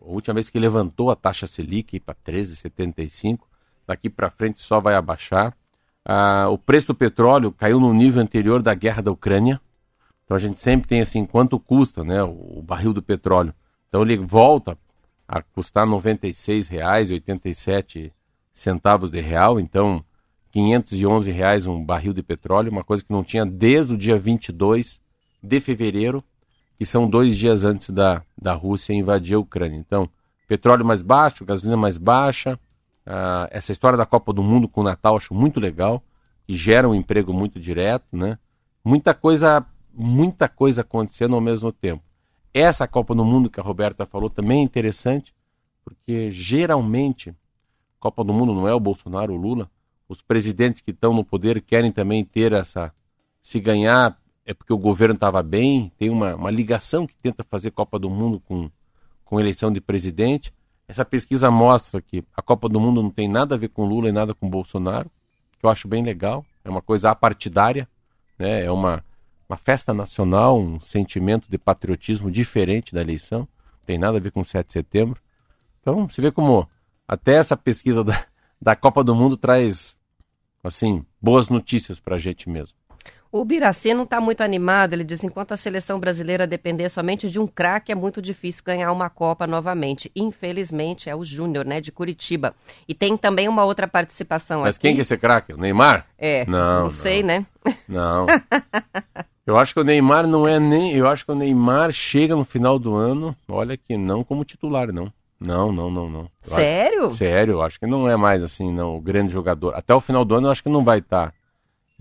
a 0.00 0.04
última 0.04 0.34
vez 0.34 0.50
que 0.50 0.58
levantou 0.58 1.10
a 1.10 1.16
taxa 1.16 1.46
Selic 1.46 1.98
para 2.00 2.14
13,75. 2.14 3.40
Daqui 3.86 4.10
para 4.10 4.28
frente 4.30 4.60
só 4.60 4.78
vai 4.80 4.94
abaixar. 4.94 5.56
Ah, 6.04 6.48
o 6.50 6.58
preço 6.58 6.88
do 6.88 6.94
petróleo 6.94 7.50
caiu 7.52 7.80
no 7.80 7.94
nível 7.94 8.22
anterior 8.22 8.62
da 8.62 8.74
guerra 8.74 9.02
da 9.02 9.10
Ucrânia. 9.10 9.58
Então 10.24 10.36
a 10.36 10.40
gente 10.40 10.60
sempre 10.60 10.86
tem 10.88 11.00
assim 11.00 11.24
quanto 11.24 11.58
custa, 11.58 12.04
né, 12.04 12.22
o, 12.22 12.58
o 12.58 12.62
barril 12.62 12.92
do 12.92 13.02
petróleo. 13.02 13.54
Então 13.88 14.02
ele 14.02 14.18
volta 14.18 14.76
a 15.26 15.40
custar 15.42 15.86
R$ 15.86 15.94
96,87 15.94 18.12
centavos 18.52 19.10
de 19.10 19.20
real. 19.20 19.58
Então 19.58 20.04
511 20.52 21.30
reais 21.30 21.66
um 21.66 21.82
barril 21.84 22.12
de 22.12 22.22
petróleo, 22.22 22.70
uma 22.70 22.84
coisa 22.84 23.02
que 23.04 23.12
não 23.12 23.24
tinha 23.24 23.46
desde 23.46 23.94
o 23.94 23.98
dia 23.98 24.18
22 24.18 25.00
de 25.42 25.60
fevereiro 25.60 26.22
que 26.80 26.86
são 26.86 27.06
dois 27.06 27.36
dias 27.36 27.62
antes 27.62 27.90
da, 27.90 28.22
da 28.40 28.54
Rússia 28.54 28.94
invadir 28.94 29.34
a 29.34 29.38
Ucrânia. 29.38 29.76
Então, 29.76 30.08
petróleo 30.48 30.82
mais 30.82 31.02
baixo, 31.02 31.44
gasolina 31.44 31.76
mais 31.76 31.98
baixa. 31.98 32.58
Uh, 33.06 33.44
essa 33.50 33.70
história 33.70 33.98
da 33.98 34.06
Copa 34.06 34.32
do 34.32 34.42
Mundo 34.42 34.66
com 34.66 34.80
o 34.80 34.84
Natal 34.84 35.14
acho 35.14 35.34
muito 35.34 35.60
legal, 35.60 36.02
e 36.48 36.56
gera 36.56 36.88
um 36.88 36.94
emprego 36.94 37.34
muito 37.34 37.60
direto, 37.60 38.16
né? 38.16 38.38
Muita 38.82 39.12
coisa, 39.12 39.62
muita 39.92 40.48
coisa 40.48 40.80
acontecendo 40.80 41.34
ao 41.34 41.40
mesmo 41.42 41.70
tempo. 41.70 42.02
Essa 42.54 42.88
Copa 42.88 43.14
do 43.14 43.26
Mundo 43.26 43.50
que 43.50 43.60
a 43.60 43.62
Roberta 43.62 44.06
falou 44.06 44.30
também 44.30 44.60
é 44.60 44.64
interessante, 44.64 45.34
porque 45.84 46.30
geralmente 46.30 47.36
Copa 47.98 48.24
do 48.24 48.32
Mundo 48.32 48.54
não 48.54 48.66
é 48.66 48.72
o 48.72 48.80
Bolsonaro, 48.80 49.34
o 49.34 49.36
Lula. 49.36 49.70
Os 50.08 50.22
presidentes 50.22 50.80
que 50.80 50.92
estão 50.92 51.12
no 51.12 51.26
poder 51.26 51.60
querem 51.60 51.92
também 51.92 52.24
ter 52.24 52.54
essa. 52.54 52.90
Se 53.42 53.60
ganhar, 53.60 54.18
é 54.50 54.54
porque 54.54 54.72
o 54.72 54.78
governo 54.78 55.14
estava 55.14 55.44
bem, 55.44 55.92
tem 55.96 56.10
uma, 56.10 56.34
uma 56.34 56.50
ligação 56.50 57.06
que 57.06 57.14
tenta 57.14 57.44
fazer 57.44 57.70
Copa 57.70 58.00
do 58.00 58.10
Mundo 58.10 58.40
com, 58.40 58.68
com 59.24 59.38
eleição 59.38 59.72
de 59.72 59.80
presidente. 59.80 60.52
Essa 60.88 61.04
pesquisa 61.04 61.52
mostra 61.52 62.02
que 62.02 62.24
a 62.36 62.42
Copa 62.42 62.68
do 62.68 62.80
Mundo 62.80 63.00
não 63.00 63.10
tem 63.10 63.28
nada 63.28 63.54
a 63.54 63.58
ver 63.58 63.68
com 63.68 63.84
Lula 63.84 64.08
e 64.08 64.12
nada 64.12 64.34
com 64.34 64.50
Bolsonaro, 64.50 65.08
que 65.56 65.64
eu 65.64 65.70
acho 65.70 65.86
bem 65.86 66.02
legal. 66.02 66.44
É 66.64 66.68
uma 66.68 66.82
coisa 66.82 67.12
apartidária, 67.12 67.88
né? 68.36 68.64
é 68.64 68.72
uma, 68.72 69.04
uma 69.48 69.56
festa 69.56 69.94
nacional, 69.94 70.58
um 70.58 70.80
sentimento 70.80 71.48
de 71.48 71.56
patriotismo 71.56 72.28
diferente 72.28 72.92
da 72.92 73.00
eleição. 73.00 73.40
Não 73.40 73.86
tem 73.86 73.98
nada 73.98 74.18
a 74.18 74.20
ver 74.20 74.32
com 74.32 74.42
7 74.42 74.66
de 74.66 74.72
setembro. 74.72 75.20
Então, 75.80 76.08
você 76.08 76.20
vê 76.20 76.32
como 76.32 76.68
até 77.06 77.36
essa 77.36 77.56
pesquisa 77.56 78.02
da, 78.02 78.26
da 78.60 78.74
Copa 78.74 79.04
do 79.04 79.14
Mundo 79.14 79.36
traz, 79.36 79.96
assim, 80.64 81.06
boas 81.22 81.48
notícias 81.48 82.00
para 82.00 82.16
a 82.16 82.18
gente 82.18 82.50
mesmo. 82.50 82.79
O 83.32 83.44
Biraci 83.44 83.94
não 83.94 84.02
está 84.02 84.20
muito 84.20 84.40
animado. 84.40 84.92
Ele 84.92 85.04
diz: 85.04 85.22
enquanto 85.22 85.52
a 85.52 85.56
seleção 85.56 86.00
brasileira 86.00 86.46
depender 86.46 86.88
somente 86.88 87.30
de 87.30 87.38
um 87.38 87.46
craque, 87.46 87.92
é 87.92 87.94
muito 87.94 88.20
difícil 88.20 88.62
ganhar 88.64 88.90
uma 88.90 89.08
Copa 89.08 89.46
novamente. 89.46 90.10
Infelizmente, 90.16 91.08
é 91.08 91.14
o 91.14 91.24
Júnior, 91.24 91.64
né, 91.64 91.80
de 91.80 91.92
Curitiba. 91.92 92.54
E 92.88 92.94
tem 92.94 93.16
também 93.16 93.48
uma 93.48 93.64
outra 93.64 93.86
participação 93.86 94.62
Mas 94.62 94.74
aqui. 94.74 94.82
quem 94.82 94.94
que 94.94 95.00
é 95.00 95.02
esse 95.02 95.16
craque? 95.16 95.52
O 95.52 95.56
Neymar? 95.56 96.06
É. 96.18 96.44
Não. 96.46 96.84
Não 96.84 96.90
sei, 96.90 97.22
né? 97.22 97.46
Não. 97.88 98.26
eu 99.46 99.56
acho 99.56 99.74
que 99.74 99.80
o 99.80 99.84
Neymar 99.84 100.26
não 100.26 100.48
é 100.48 100.58
nem. 100.58 100.92
Eu 100.92 101.06
acho 101.06 101.24
que 101.24 101.30
o 101.30 101.36
Neymar 101.36 101.92
chega 101.92 102.34
no 102.34 102.44
final 102.44 102.78
do 102.80 102.96
ano, 102.96 103.36
olha 103.48 103.76
que 103.76 103.96
não 103.96 104.24
como 104.24 104.44
titular, 104.44 104.92
não. 104.92 105.12
Não, 105.38 105.72
não, 105.72 105.90
não, 105.90 106.10
não. 106.10 106.30
Eu 106.46 106.54
sério? 106.54 107.04
Acho, 107.06 107.14
sério, 107.14 107.52
eu 107.52 107.62
acho 107.62 107.80
que 107.80 107.86
não 107.86 108.06
é 108.10 108.14
mais 108.14 108.44
assim, 108.44 108.70
não, 108.70 108.96
o 108.96 109.00
grande 109.00 109.32
jogador. 109.32 109.74
Até 109.74 109.94
o 109.94 110.00
final 110.00 110.22
do 110.22 110.34
ano 110.34 110.48
eu 110.48 110.50
acho 110.50 110.62
que 110.62 110.68
não 110.68 110.84
vai 110.84 110.98
estar. 110.98 111.28
Tá 111.28 111.39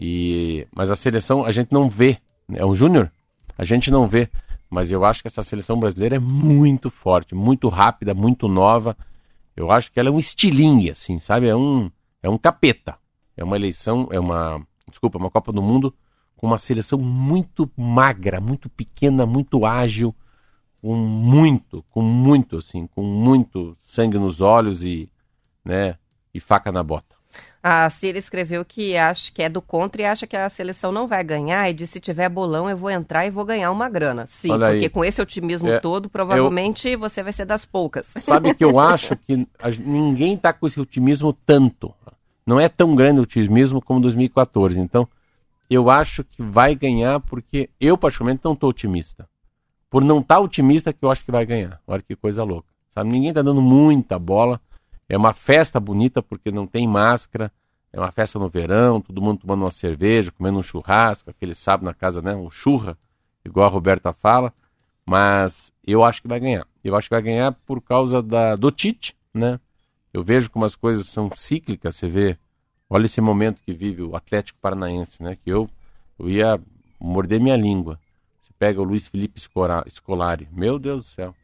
e, 0.01 0.65
mas 0.73 0.89
a 0.89 0.95
seleção 0.95 1.43
a 1.43 1.51
gente 1.51 1.73
não 1.73 1.89
vê. 1.89 2.17
É 2.53 2.65
um 2.65 2.73
júnior? 2.73 3.11
A 3.57 3.65
gente 3.65 3.91
não 3.91 4.07
vê. 4.07 4.29
Mas 4.69 4.89
eu 4.89 5.03
acho 5.03 5.21
que 5.21 5.27
essa 5.27 5.43
seleção 5.43 5.77
brasileira 5.77 6.15
é 6.15 6.19
muito 6.19 6.89
forte, 6.89 7.35
muito 7.35 7.67
rápida, 7.67 8.13
muito 8.13 8.47
nova. 8.47 8.95
Eu 9.57 9.69
acho 9.69 9.91
que 9.91 9.99
ela 9.99 10.07
é 10.07 10.11
um 10.11 10.17
estilingue, 10.17 10.91
assim, 10.91 11.19
sabe? 11.19 11.49
É 11.49 11.55
um, 11.55 11.91
é 12.23 12.29
um 12.29 12.37
capeta. 12.37 12.97
É 13.35 13.43
uma 13.43 13.57
eleição, 13.57 14.07
é 14.09 14.19
uma, 14.19 14.65
desculpa, 14.87 15.17
uma 15.17 15.29
Copa 15.29 15.51
do 15.51 15.61
Mundo 15.61 15.93
com 16.37 16.47
uma 16.47 16.57
seleção 16.57 16.97
muito 16.97 17.69
magra, 17.75 18.39
muito 18.39 18.69
pequena, 18.69 19.25
muito 19.25 19.65
ágil, 19.65 20.15
com 20.81 20.95
muito, 20.95 21.83
com 21.89 22.01
muito, 22.01 22.55
assim, 22.55 22.87
com 22.87 23.03
muito 23.03 23.75
sangue 23.77 24.17
nos 24.17 24.39
olhos 24.39 24.81
e, 24.81 25.09
né, 25.65 25.97
e 26.33 26.39
faca 26.39 26.71
na 26.71 26.81
bota. 26.81 27.08
A 27.61 27.89
Cira 27.89 28.17
escreveu 28.17 28.63
que 28.63 28.95
acha 28.95 29.31
que 29.33 29.41
é 29.41 29.49
do 29.49 29.61
contra 29.61 30.01
e 30.01 30.05
acha 30.05 30.25
que 30.25 30.37
a 30.37 30.47
seleção 30.47 30.93
não 30.93 31.07
vai 31.07 31.21
ganhar 31.23 31.69
e 31.69 31.73
disse 31.73 31.93
se 31.93 31.99
tiver 31.99 32.29
bolão 32.29 32.69
eu 32.69 32.77
vou 32.77 32.89
entrar 32.89 33.25
e 33.25 33.29
vou 33.29 33.43
ganhar 33.43 33.69
uma 33.69 33.89
grana. 33.89 34.25
Sim, 34.27 34.51
Olha 34.51 34.67
porque 34.67 34.85
aí. 34.85 34.89
com 34.89 35.03
esse 35.03 35.21
otimismo 35.21 35.67
é, 35.67 35.79
todo, 35.79 36.09
provavelmente 36.09 36.87
eu... 36.87 36.99
você 36.99 37.21
vai 37.21 37.33
ser 37.33 37.45
das 37.45 37.65
poucas. 37.65 38.13
Sabe 38.17 38.53
que 38.53 38.63
eu 38.63 38.79
acho 38.79 39.15
que 39.17 39.45
a, 39.59 39.69
ninguém 39.69 40.35
está 40.35 40.53
com 40.53 40.65
esse 40.67 40.79
otimismo 40.79 41.33
tanto. 41.33 41.93
não 42.45 42.59
é 42.59 42.69
tão 42.69 42.95
grande 42.95 43.19
o 43.19 43.23
otimismo 43.23 43.81
como 43.81 43.99
2014. 43.99 44.79
Então, 44.79 45.05
eu 45.69 45.89
acho 45.89 46.23
que 46.23 46.41
vai 46.41 46.73
ganhar 46.73 47.19
porque 47.19 47.69
eu, 47.79 47.97
particularmente, 47.97 48.41
não 48.45 48.53
estou 48.53 48.69
otimista. 48.69 49.27
Por 49.89 50.03
não 50.03 50.19
estar 50.19 50.35
tá 50.35 50.41
otimista 50.41 50.93
que 50.93 51.03
eu 51.03 51.11
acho 51.11 51.25
que 51.25 51.31
vai 51.31 51.45
ganhar. 51.45 51.81
Olha 51.85 52.01
que 52.01 52.15
coisa 52.15 52.43
louca. 52.43 52.69
Sabe? 52.89 53.09
Ninguém 53.09 53.29
está 53.29 53.41
dando 53.41 53.61
muita 53.61 54.17
bola. 54.17 54.61
É 55.09 55.17
uma 55.17 55.33
festa 55.33 55.79
bonita 55.79 56.21
porque 56.21 56.51
não 56.51 56.67
tem 56.67 56.87
máscara. 56.87 57.51
É 57.91 57.99
uma 57.99 58.11
festa 58.11 58.37
no 58.37 58.47
verão, 58.47 59.01
todo 59.01 59.19
mundo 59.19 59.39
tomando 59.39 59.63
uma 59.63 59.71
cerveja, 59.71 60.31
comendo 60.31 60.59
um 60.59 60.63
churrasco, 60.63 61.31
aquele 61.31 61.55
sábado 61.55 61.85
na 61.85 61.93
casa, 61.93 62.21
né? 62.21 62.35
Um 62.35 62.51
churra, 62.51 62.95
igual 63.43 63.65
a 63.65 63.71
Roberta 63.71 64.13
fala. 64.13 64.53
Mas 65.03 65.73
eu 65.83 66.03
acho 66.03 66.21
que 66.21 66.27
vai 66.27 66.39
ganhar. 66.39 66.67
Eu 66.83 66.95
acho 66.95 67.09
que 67.09 67.15
vai 67.15 67.23
ganhar 67.23 67.51
por 67.65 67.81
causa 67.81 68.21
da, 68.21 68.55
do 68.55 68.69
Tite, 68.69 69.17
né? 69.33 69.59
Eu 70.13 70.23
vejo 70.23 70.51
como 70.51 70.65
as 70.65 70.75
coisas 70.75 71.07
são 71.07 71.31
cíclicas, 71.35 71.95
você 71.95 72.07
vê. 72.07 72.37
Olha 72.87 73.05
esse 73.05 73.19
momento 73.19 73.61
que 73.63 73.73
vive 73.73 74.03
o 74.03 74.15
Atlético 74.15 74.59
Paranaense, 74.61 75.21
né? 75.23 75.35
Que 75.35 75.49
eu, 75.49 75.67
eu 76.19 76.29
ia 76.29 76.61
morder 76.99 77.39
minha 77.39 77.57
língua. 77.57 77.99
Você 78.41 78.51
pega 78.57 78.79
o 78.79 78.83
Luiz 78.83 79.07
Felipe 79.07 79.41
Scolari. 79.41 80.47
Meu 80.51 80.77
Deus 80.77 80.97
do 80.99 81.05
céu. 81.05 81.35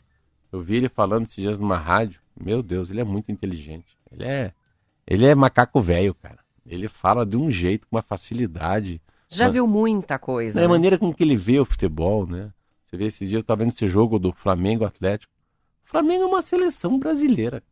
Eu 0.52 0.62
vi 0.62 0.78
ele 0.78 0.90
falando 0.90 1.24
esses 1.24 1.36
dias 1.36 1.58
numa 1.58 1.78
rádio. 1.78 2.20
Meu 2.40 2.62
Deus, 2.62 2.90
ele 2.90 3.02
é 3.02 3.04
muito 3.04 3.32
inteligente. 3.32 3.98
Ele 4.12 4.26
é, 4.26 4.54
ele 5.08 5.26
é 5.26 5.36
macaco 5.36 5.80
velho, 5.82 6.14
cara. 6.16 6.40
Ele 6.66 6.88
fala 6.88 7.26
de 7.26 7.38
um 7.38 7.50
jeito, 7.50 7.88
com 7.88 7.96
uma 7.96 8.02
facilidade. 8.02 9.02
Já 9.30 9.46
uma... 9.46 9.52
viu 9.52 9.68
muita 9.68 10.18
coisa. 10.18 10.60
É 10.60 10.62
né? 10.62 10.66
a 10.66 10.70
maneira 10.70 10.98
com 10.98 11.14
que 11.14 11.24
ele 11.24 11.38
vê 11.38 11.60
o 11.60 11.66
futebol, 11.66 12.26
né? 12.26 12.52
Você 12.86 12.98
vê 12.98 13.06
esses 13.06 13.30
dias, 13.30 13.42
eu 13.42 13.46
tava 13.46 13.64
vendo 13.64 13.74
esse 13.74 13.88
jogo 13.88 14.20
do 14.20 14.32
Flamengo 14.32 14.86
Atlético. 14.86 15.32
O 15.86 15.90
Flamengo 15.90 16.24
é 16.24 16.28
uma 16.28 16.42
seleção 16.42 17.00
brasileira. 17.00 17.64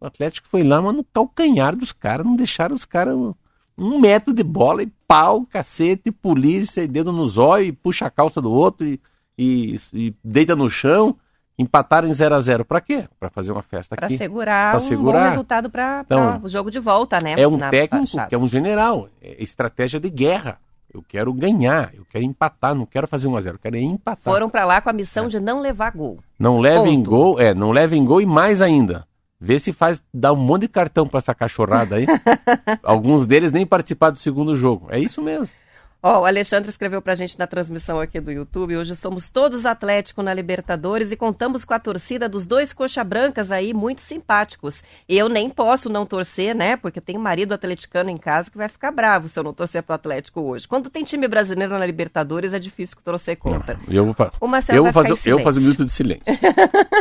O 0.00 0.06
Atlético 0.06 0.48
foi 0.48 0.62
lá, 0.62 0.80
mas 0.80 0.94
no 0.94 1.04
calcanhar 1.04 1.74
dos 1.76 1.92
caras, 1.92 2.24
não 2.24 2.36
deixaram 2.36 2.74
os 2.74 2.84
caras 2.84 3.16
um, 3.76 3.98
metro 3.98 4.32
de 4.32 4.42
bola 4.42 4.82
e 4.82 4.92
pau, 5.06 5.44
cacete, 5.46 6.10
polícia, 6.10 6.82
e 6.82 6.88
dedo 6.88 7.12
nos 7.12 7.38
olhos, 7.38 7.68
e 7.68 7.72
puxa 7.72 8.06
a 8.06 8.10
calça 8.10 8.40
do 8.40 8.50
outro 8.50 8.86
e, 8.86 9.00
e, 9.36 9.76
e 9.92 10.14
deita 10.22 10.54
no 10.54 10.68
chão. 10.68 11.16
Empataram 11.58 12.06
em 12.06 12.14
0 12.14 12.34
a 12.36 12.40
0 12.40 12.64
para 12.64 12.80
quê? 12.80 13.04
Para 13.18 13.28
fazer 13.30 13.50
uma 13.50 13.62
festa 13.62 13.96
pra 13.96 14.06
aqui. 14.06 14.16
Segurar 14.16 14.70
pra 14.70 14.80
segurar 14.80 15.18
um 15.18 15.22
bom 15.22 15.28
resultado 15.30 15.68
para 15.70 16.02
então, 16.04 16.40
o 16.42 16.48
jogo 16.48 16.70
de 16.70 16.78
volta, 16.78 17.18
né? 17.20 17.34
É 17.36 17.48
um 17.48 17.58
técnico 17.58 18.28
que 18.28 18.34
é 18.34 18.38
um 18.38 18.48
general. 18.48 19.08
É 19.20 19.42
estratégia 19.42 19.98
de 19.98 20.08
guerra. 20.08 20.58
Eu 20.94 21.02
quero 21.06 21.32
ganhar, 21.34 21.92
eu 21.94 22.06
quero 22.10 22.24
empatar, 22.24 22.74
não 22.74 22.86
quero 22.86 23.06
fazer 23.06 23.28
1 23.28 23.36
a 23.36 23.40
0 23.40 23.56
eu 23.56 23.58
quero 23.58 23.76
empatar. 23.76 24.32
Foram 24.32 24.48
para 24.48 24.64
lá 24.64 24.80
com 24.80 24.88
a 24.88 24.92
missão 24.92 25.26
é. 25.26 25.28
de 25.28 25.38
não 25.40 25.60
levar 25.60 25.90
gol. 25.90 26.18
Não 26.38 26.60
levem 26.60 27.02
gol, 27.02 27.38
é, 27.38 27.52
não 27.52 27.72
levem 27.72 28.04
gol 28.04 28.22
e 28.22 28.26
mais 28.26 28.62
ainda. 28.62 29.06
Vê 29.40 29.58
se 29.58 29.72
faz, 29.72 30.02
dá 30.12 30.32
um 30.32 30.36
monte 30.36 30.62
de 30.62 30.68
cartão 30.68 31.06
para 31.06 31.18
essa 31.18 31.34
cachorrada 31.34 31.96
aí. 31.96 32.06
Alguns 32.82 33.26
deles 33.26 33.52
nem 33.52 33.66
participaram 33.66 34.12
do 34.12 34.18
segundo 34.18 34.56
jogo. 34.56 34.88
É 34.90 34.98
isso 34.98 35.20
mesmo. 35.20 35.54
Ó, 36.00 36.18
oh, 36.18 36.20
o 36.20 36.24
Alexandre 36.26 36.70
escreveu 36.70 37.02
pra 37.02 37.16
gente 37.16 37.36
na 37.36 37.44
transmissão 37.44 37.98
aqui 37.98 38.20
do 38.20 38.30
YouTube. 38.30 38.76
Hoje 38.76 38.94
somos 38.94 39.30
todos 39.30 39.66
Atlético 39.66 40.22
na 40.22 40.32
Libertadores 40.32 41.10
e 41.10 41.16
contamos 41.16 41.64
com 41.64 41.74
a 41.74 41.78
torcida 41.80 42.28
dos 42.28 42.46
dois 42.46 42.72
coxa 42.72 43.02
brancas 43.02 43.50
aí, 43.50 43.74
muito 43.74 44.00
simpáticos. 44.00 44.84
E 45.08 45.18
eu 45.18 45.28
nem 45.28 45.50
posso 45.50 45.88
não 45.88 46.06
torcer, 46.06 46.54
né? 46.54 46.76
Porque 46.76 47.00
tem 47.00 47.18
marido 47.18 47.52
atleticano 47.52 48.10
em 48.10 48.16
casa 48.16 48.48
que 48.48 48.56
vai 48.56 48.68
ficar 48.68 48.92
bravo 48.92 49.26
se 49.26 49.40
eu 49.40 49.42
não 49.42 49.52
torcer 49.52 49.82
pro 49.82 49.96
Atlético 49.96 50.40
hoje. 50.40 50.68
Quando 50.68 50.88
tem 50.88 51.02
time 51.02 51.26
brasileiro 51.26 51.76
na 51.76 51.84
Libertadores, 51.84 52.54
é 52.54 52.60
difícil 52.60 52.96
torcer 53.04 53.36
contra. 53.36 53.74
Não, 53.74 53.92
eu 53.92 54.04
vou, 54.04 54.14
fa 54.14 54.30
eu 54.68 54.84
vou 54.84 54.92
fazer, 54.92 55.12
eu 55.26 55.36
vou 55.36 55.44
fazer 55.44 55.58
um 55.58 55.62
minuto 55.62 55.84
de 55.84 55.90
silêncio. 55.90 56.22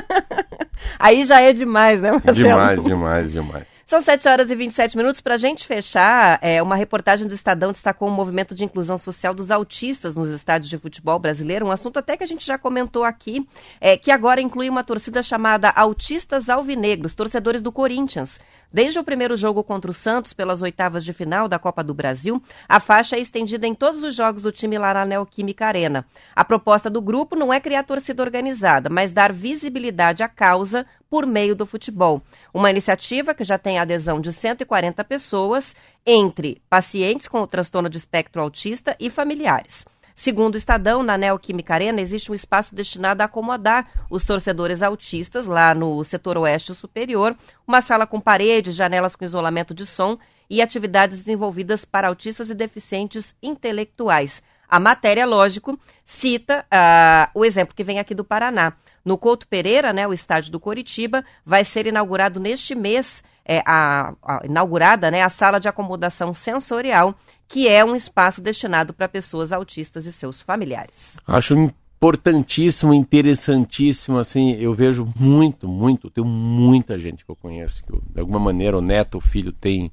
aí 0.98 1.24
já 1.24 1.40
é 1.40 1.54
demais, 1.54 2.02
né, 2.02 2.14
Marcelo? 2.14 2.34
Demais, 2.34 2.84
demais, 2.84 3.32
demais. 3.32 3.77
São 3.88 4.02
7 4.02 4.28
horas 4.28 4.52
e 4.52 4.56
27 4.56 4.98
minutos. 4.98 5.22
Para 5.22 5.36
a 5.36 5.38
gente 5.38 5.66
fechar, 5.66 6.40
é, 6.42 6.62
uma 6.62 6.76
reportagem 6.76 7.26
do 7.26 7.34
Estadão 7.34 7.72
destacou 7.72 8.10
o 8.10 8.12
movimento 8.12 8.54
de 8.54 8.66
inclusão 8.66 8.98
social 8.98 9.34
dos 9.34 9.50
autistas 9.50 10.14
nos 10.18 10.30
estádios 10.30 10.70
de 10.70 10.78
futebol 10.78 11.18
brasileiro, 11.18 11.66
um 11.66 11.72
assunto 11.72 11.98
até 11.98 12.18
que 12.18 12.24
a 12.26 12.28
gente 12.28 12.46
já 12.46 12.58
comentou 12.58 13.06
aqui, 13.06 13.48
é, 13.80 13.96
que 13.96 14.12
agora 14.12 14.42
inclui 14.42 14.68
uma 14.68 14.84
torcida 14.84 15.24
chamada 15.24 15.70
Autistas 15.70 16.50
Alvinegros, 16.50 17.14
torcedores 17.14 17.62
do 17.62 17.72
Corinthians. 17.72 18.42
Desde 18.74 19.00
o 19.00 19.06
primeiro 19.06 19.38
jogo 19.38 19.64
contra 19.64 19.90
o 19.90 19.94
Santos, 19.94 20.34
pelas 20.34 20.62
oitavas 20.62 21.06
de 21.06 21.14
final 21.14 21.48
da 21.48 21.58
Copa 21.58 21.82
do 21.82 21.94
Brasil, 21.94 22.44
a 22.68 22.82
faixa 22.82 23.16
é 23.16 23.22
estendida 23.22 23.66
em 23.66 23.74
todos 23.74 24.04
os 24.04 24.14
jogos 24.14 24.42
do 24.42 24.52
time 24.52 24.78
lá 24.78 24.94
na 24.94 25.06
Neoquímica 25.06 25.66
Arena. 25.66 26.06
A 26.36 26.44
proposta 26.44 26.90
do 26.90 27.02
grupo 27.02 27.38
não 27.38 27.54
é 27.54 27.62
criar 27.62 27.84
torcida 27.84 28.22
organizada, 28.22 28.90
mas 28.90 29.14
dar 29.14 29.32
visibilidade 29.32 30.24
à 30.24 30.28
causa 30.28 30.86
por 31.10 31.26
meio 31.26 31.56
do 31.56 31.66
futebol. 31.66 32.22
Uma 32.54 32.70
iniciativa 32.70 33.34
que 33.34 33.44
já 33.44 33.58
tem 33.58 33.80
adesão 33.80 34.20
de 34.20 34.32
140 34.32 35.04
pessoas, 35.04 35.76
entre 36.06 36.62
pacientes 36.70 37.28
com 37.28 37.42
o 37.42 37.48
transtorno 37.48 37.90
de 37.90 37.98
espectro 37.98 38.42
autista 38.42 38.96
e 39.00 39.10
familiares. 39.10 39.86
Segundo 40.20 40.56
o 40.56 40.58
Estadão, 40.58 41.04
na 41.04 41.16
Neoquímica 41.16 41.76
Arena 41.76 42.02
existe 42.02 42.32
um 42.32 42.36
espaço 42.36 42.74
destinado 42.74 43.22
a 43.22 43.26
acomodar 43.28 43.88
os 44.10 44.26
torcedores 44.26 44.82
autistas 44.82 45.46
lá 45.46 45.76
no 45.76 46.04
setor 46.04 46.40
oeste 46.40 46.74
superior, 46.74 47.38
uma 47.68 47.82
sala 47.82 48.08
com 48.08 48.20
paredes, 48.20 48.74
janelas 48.74 49.16
com 49.16 49.24
isolamento 49.24 49.76
de 49.76 49.86
som 49.86 50.18
e 50.50 50.60
atividades 50.60 51.20
desenvolvidas 51.20 51.86
para 51.86 52.08
autistas 52.08 52.50
e 52.50 52.56
deficientes 52.56 53.36
intelectuais. 53.44 54.42
A 54.70 54.80
matéria, 54.80 55.26
lógico, 55.26 55.80
cita 56.06 56.66
uh, 56.66 57.40
o 57.40 57.46
exemplo 57.46 57.76
que 57.76 57.84
vem 57.84 58.00
aqui 58.00 58.14
do 58.14 58.24
Paraná. 58.24 58.74
No 59.04 59.18
Couto 59.18 59.48
Pereira, 59.48 59.94
né, 59.94 60.06
o 60.06 60.12
estádio 60.12 60.52
do 60.52 60.60
Coritiba, 60.60 61.24
vai 61.46 61.64
ser 61.64 61.88
inaugurado 61.88 62.40
neste 62.40 62.76
mês, 62.76 63.24
é, 63.46 63.64
a, 63.66 64.14
a, 64.22 64.42
inaugurada 64.44 65.10
né, 65.10 65.24
a 65.24 65.30
sala 65.30 65.60
de 65.60 65.70
acomodação 65.70 66.34
sensorial, 66.34 67.16
que 67.48 67.70
é 67.70 67.86
um 67.86 67.96
espaço 67.96 68.42
destinado 68.42 68.94
para 68.94 69.08
pessoas 69.08 69.54
autistas 69.54 70.06
e 70.06 70.12
seus 70.12 70.42
familiares. 70.42 71.18
Acho 71.26 71.56
importantíssimo, 71.56 72.94
interessantíssimo, 72.94 74.18
assim, 74.18 74.52
eu 74.52 74.74
vejo 74.74 75.08
muito, 75.18 75.68
muito, 75.68 76.10
tenho 76.10 76.28
muita 76.28 77.00
gente 77.00 77.24
que 77.26 77.32
eu 77.32 77.36
conheço, 77.36 77.84
que 77.84 77.94
de 78.14 78.20
alguma 78.20 78.40
maneira 78.40 78.78
o 78.78 78.82
neto, 78.82 79.18
o 79.18 79.22
filho 79.22 79.54
tem, 79.54 79.92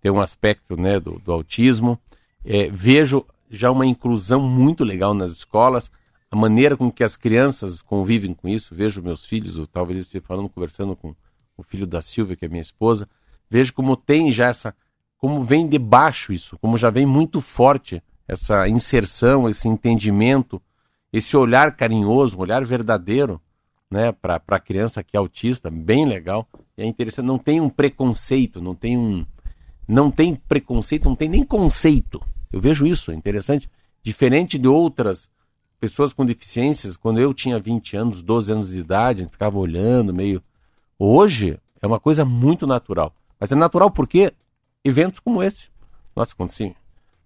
tem 0.00 0.10
um 0.10 0.20
aspecto 0.20 0.76
né, 0.76 0.98
do, 0.98 1.20
do 1.20 1.32
autismo, 1.32 1.98
é, 2.44 2.68
vejo 2.68 3.24
já 3.50 3.70
uma 3.70 3.86
inclusão 3.86 4.40
muito 4.40 4.84
legal 4.84 5.14
nas 5.14 5.30
escolas, 5.30 5.90
a 6.30 6.36
maneira 6.36 6.76
com 6.76 6.90
que 6.90 7.04
as 7.04 7.16
crianças 7.16 7.80
convivem 7.80 8.34
com 8.34 8.48
isso. 8.48 8.74
Vejo 8.74 9.02
meus 9.02 9.24
filhos, 9.24 9.56
eu 9.56 9.66
talvez 9.66 10.00
esteja 10.00 10.24
falando, 10.26 10.48
conversando 10.48 10.96
com 10.96 11.14
o 11.56 11.62
filho 11.62 11.86
da 11.86 12.02
Silvia, 12.02 12.36
que 12.36 12.44
é 12.44 12.48
minha 12.48 12.60
esposa, 12.60 13.08
vejo 13.48 13.72
como 13.72 13.96
tem 13.96 14.30
já 14.30 14.46
essa, 14.46 14.74
como 15.16 15.42
vem 15.42 15.66
de 15.66 15.78
baixo 15.78 16.32
isso, 16.32 16.58
como 16.58 16.76
já 16.76 16.90
vem 16.90 17.06
muito 17.06 17.40
forte 17.40 18.02
essa 18.28 18.68
inserção, 18.68 19.48
esse 19.48 19.68
entendimento, 19.68 20.60
esse 21.12 21.36
olhar 21.36 21.74
carinhoso, 21.74 22.36
um 22.36 22.40
olhar 22.40 22.64
verdadeiro, 22.64 23.40
né, 23.90 24.10
para 24.10 24.42
a 24.48 24.60
criança 24.60 25.02
que 25.02 25.16
é 25.16 25.18
autista, 25.18 25.70
bem 25.70 26.04
legal. 26.04 26.46
É 26.76 26.84
interessante, 26.84 27.24
não 27.24 27.38
tem 27.38 27.60
um 27.60 27.70
preconceito, 27.70 28.60
não 28.60 28.74
tem 28.74 28.98
um, 28.98 29.24
não 29.86 30.10
tem 30.10 30.34
preconceito, 30.34 31.04
não 31.04 31.14
tem 31.14 31.28
nem 31.28 31.44
conceito 31.44 32.20
eu 32.56 32.60
vejo 32.60 32.86
isso, 32.86 33.10
é 33.10 33.14
interessante. 33.14 33.68
Diferente 34.02 34.58
de 34.58 34.66
outras 34.66 35.28
pessoas 35.78 36.14
com 36.14 36.24
deficiências, 36.24 36.96
quando 36.96 37.20
eu 37.20 37.34
tinha 37.34 37.60
20 37.60 37.98
anos, 37.98 38.22
12 38.22 38.50
anos 38.50 38.68
de 38.70 38.78
idade, 38.78 39.20
a 39.20 39.24
gente 39.24 39.32
ficava 39.32 39.58
olhando 39.58 40.14
meio. 40.14 40.42
Hoje 40.98 41.60
é 41.82 41.86
uma 41.86 42.00
coisa 42.00 42.24
muito 42.24 42.66
natural. 42.66 43.14
Mas 43.38 43.52
é 43.52 43.54
natural 43.54 43.90
porque 43.90 44.32
eventos 44.82 45.20
como 45.20 45.42
esse. 45.42 45.68
Nossa, 46.16 46.34
quando 46.34 46.48
se, 46.48 46.74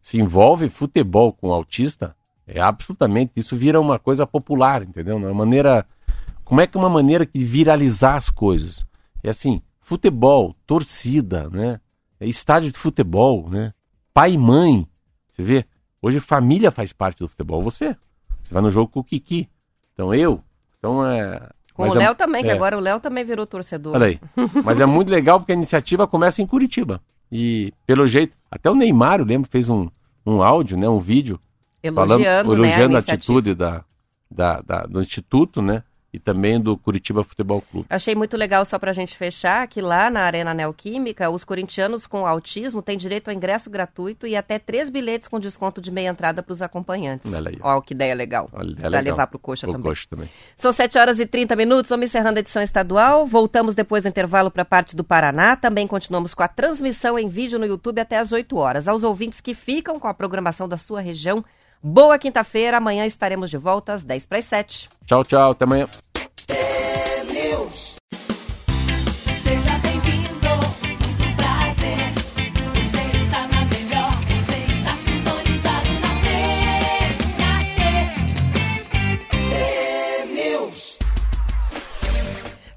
se 0.03 0.19
envolve 0.19 0.69
futebol 0.69 1.33
com 1.33 1.53
autista, 1.53 2.17
é 2.45 2.61
absolutamente. 2.61 3.35
Isso 3.37 3.57
vira 3.57 3.81
uma 3.81 4.01
coisa 4.01 4.27
popular, 4.27 4.83
entendeu? 4.83 5.17
Uma 5.17 5.33
maneira. 5.33 5.87
Como 6.45 6.61
é 6.61 6.67
que 6.67 6.77
é 6.77 6.81
uma 6.81 6.91
maneira 6.91 7.25
de 7.25 7.45
viralizar 7.45 8.17
as 8.17 8.29
coisas? 8.29 8.85
É 9.23 9.31
assim, 9.31 9.63
futebol, 9.81 10.57
torcida, 10.67 11.49
né? 11.49 11.81
É 12.19 12.27
estádio 12.27 12.73
de 12.73 12.79
futebol, 12.79 13.49
né? 13.49 13.73
Pai 14.13 14.33
e 14.33 14.39
mãe 14.39 14.90
você 15.41 15.43
vê? 15.43 15.65
Hoje 16.03 16.21
família 16.21 16.71
faz 16.71 16.93
parte 16.93 17.19
do 17.19 17.29
futebol. 17.29 17.63
Você. 17.63 17.97
Você 18.43 18.53
vai 18.53 18.63
no 18.63 18.71
jogo 18.71 18.91
com 18.91 19.01
o 19.01 19.05
Kiki. 19.05 19.49
Então 19.95 20.15
eu. 20.15 20.43
Então 20.79 21.05
é. 21.05 21.49
Com 21.75 21.85
Mas 21.85 21.95
o 21.95 21.99
Léo 21.99 22.13
é, 22.13 22.15
também, 22.15 22.41
é, 22.43 22.45
que 22.45 22.51
agora 22.51 22.77
o 22.77 22.81
Léo 22.81 23.01
também 23.01 23.25
virou 23.25 23.47
torcedor. 23.47 23.95
Olha 23.95 24.07
aí. 24.07 24.21
Mas 24.65 24.81
é 24.81 24.87
muito 24.87 25.11
legal 25.11 25.39
porque 25.39 25.53
a 25.53 25.55
iniciativa 25.55 26.07
começa 26.07 26.43
em 26.43 26.47
Curitiba. 26.47 27.01
E, 27.31 27.73
pelo 27.87 28.07
jeito, 28.07 28.37
até 28.51 28.71
o 28.71 28.75
Neymar, 28.75 29.21
eu 29.21 29.25
lembro, 29.25 29.49
fez 29.49 29.69
um, 29.69 29.89
um 30.27 30.43
áudio, 30.43 30.77
né, 30.77 30.89
um 30.89 30.99
vídeo. 30.99 31.41
Elogiando, 31.83 32.25
falando, 32.25 32.55
elogiando 32.55 32.95
né, 32.95 32.95
a, 32.97 32.99
a 32.99 33.01
atitude 33.01 33.55
da, 33.55 33.85
da, 34.31 34.61
da, 34.61 34.83
do 34.83 35.01
Instituto, 35.01 35.63
né? 35.63 35.83
E 36.13 36.19
também 36.19 36.61
do 36.61 36.77
Curitiba 36.77 37.23
Futebol 37.23 37.61
Clube. 37.61 37.87
Achei 37.89 38.15
muito 38.15 38.37
legal, 38.37 38.65
só 38.65 38.79
para 38.79 38.91
a 38.91 38.95
gente 38.95 39.17
fechar, 39.17 39.67
que 39.69 39.81
lá 39.81 40.11
na 40.11 40.21
Arena 40.21 40.53
Neoquímica, 40.53 41.31
os 41.31 41.45
corintianos 41.45 42.07
com 42.07 42.27
autismo 42.27 42.83
têm 42.83 42.97
direito 42.97 43.31
a 43.31 43.35
ingresso 43.35 43.71
gratuito 43.71 44.27
e 44.27 44.35
até 44.35 44.59
três 44.59 44.91
bilhetes 44.91 45.29
com 45.29 45.39
desconto 45.39 45.81
de 45.81 45.91
meia 45.91 46.09
entrada 46.09 46.43
para 46.43 46.53
os 46.53 46.63
acompanhantes. 46.63 47.33
Olha 47.33 47.51
aí. 47.51 47.59
Ó, 47.61 47.81
que 47.81 47.95
ideia 47.95 48.15
legal. 48.15 48.49
Para 48.49 49.01
levar 49.01 49.27
para 49.27 49.37
o 49.37 49.41
Coxa. 49.41 49.67
Coxa 49.67 50.07
também. 50.11 50.29
São 50.57 50.73
7 50.73 50.99
horas 50.99 51.21
e 51.21 51.27
30 51.27 51.55
minutos, 51.55 51.89
vamos 51.89 52.07
encerrando 52.07 52.39
a 52.39 52.41
edição 52.41 52.63
estadual. 52.63 53.27
Voltamos 53.27 53.75
depois 53.75 54.03
do 54.03 54.09
intervalo 54.09 54.51
para 54.51 54.63
a 54.63 54.67
parte 54.67 54.97
do 54.97 55.05
Paraná. 55.05 55.57
Também 55.57 55.87
continuamos 55.87 56.35
com 56.35 56.43
a 56.43 56.49
transmissão 56.49 57.19
em 57.19 57.29
vídeo 57.29 57.59
no 57.59 57.67
YouTube 57.67 58.01
até 58.01 58.19
às 58.19 58.33
8 58.33 58.57
horas. 58.57 58.89
Aos 58.89 59.05
ouvintes 59.05 59.41
que 59.41 59.55
ficam 59.55 60.01
com 60.01 60.09
a 60.09 60.15
programação 60.15 60.69
da 60.69 60.77
sua 60.77 61.01
região, 61.01 61.45
boa 61.83 62.19
quinta-feira. 62.19 62.77
Amanhã 62.77 63.07
estaremos 63.07 63.51
de 63.51 63.57
volta 63.57 63.93
às 63.93 64.05
10 64.05 64.27
para 64.27 64.39
as 64.39 64.45
7. 64.45 64.89
Tchau, 65.07 65.25
tchau. 65.25 65.53
Até 65.53 65.65
amanhã. 65.65 65.89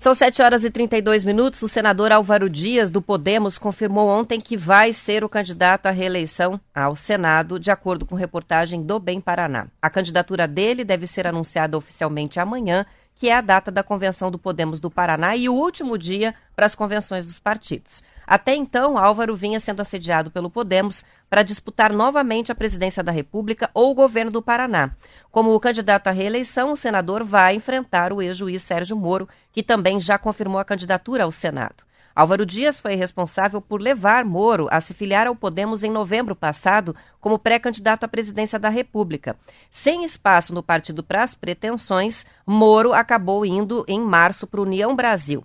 São 0.04 0.14
7 0.14 0.42
horas 0.42 0.66
e 0.66 0.70
32 0.70 1.24
minutos. 1.24 1.62
O 1.62 1.70
senador 1.70 2.12
Álvaro 2.12 2.50
Dias, 2.50 2.92
do 2.92 3.02
Podemos, 3.02 3.58
confirmou 3.58 4.10
ontem 4.10 4.38
que 4.38 4.58
vai 4.58 4.92
ser 4.92 5.24
o 5.24 5.30
candidato 5.30 5.86
à 5.86 5.92
reeleição 5.92 6.60
ao 6.76 6.94
Senado, 6.94 7.58
de 7.58 7.72
acordo 7.72 8.06
com 8.06 8.14
reportagem 8.14 8.84
do 8.84 9.00
Bem 9.00 9.22
Paraná. 9.22 9.68
A 9.82 9.90
candidatura 9.90 10.46
dele 10.46 10.84
deve 10.84 11.08
ser 11.08 11.26
anunciada 11.26 11.78
oficialmente 11.78 12.38
amanhã, 12.38 12.86
que 13.16 13.30
é 13.30 13.36
a 13.38 13.40
data 13.40 13.72
da 13.72 13.82
convenção 13.82 14.30
do 14.30 14.38
Podemos 14.38 14.82
do 14.82 14.92
Paraná 14.92 15.38
e 15.38 15.48
o 15.48 15.54
último 15.54 15.98
dia 15.98 16.36
para 16.54 16.66
as 16.66 16.76
convenções 16.76 17.26
dos 17.26 17.40
partidos. 17.40 18.04
Até 18.28 18.54
então, 18.56 18.98
Álvaro 18.98 19.38
vinha 19.38 19.62
sendo 19.62 19.82
assediado 19.82 20.30
pelo 20.30 20.50
Podemos 20.50 21.06
para 21.34 21.42
disputar 21.42 21.92
novamente 21.92 22.52
a 22.52 22.56
presidência 22.56 23.02
da 23.02 23.12
República 23.12 23.68
ou 23.74 23.90
o 23.90 23.96
governo 23.96 24.30
do 24.30 24.40
Paraná. 24.40 24.92
Como 25.32 25.60
candidato 25.60 26.06
à 26.06 26.12
reeleição, 26.12 26.72
o 26.72 26.78
senador 26.78 27.24
vai 27.24 27.56
enfrentar 27.56 28.14
o 28.14 28.22
ex-juiz 28.22 28.62
Sérgio 28.62 28.96
Moro, 28.96 29.28
que 29.52 29.64
também 29.64 30.00
já 30.00 30.16
confirmou 30.20 30.60
a 30.60 30.64
candidatura 30.64 31.24
ao 31.24 31.32
Senado. 31.32 31.86
Álvaro 32.16 32.46
Dias 32.46 32.80
foi 32.80 32.94
responsável 32.94 33.60
por 33.60 33.82
levar 33.82 34.24
Moro 34.24 34.68
a 34.70 34.80
se 34.80 34.94
filiar 34.94 35.26
ao 35.26 35.36
Podemos 35.36 35.84
em 35.84 35.90
novembro 35.90 36.36
passado 36.36 36.96
como 37.20 37.40
pré-candidato 37.40 38.04
à 38.04 38.08
presidência 38.08 38.60
da 38.60 38.70
República. 38.70 39.36
Sem 39.72 40.06
espaço 40.06 40.54
no 40.54 40.62
partido 40.62 41.02
para 41.02 41.24
as 41.24 41.34
pretensões, 41.34 42.28
Moro 42.46 42.94
acabou 42.94 43.44
indo 43.44 43.84
em 43.88 44.00
março 44.00 44.46
para 44.46 44.60
o 44.60 44.66
União 44.66 44.96
Brasil. 44.96 45.44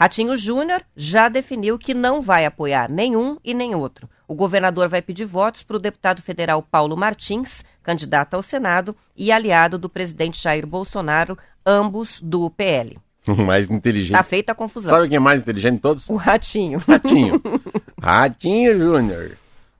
Ratinho 0.00 0.34
Júnior 0.34 0.82
já 0.96 1.28
definiu 1.28 1.78
que 1.78 1.92
não 1.92 2.22
vai 2.22 2.46
apoiar 2.46 2.90
nenhum 2.90 3.36
e 3.44 3.52
nem 3.52 3.74
outro. 3.74 4.08
O 4.26 4.34
governador 4.34 4.88
vai 4.88 5.02
pedir 5.02 5.26
votos 5.26 5.62
para 5.62 5.76
o 5.76 5.78
deputado 5.78 6.22
federal 6.22 6.62
Paulo 6.62 6.96
Martins, 6.96 7.62
candidato 7.82 8.32
ao 8.32 8.42
Senado 8.42 8.96
e 9.14 9.30
aliado 9.30 9.76
do 9.76 9.90
presidente 9.90 10.42
Jair 10.42 10.66
Bolsonaro, 10.66 11.36
ambos 11.66 12.18
do 12.22 12.48
PL. 12.48 12.98
O 13.28 13.34
mais 13.44 13.70
inteligente. 13.70 14.16
Tá 14.16 14.22
feita 14.22 14.52
a 14.52 14.54
confusão. 14.54 14.88
Sabe 14.88 15.06
quem 15.06 15.16
é 15.16 15.20
mais 15.20 15.42
inteligente 15.42 15.74
de 15.74 15.80
todos? 15.82 16.08
O 16.08 16.16
Ratinho. 16.16 16.78
Ratinho. 16.88 17.42
Ratinho 18.00 18.78
Júnior. 18.78 19.32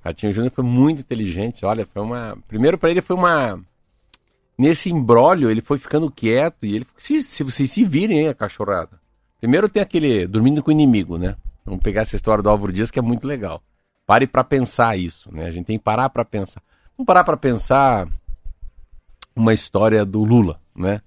Ratinho 0.04 0.32
Júnior 0.34 0.52
foi 0.52 0.64
muito 0.64 1.00
inteligente. 1.00 1.64
Olha, 1.64 1.86
foi 1.86 2.02
uma. 2.02 2.36
Primeiro 2.46 2.76
para 2.76 2.90
ele 2.90 3.00
foi 3.00 3.16
uma. 3.16 3.58
Nesse 4.58 4.90
imbróglio, 4.90 5.50
ele 5.50 5.62
foi 5.62 5.78
ficando 5.78 6.10
quieto 6.10 6.66
e 6.66 6.74
ele. 6.74 6.86
Se, 6.98 7.22
se 7.22 7.42
vocês 7.42 7.70
se 7.70 7.82
virem, 7.84 8.18
hein, 8.18 8.28
a 8.28 8.34
cachorrada. 8.34 8.99
Primeiro 9.40 9.68
tem 9.68 9.82
aquele 9.82 10.26
dormindo 10.26 10.62
com 10.62 10.70
o 10.70 10.72
inimigo, 10.72 11.16
né? 11.16 11.34
Vamos 11.64 11.80
pegar 11.82 12.02
essa 12.02 12.14
história 12.14 12.42
do 12.42 12.50
Álvaro 12.50 12.72
Dias 12.72 12.90
que 12.90 12.98
é 12.98 13.02
muito 13.02 13.26
legal. 13.26 13.62
Pare 14.06 14.26
para 14.26 14.44
pensar 14.44 14.98
isso, 14.98 15.34
né? 15.34 15.46
A 15.46 15.50
gente 15.50 15.66
tem 15.66 15.78
que 15.78 15.84
parar 15.84 16.10
para 16.10 16.24
pensar. 16.24 16.62
Vamos 16.96 17.06
parar 17.06 17.24
para 17.24 17.36
pensar 17.36 18.06
uma 19.34 19.54
história 19.54 20.04
do 20.04 20.22
Lula, 20.22 20.60
né? 20.74 21.00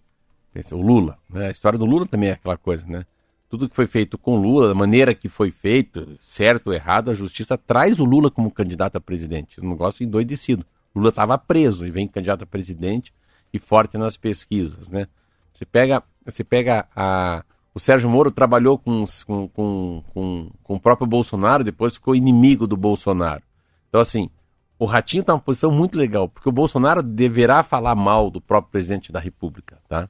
O 0.71 0.81
Lula, 0.81 1.17
né? 1.29 1.47
A 1.47 1.51
história 1.51 1.77
do 1.77 1.85
Lula 1.85 2.07
também 2.07 2.29
é 2.29 2.33
aquela 2.33 2.57
coisa, 2.57 2.85
né? 2.87 3.05
Tudo 3.49 3.69
que 3.69 3.75
foi 3.75 3.85
feito 3.85 4.17
com 4.17 4.35
Lula, 4.35 4.69
da 4.69 4.73
maneira 4.73 5.13
que 5.13 5.29
foi 5.29 5.51
feito, 5.51 6.17
certo 6.19 6.67
ou 6.67 6.73
errado, 6.73 7.11
a 7.11 7.13
justiça 7.13 7.55
traz 7.55 7.99
o 7.99 8.05
Lula 8.05 8.31
como 8.31 8.49
candidato 8.49 8.95
a 8.95 9.01
presidente. 9.01 9.61
Um 9.61 9.69
negócio 9.69 10.03
endoidecido. 10.03 10.65
Lula 10.95 11.09
estava 11.09 11.37
preso 11.37 11.85
e 11.85 11.91
vem 11.91 12.07
candidato 12.07 12.43
a 12.43 12.47
presidente 12.47 13.13
e 13.53 13.59
forte 13.59 13.97
nas 13.97 14.17
pesquisas, 14.17 14.89
né? 14.89 15.07
Você 15.53 15.65
pega, 15.65 16.01
você 16.25 16.43
pega 16.43 16.87
a, 16.95 17.43
o 17.75 17.79
Sérgio 17.79 18.09
Moro 18.09 18.29
trabalhou 18.29 18.77
com, 18.77 19.03
com, 19.25 19.47
com, 19.47 20.03
com, 20.13 20.51
com 20.61 20.75
o 20.75 20.79
próprio 20.79 21.07
Bolsonaro, 21.07 21.63
depois 21.63 21.95
ficou 21.95 22.15
inimigo 22.15 22.67
do 22.67 22.77
Bolsonaro. 22.77 23.41
Então, 23.89 23.99
assim, 23.99 24.29
o 24.77 24.85
Ratinho 24.85 25.21
está 25.21 25.33
numa 25.33 25.41
posição 25.41 25.71
muito 25.71 25.97
legal, 25.97 26.29
porque 26.29 26.49
o 26.49 26.51
Bolsonaro 26.51 27.01
deverá 27.01 27.63
falar 27.63 27.95
mal 27.95 28.29
do 28.29 28.39
próprio 28.39 28.71
presidente 28.71 29.11
da 29.11 29.19
República, 29.19 29.79
tá? 29.87 30.07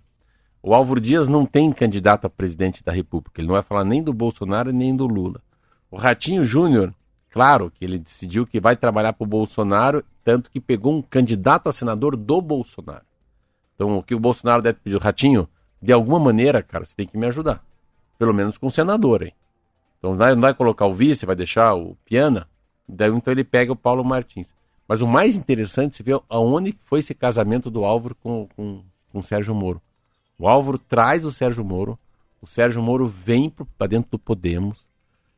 O 0.61 0.73
Álvaro 0.73 0.99
Dias 0.99 1.27
não 1.27 1.45
tem 1.45 1.71
candidato 1.71 2.25
a 2.25 2.29
presidente 2.29 2.83
da 2.83 2.91
República, 2.91 3.39
ele 3.39 3.47
não 3.47 3.55
vai 3.55 3.63
falar 3.63 3.83
nem 3.83 4.01
do 4.01 4.13
Bolsonaro 4.13 4.71
nem 4.71 4.95
do 4.95 5.05
Lula. 5.05 5.41
O 5.91 5.97
Ratinho 5.97 6.43
Júnior, 6.43 6.93
claro 7.29 7.69
que 7.71 7.83
ele 7.85 7.99
decidiu 7.99 8.47
que 8.47 8.59
vai 8.59 8.75
trabalhar 8.75 9.13
para 9.13 9.23
o 9.23 9.27
Bolsonaro, 9.27 10.03
tanto 10.23 10.49
que 10.49 10.59
pegou 10.59 10.93
um 10.93 11.01
candidato 11.01 11.67
a 11.67 11.73
senador 11.73 12.15
do 12.15 12.41
Bolsonaro. 12.41 13.05
Então, 13.75 13.97
o 13.97 14.03
que 14.03 14.15
o 14.15 14.19
Bolsonaro 14.19 14.61
deve 14.61 14.79
pedir, 14.79 14.97
Ratinho, 14.99 15.47
de 15.83 15.91
alguma 15.91 16.17
maneira, 16.17 16.63
cara, 16.63 16.85
você 16.85 16.95
tem 16.95 17.05
que 17.05 17.17
me 17.17 17.27
ajudar. 17.27 17.61
Pelo 18.17 18.33
menos 18.33 18.57
com 18.57 18.67
o 18.67 18.71
senador, 18.71 19.21
hein? 19.21 19.33
Então 19.99 20.15
não 20.15 20.39
vai, 20.39 20.53
colocar 20.53 20.85
o 20.85 20.93
vice, 20.93 21.25
vai 21.25 21.35
deixar 21.35 21.73
o 21.73 21.97
Piana. 22.05 22.47
Daí 22.87 23.09
então 23.09 23.33
ele 23.33 23.43
pega 23.43 23.73
o 23.73 23.75
Paulo 23.75 24.01
Martins. 24.01 24.55
Mas 24.87 25.01
o 25.01 25.07
mais 25.07 25.35
interessante, 25.35 25.97
você 25.97 26.01
vê 26.01 26.17
aonde 26.29 26.73
foi 26.83 26.99
esse 26.99 27.13
casamento 27.13 27.69
do 27.69 27.83
Álvaro 27.83 28.15
com, 28.15 28.47
com, 28.55 28.81
com 29.11 29.19
o 29.19 29.23
Sérgio 29.23 29.53
Moro. 29.53 29.81
O 30.39 30.47
Álvaro 30.47 30.77
traz 30.77 31.25
o 31.25 31.31
Sérgio 31.33 31.65
Moro, 31.65 31.99
o 32.41 32.47
Sérgio 32.47 32.81
Moro 32.81 33.05
vem 33.05 33.49
para 33.49 33.87
dentro 33.87 34.11
do 34.11 34.19
Podemos, 34.19 34.85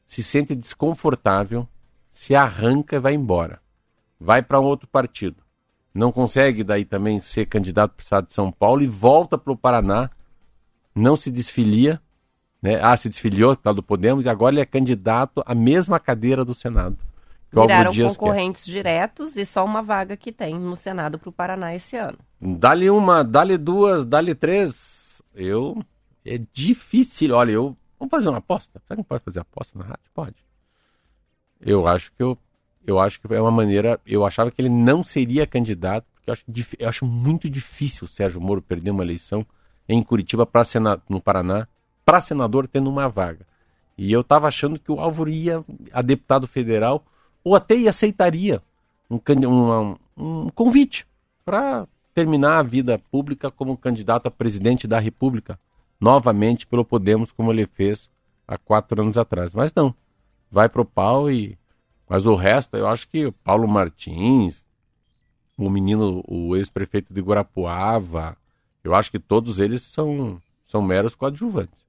se 0.05 0.21
sente 0.21 0.53
desconfortável, 0.53 1.67
se 2.11 2.35
arranca 2.35 2.97
e 2.97 2.99
vai 2.99 3.15
embora. 3.15 3.59
Vai 4.19 4.43
para 4.43 4.61
um 4.61 4.65
outro 4.65 4.87
partido. 4.87 5.37
Não 5.91 6.11
consegue 6.11 6.63
daí 6.63 6.85
também 6.85 7.19
ser 7.19 7.47
candidato 7.47 7.93
para 7.95 8.01
o 8.01 8.03
estado 8.03 8.27
de 8.27 8.33
São 8.33 8.51
Paulo 8.51 8.83
e 8.83 8.87
volta 8.87 9.39
para 9.39 9.51
o 9.51 9.57
Paraná, 9.57 10.11
não 10.95 11.15
se 11.15 11.29
desfilia, 11.29 12.01
né? 12.61 12.79
Ah, 12.81 12.95
se 12.95 13.09
desfiliou, 13.09 13.55
tal 13.55 13.73
do 13.73 13.83
Podemos, 13.83 14.25
e 14.25 14.29
agora 14.29 14.55
ele 14.55 14.61
é 14.61 14.65
candidato 14.65 15.43
à 15.45 15.53
mesma 15.53 15.99
cadeira 15.99 16.45
do 16.45 16.53
Senado. 16.53 16.97
Viraram 17.51 17.91
Dias 17.91 18.11
quer. 18.11 18.17
concorrentes 18.17 18.65
diretos 18.65 19.35
e 19.37 19.45
só 19.45 19.63
uma 19.63 19.81
vaga 19.81 20.17
que 20.17 20.31
tem 20.31 20.55
no 20.55 20.75
Senado 20.75 21.17
para 21.17 21.29
o 21.29 21.31
Paraná 21.31 21.73
esse 21.73 21.95
ano. 21.95 22.17
Dá-lhe 22.41 22.89
uma, 22.89 23.23
dá-lhe 23.23 23.57
duas, 23.57 24.05
dá-lhe 24.05 24.35
três. 24.35 25.21
Eu. 25.33 25.81
É 26.25 26.39
difícil. 26.51 27.33
Olha, 27.33 27.51
eu. 27.51 27.77
Vamos 27.97 28.11
fazer 28.11 28.27
uma 28.27 28.39
aposta? 28.39 28.81
Será 28.85 28.95
que 28.95 28.97
não 28.97 29.03
pode 29.03 29.23
fazer 29.23 29.39
aposta 29.39 29.77
na 29.77 29.85
rádio? 29.85 30.03
Pode. 30.13 30.35
Eu 31.61 31.87
acho 31.87 32.11
que 32.11 32.21
eu. 32.21 32.37
Eu 32.85 32.99
acho 32.99 33.21
que 33.21 33.33
é 33.33 33.41
uma 33.41 33.51
maneira. 33.51 33.99
Eu 34.05 34.25
achava 34.25 34.51
que 34.51 34.61
ele 34.61 34.69
não 34.69 35.03
seria 35.03 35.47
candidato, 35.47 36.05
porque 36.13 36.29
eu 36.29 36.33
acho, 36.33 36.45
eu 36.77 36.89
acho 36.89 37.05
muito 37.05 37.49
difícil 37.49 38.05
o 38.05 38.07
Sérgio 38.07 38.41
Moro 38.41 38.61
perder 38.61 38.91
uma 38.91 39.03
eleição 39.03 39.45
em 39.87 40.01
Curitiba 40.01 40.45
para 40.45 40.63
no 41.09 41.21
Paraná, 41.21 41.67
para 42.03 42.21
senador 42.21 42.67
tendo 42.67 42.89
uma 42.89 43.07
vaga. 43.09 43.45
E 43.97 44.11
eu 44.11 44.21
estava 44.21 44.47
achando 44.47 44.79
que 44.79 44.91
o 44.91 44.99
Álvaro 44.99 45.29
ia 45.29 45.63
a 45.91 46.01
deputado 46.01 46.47
federal, 46.47 47.03
ou 47.43 47.55
até 47.55 47.75
ia 47.75 47.89
aceitaria 47.89 48.61
um, 49.09 49.19
uma- 49.47 49.97
um 50.17 50.49
convite 50.49 51.07
para 51.43 51.87
terminar 52.13 52.59
a 52.59 52.63
vida 52.63 52.97
pública 53.11 53.51
como 53.51 53.77
candidato 53.77 54.27
a 54.27 54.31
presidente 54.31 54.87
da 54.87 54.99
República, 54.99 55.59
novamente 55.99 56.65
pelo 56.65 56.83
Podemos, 56.85 57.31
como 57.31 57.51
ele 57.51 57.67
fez 57.67 58.09
há 58.47 58.57
quatro 58.57 59.01
anos 59.01 59.17
atrás. 59.17 59.53
Mas 59.53 59.73
não, 59.73 59.93
vai 60.49 60.67
pro 60.69 60.85
pau 60.85 61.29
e. 61.29 61.57
Mas 62.07 62.27
o 62.27 62.35
resto, 62.35 62.77
eu 62.77 62.87
acho 62.87 63.07
que 63.09 63.25
o 63.25 63.31
Paulo 63.31 63.67
Martins, 63.67 64.63
o 65.57 65.69
menino, 65.69 66.23
o 66.27 66.55
ex-prefeito 66.55 67.13
de 67.13 67.21
Guarapuava, 67.21 68.37
eu 68.85 68.95
acho 68.95 69.11
que 69.11 69.19
todos 69.19 69.59
eles 69.59 69.81
são, 69.81 70.39
são 70.63 70.81
meros 70.81 71.15
coadjuvantes. 71.15 71.83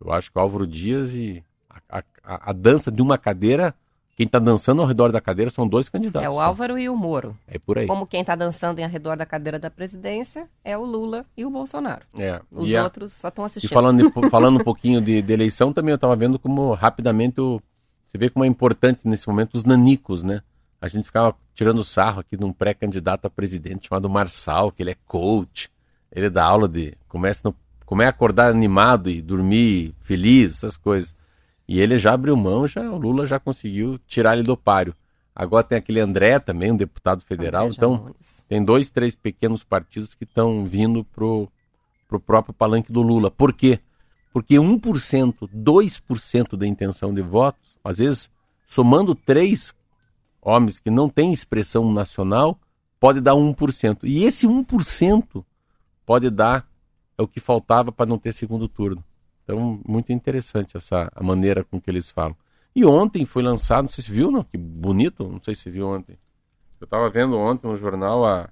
Eu 0.00 0.12
acho 0.12 0.30
que 0.30 0.38
o 0.38 0.40
Álvaro 0.40 0.66
Dias 0.66 1.14
e 1.14 1.42
a, 1.88 1.98
a- 2.22 2.50
a 2.50 2.52
dança 2.52 2.90
de 2.90 3.00
uma 3.02 3.16
cadeira, 3.18 3.74
quem 4.16 4.26
está 4.26 4.38
dançando 4.38 4.80
ao 4.82 4.86
redor 4.86 5.10
da 5.10 5.20
cadeira 5.20 5.50
são 5.50 5.66
dois 5.66 5.88
candidatos. 5.88 6.24
É 6.26 6.28
o 6.30 6.34
só. 6.34 6.42
Álvaro 6.42 6.78
e 6.78 6.88
o 6.88 6.96
Moro. 6.96 7.36
É 7.48 7.58
por 7.58 7.78
aí. 7.78 7.86
Como 7.86 8.06
quem 8.06 8.20
está 8.20 8.36
dançando 8.36 8.78
em 8.78 8.86
redor 8.86 9.16
da 9.16 9.26
cadeira 9.26 9.58
da 9.58 9.70
presidência 9.70 10.48
é 10.64 10.76
o 10.78 10.84
Lula 10.84 11.24
e 11.36 11.44
o 11.44 11.50
Bolsonaro. 11.50 12.04
É. 12.16 12.40
Os 12.50 12.68
E 12.68 12.76
a- 12.76 12.84
outros 12.84 13.12
só 13.12 13.28
estão 13.28 13.44
E 13.44 13.46
assistindo. 13.46 13.70
falando, 13.70 14.04
de- 14.04 14.12
falando 14.30 14.60
um 14.60 14.64
pouquinho 14.64 15.00
de, 15.00 15.20
de 15.22 15.32
eleição, 15.32 15.72
também 15.72 15.90
eu 15.92 15.96
estava 15.96 16.14
vendo 16.14 16.38
como 16.38 16.72
rapidamente 16.74 17.40
o- 17.40 17.60
você 18.06 18.18
vê 18.18 18.30
como 18.30 18.44
é 18.44 18.48
importante 18.48 19.08
nesse 19.08 19.26
momento 19.26 19.54
os 19.54 19.64
nanicos, 19.64 20.22
né? 20.22 20.42
A 20.80 20.86
gente 20.86 21.06
ficava 21.06 21.34
tirando 21.54 21.82
sarro 21.82 22.20
aqui 22.20 22.36
de 22.36 22.44
um 22.44 22.52
pré-candidato 22.52 23.24
a 23.26 23.30
presidente 23.30 23.88
chamado 23.88 24.08
Marçal, 24.08 24.70
que 24.70 24.82
ele 24.82 24.90
é 24.90 24.96
coach, 25.06 25.70
ele 26.14 26.30
dá 26.30 26.44
aula 26.44 26.68
de. 26.68 26.94
Começa 27.08 27.42
no 27.44 27.54
como 27.84 28.02
é 28.02 28.06
acordar 28.06 28.50
animado 28.50 29.10
e 29.10 29.20
dormir 29.20 29.94
feliz, 30.00 30.52
essas 30.52 30.76
coisas. 30.76 31.14
E 31.68 31.80
ele 31.80 31.98
já 31.98 32.14
abriu 32.14 32.36
mão, 32.36 32.66
já 32.66 32.82
o 32.90 32.96
Lula 32.96 33.26
já 33.26 33.38
conseguiu 33.38 33.98
tirar 34.06 34.34
ele 34.34 34.42
do 34.42 34.56
páreo. 34.56 34.94
Agora 35.34 35.64
tem 35.64 35.76
aquele 35.76 36.00
André 36.00 36.38
também, 36.38 36.72
um 36.72 36.76
deputado 36.76 37.22
federal. 37.22 37.66
André 37.66 37.76
Então, 37.76 38.14
tem 38.48 38.64
dois, 38.64 38.90
três 38.90 39.14
pequenos 39.14 39.64
partidos 39.64 40.14
que 40.14 40.24
estão 40.24 40.64
vindo 40.64 41.04
pro, 41.04 41.48
pro 42.08 42.20
próprio 42.20 42.54
palanque 42.54 42.92
do 42.92 43.02
Lula. 43.02 43.30
Por 43.30 43.52
quê? 43.52 43.80
Porque 44.32 44.54
1%, 44.54 45.48
2% 45.54 46.56
da 46.56 46.66
intenção 46.66 47.12
de 47.12 47.22
votos, 47.22 47.76
às 47.82 47.98
vezes, 47.98 48.30
somando 48.66 49.14
três 49.14 49.74
homens 50.40 50.78
que 50.78 50.90
não 50.90 51.08
têm 51.08 51.32
expressão 51.32 51.92
nacional, 51.92 52.58
pode 53.00 53.20
dar 53.20 53.34
1%. 53.34 54.00
E 54.04 54.24
esse 54.24 54.46
1% 54.46 55.44
pode 56.04 56.30
dar 56.30 56.66
é 57.16 57.22
o 57.22 57.28
que 57.28 57.40
faltava 57.40 57.92
para 57.92 58.06
não 58.06 58.18
ter 58.18 58.32
segundo 58.32 58.68
turno. 58.68 59.02
Então, 59.42 59.80
muito 59.86 60.12
interessante 60.12 60.76
essa 60.76 61.10
a 61.14 61.22
maneira 61.22 61.62
com 61.62 61.80
que 61.80 61.90
eles 61.90 62.10
falam. 62.10 62.36
E 62.74 62.84
ontem 62.84 63.24
foi 63.24 63.42
lançado, 63.42 63.82
não 63.82 63.88
sei 63.88 64.02
se 64.02 64.10
viu, 64.10 64.30
não? 64.30 64.42
Que 64.42 64.56
bonito, 64.58 65.28
não 65.28 65.40
sei 65.40 65.54
se 65.54 65.70
viu 65.70 65.86
ontem. 65.86 66.18
Eu 66.80 66.86
estava 66.86 67.08
vendo 67.08 67.38
ontem 67.38 67.68
no 67.68 67.76
jornal 67.76 68.26
a, 68.26 68.48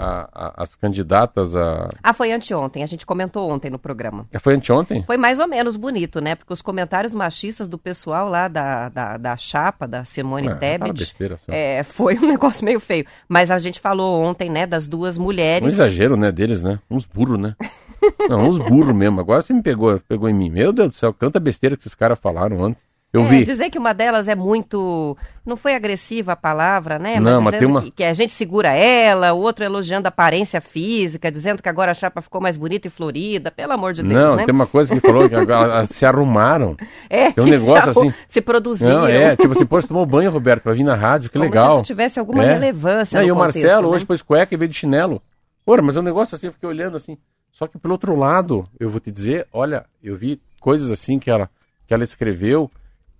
a- 0.00 0.28
a- 0.32 0.54
as 0.62 0.74
candidatas 0.74 1.54
a. 1.56 1.88
Ah, 2.02 2.12
foi 2.12 2.32
anteontem, 2.32 2.82
a 2.82 2.86
gente 2.86 3.04
comentou 3.06 3.50
ontem 3.50 3.70
no 3.70 3.78
programa. 3.78 4.26
É, 4.32 4.38
Foi 4.38 4.54
anteontem? 4.54 5.02
Foi 5.04 5.16
mais 5.16 5.38
ou 5.38 5.46
menos 5.46 5.76
bonito, 5.76 6.20
né? 6.20 6.34
Porque 6.34 6.52
os 6.52 6.62
comentários 6.62 7.14
machistas 7.14 7.68
do 7.68 7.76
pessoal 7.78 8.28
lá 8.28 8.48
da, 8.48 8.88
da, 8.88 9.16
da 9.16 9.36
chapa, 9.36 9.86
da 9.86 10.04
Simone 10.04 10.46
fala 10.48 10.58
Tebet, 10.60 10.92
besteira 10.98 11.36
só. 11.38 11.52
é, 11.52 11.82
foi 11.82 12.16
um 12.18 12.26
negócio 12.28 12.64
meio 12.64 12.80
feio. 12.80 13.04
Mas 13.28 13.50
a 13.50 13.58
gente 13.58 13.80
falou 13.80 14.22
ontem, 14.22 14.48
né, 14.50 14.66
das 14.66 14.88
duas 14.88 15.18
Um 15.18 15.22
mulheres. 15.22 15.68
exagero, 15.74 16.16
né, 16.16 16.32
deles, 16.32 16.62
né? 16.62 16.78
Uns 16.90 17.04
burros, 17.04 17.38
né? 17.38 17.54
Não, 18.28 18.48
uns 18.48 18.58
burros 18.58 18.94
mesmo. 18.94 19.20
Agora 19.20 19.42
você 19.42 19.52
me 19.52 19.62
pegou, 19.62 20.00
pegou 20.08 20.28
em 20.28 20.34
mim. 20.34 20.48
Meu 20.50 20.72
Deus 20.72 20.88
do 20.90 20.94
céu, 20.94 21.12
tanta 21.12 21.38
besteira 21.38 21.76
que 21.76 21.82
esses 21.82 21.94
caras 21.94 22.18
falaram 22.18 22.58
ontem. 22.58 22.80
Eu 23.12 23.22
É, 23.22 23.24
vi. 23.24 23.44
Dizer 23.44 23.70
que 23.70 23.78
uma 23.78 23.92
delas 23.92 24.28
é 24.28 24.36
muito. 24.36 25.16
Não 25.44 25.56
foi 25.56 25.74
agressiva 25.74 26.32
a 26.32 26.36
palavra, 26.36 26.96
né? 26.96 27.18
Não, 27.18 27.42
mas 27.42 27.56
tem 27.58 27.66
uma- 27.66 27.82
que, 27.82 27.90
que 27.90 28.04
a 28.04 28.14
gente 28.14 28.32
segura 28.32 28.72
ela, 28.72 29.32
o 29.32 29.38
outro 29.40 29.64
elogiando 29.64 30.06
a 30.06 30.10
aparência 30.10 30.60
física, 30.60 31.28
dizendo 31.30 31.60
que 31.60 31.68
agora 31.68 31.90
a 31.90 31.94
chapa 31.94 32.20
ficou 32.20 32.40
mais 32.40 32.56
bonita 32.56 32.86
e 32.86 32.90
florida. 32.90 33.50
Pelo 33.50 33.72
amor 33.72 33.94
de 33.94 34.04
Deus, 34.04 34.12
Não, 34.14 34.36
né? 34.36 34.44
tem 34.44 34.54
uma 34.54 34.66
coisa 34.66 34.94
que 34.94 35.00
falou 35.00 35.28
que 35.28 35.34
agora 35.34 35.84
se 35.90 36.06
arrumaram. 36.06 36.76
É, 37.08 37.32
tem 37.32 37.42
um 37.42 37.48
negócio 37.48 37.92
se, 37.92 37.98
assim- 37.98 38.14
Se 38.28 38.40
produziram. 38.40 39.00
Não, 39.00 39.06
é, 39.08 39.34
tipo, 39.34 39.52
você 39.54 39.64
pôs 39.64 39.84
tomou 39.84 40.06
banho, 40.06 40.30
Roberto, 40.30 40.62
pra 40.62 40.72
vir 40.72 40.84
na 40.84 40.94
rádio, 40.94 41.30
que 41.30 41.38
Como 41.38 41.44
legal. 41.46 41.78
se 41.78 41.82
tivesse 41.82 42.20
alguma 42.20 42.44
É. 42.44 42.52
relevância. 42.52 43.18
Não, 43.18 43.26
e 43.26 43.32
o 43.32 43.34
contexto, 43.34 43.56
Marcelo 43.60 43.88
né? 43.90 43.94
hoje 43.96 44.06
pôs 44.06 44.22
cueca 44.22 44.54
em 44.54 44.58
vez 44.58 44.70
de 44.70 44.76
chinelo. 44.76 45.20
Ora, 45.66 45.82
mas 45.82 45.96
é 45.96 46.00
um 46.00 46.04
negócio 46.04 46.36
assim, 46.36 46.46
eu 46.46 46.52
fiquei 46.52 46.68
olhando 46.68 46.96
assim. 46.96 47.18
Só 47.50 47.66
que 47.66 47.76
pelo 47.76 47.92
outro 47.94 48.14
lado, 48.16 48.64
eu 48.78 48.88
vou 48.88 49.00
te 49.00 49.10
dizer, 49.10 49.48
olha, 49.52 49.84
eu 50.00 50.16
vi 50.16 50.40
coisas 50.60 50.92
assim 50.92 51.18
que 51.18 51.28
ela, 51.28 51.50
que 51.88 51.92
ela 51.92 52.04
escreveu 52.04 52.70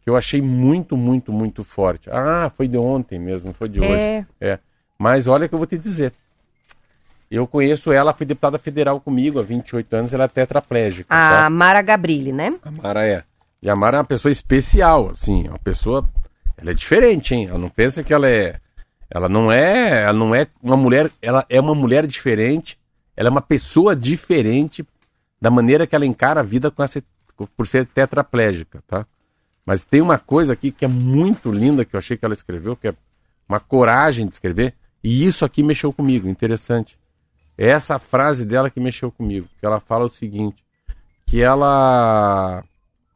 que 0.02 0.08
eu 0.10 0.16
achei 0.16 0.40
muito, 0.40 0.96
muito, 0.96 1.32
muito 1.32 1.62
forte. 1.62 2.08
Ah, 2.10 2.50
foi 2.56 2.66
de 2.68 2.78
ontem 2.78 3.18
mesmo, 3.18 3.48
não 3.48 3.54
foi 3.54 3.68
de 3.68 3.80
hoje. 3.80 3.92
É. 3.92 4.26
É. 4.40 4.58
Mas 4.98 5.26
olha 5.26 5.48
que 5.48 5.54
eu 5.54 5.58
vou 5.58 5.66
te 5.66 5.78
dizer. 5.78 6.12
Eu 7.30 7.46
conheço 7.46 7.92
ela, 7.92 8.12
foi 8.12 8.26
deputada 8.26 8.58
federal 8.58 9.00
comigo 9.00 9.38
há 9.38 9.42
28 9.42 9.94
anos, 9.94 10.12
ela 10.12 10.24
é 10.24 10.28
tetraplégica. 10.28 11.08
tá? 11.08 11.46
A 11.46 11.50
Mara 11.50 11.80
Gabrilli, 11.80 12.32
né? 12.32 12.58
A 12.64 12.70
Mara 12.70 13.06
é. 13.06 13.22
E 13.62 13.70
a 13.70 13.76
Mara 13.76 13.98
é 13.98 14.00
uma 14.00 14.04
pessoa 14.04 14.32
especial, 14.32 15.10
assim, 15.10 15.46
uma 15.48 15.58
pessoa. 15.58 16.08
Ela 16.56 16.72
é 16.72 16.74
diferente, 16.74 17.34
hein? 17.34 17.46
Ela 17.48 17.58
não 17.58 17.68
pensa 17.68 18.02
que 18.02 18.12
ela 18.12 18.28
é. 18.28 18.58
Ela 19.08 19.28
não 19.28 19.52
é. 19.52 20.02
Ela 20.02 20.12
não 20.12 20.34
é 20.34 20.46
uma 20.62 20.76
mulher. 20.76 21.10
Ela 21.22 21.44
é 21.48 21.60
uma 21.60 21.74
mulher 21.74 22.06
diferente. 22.06 22.78
Ela 23.16 23.28
é 23.28 23.30
uma 23.30 23.40
pessoa 23.42 23.94
diferente 23.94 24.84
da 25.40 25.50
maneira 25.50 25.86
que 25.86 25.94
ela 25.94 26.06
encara 26.06 26.40
a 26.40 26.42
vida 26.42 26.70
com 26.70 26.82
essa, 26.82 27.02
por 27.56 27.66
ser 27.66 27.86
tetraplégica, 27.86 28.82
tá? 28.86 29.06
Mas 29.70 29.84
tem 29.84 30.00
uma 30.00 30.18
coisa 30.18 30.52
aqui 30.52 30.72
que 30.72 30.84
é 30.84 30.88
muito 30.88 31.52
linda 31.52 31.84
que 31.84 31.94
eu 31.94 31.98
achei 31.98 32.16
que 32.16 32.24
ela 32.24 32.34
escreveu, 32.34 32.74
que 32.74 32.88
é 32.88 32.94
uma 33.48 33.60
coragem 33.60 34.26
de 34.26 34.32
escrever. 34.32 34.74
E 35.00 35.24
isso 35.24 35.44
aqui 35.44 35.62
mexeu 35.62 35.92
comigo, 35.92 36.28
interessante. 36.28 36.98
É 37.56 37.68
essa 37.68 37.96
frase 37.96 38.44
dela 38.44 38.68
que 38.68 38.80
mexeu 38.80 39.12
comigo, 39.12 39.46
que 39.60 39.64
ela 39.64 39.78
fala 39.78 40.06
o 40.06 40.08
seguinte, 40.08 40.64
que 41.24 41.40
ela 41.40 42.64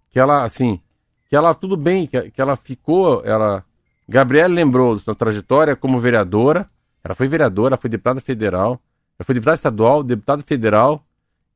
que 0.09 0.21
ela 0.21 0.45
assim, 0.45 0.81
que 1.29 1.35
ela 1.35 1.53
tudo 1.57 1.77
bem, 1.77 2.07
que, 2.07 2.31
que 2.31 2.41
ela 2.41 2.55
ficou, 2.55 3.25
ela 3.25 3.65
Gabriela 4.09 4.55
lembrou 4.55 4.95
da 4.95 5.01
sua 5.01 5.15
trajetória 5.17 5.75
como 5.75 5.99
vereadora, 5.99 6.71
ela 7.03 7.17
foi 7.17 7.27
vereadora, 7.27 7.77
foi 7.77 7.91
deputada 7.91 8.21
federal, 8.21 8.81
ela 9.19 9.27
foi 9.27 9.35
deputada 9.35 9.57
estadual, 9.57 10.05
deputada 10.05 10.45
federal 10.45 11.05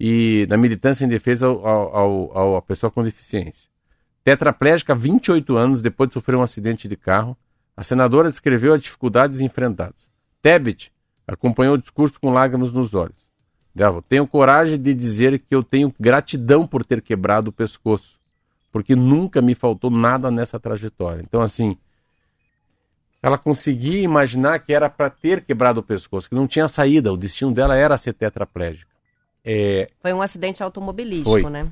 e 0.01 0.44
na 0.51 0.57
militância 0.57 1.05
em 1.05 1.09
defesa 1.09 1.46
ao, 1.46 1.64
ao, 1.64 2.36
ao, 2.36 2.62
pessoa 2.62 2.90
com 2.90 3.05
deficiência. 3.05 3.70
Tetraplégica, 4.24 4.94
28 4.94 5.56
anos 5.56 5.80
depois 5.80 6.08
de 6.08 6.14
sofrer 6.14 6.36
um 6.36 6.42
acidente 6.42 6.86
de 6.86 6.96
carro, 6.96 7.36
a 7.76 7.82
senadora 7.82 8.28
descreveu 8.28 8.74
as 8.74 8.82
dificuldades 8.82 9.40
enfrentadas. 9.40 10.08
Tebet 10.42 10.92
acompanhou 11.26 11.74
o 11.74 11.78
discurso 11.78 12.20
com 12.20 12.32
lágrimas 12.32 12.72
nos 12.72 12.94
olhos. 12.94 13.28
Dela, 13.74 14.02
tenho 14.08 14.26
coragem 14.26 14.80
de 14.80 14.92
dizer 14.92 15.38
que 15.38 15.54
eu 15.54 15.62
tenho 15.62 15.94
gratidão 16.00 16.66
por 16.66 16.84
ter 16.84 17.00
quebrado 17.00 17.50
o 17.50 17.52
pescoço, 17.52 18.18
porque 18.72 18.96
nunca 18.96 19.40
me 19.40 19.54
faltou 19.54 19.90
nada 19.90 20.30
nessa 20.30 20.58
trajetória. 20.58 21.22
Então, 21.22 21.40
assim, 21.40 21.76
ela 23.22 23.38
conseguia 23.38 24.00
imaginar 24.00 24.58
que 24.58 24.72
era 24.72 24.88
para 24.88 25.10
ter 25.10 25.42
quebrado 25.42 25.80
o 25.80 25.82
pescoço, 25.82 26.28
que 26.28 26.34
não 26.34 26.46
tinha 26.46 26.66
saída, 26.66 27.12
o 27.12 27.16
destino 27.16 27.52
dela 27.52 27.76
era 27.76 27.96
ser 27.96 28.14
tetraplégica. 28.14 28.90
É, 29.44 29.86
Foi 30.00 30.12
um 30.12 30.20
acidente 30.20 30.62
automobilístico, 30.62 31.30
Foi. 31.30 31.50
né? 31.50 31.68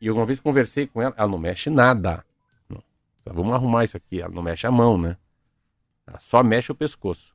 E 0.00 0.06
eu 0.06 0.14
uma 0.14 0.26
vez 0.26 0.40
conversei 0.40 0.86
com 0.86 1.02
ela, 1.02 1.14
ela 1.16 1.28
não 1.28 1.38
mexe 1.38 1.70
nada. 1.70 2.24
Então, 2.70 2.82
vamos 3.34 3.54
arrumar 3.54 3.84
isso 3.84 3.96
aqui. 3.96 4.20
Ela 4.20 4.32
não 4.32 4.42
mexe 4.42 4.66
a 4.66 4.70
mão, 4.70 4.96
né? 4.96 5.16
Ela 6.06 6.20
só 6.20 6.42
mexe 6.42 6.72
o 6.72 6.74
pescoço. 6.74 7.34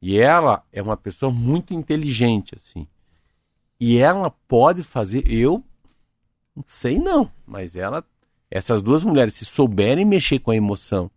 E 0.00 0.18
ela 0.18 0.64
é 0.72 0.82
uma 0.82 0.96
pessoa 0.96 1.30
muito 1.30 1.74
inteligente, 1.74 2.56
assim. 2.60 2.86
E 3.80 3.98
ela 3.98 4.30
pode 4.30 4.82
fazer. 4.82 5.30
Eu 5.30 5.62
não 6.56 6.64
sei 6.66 6.98
não, 6.98 7.30
mas 7.46 7.76
ela. 7.76 8.04
Essas 8.50 8.80
duas 8.80 9.04
mulheres, 9.04 9.34
se 9.34 9.44
souberem 9.44 10.06
mexer 10.06 10.38
com 10.38 10.50
a 10.50 10.56
emoção, 10.56 11.10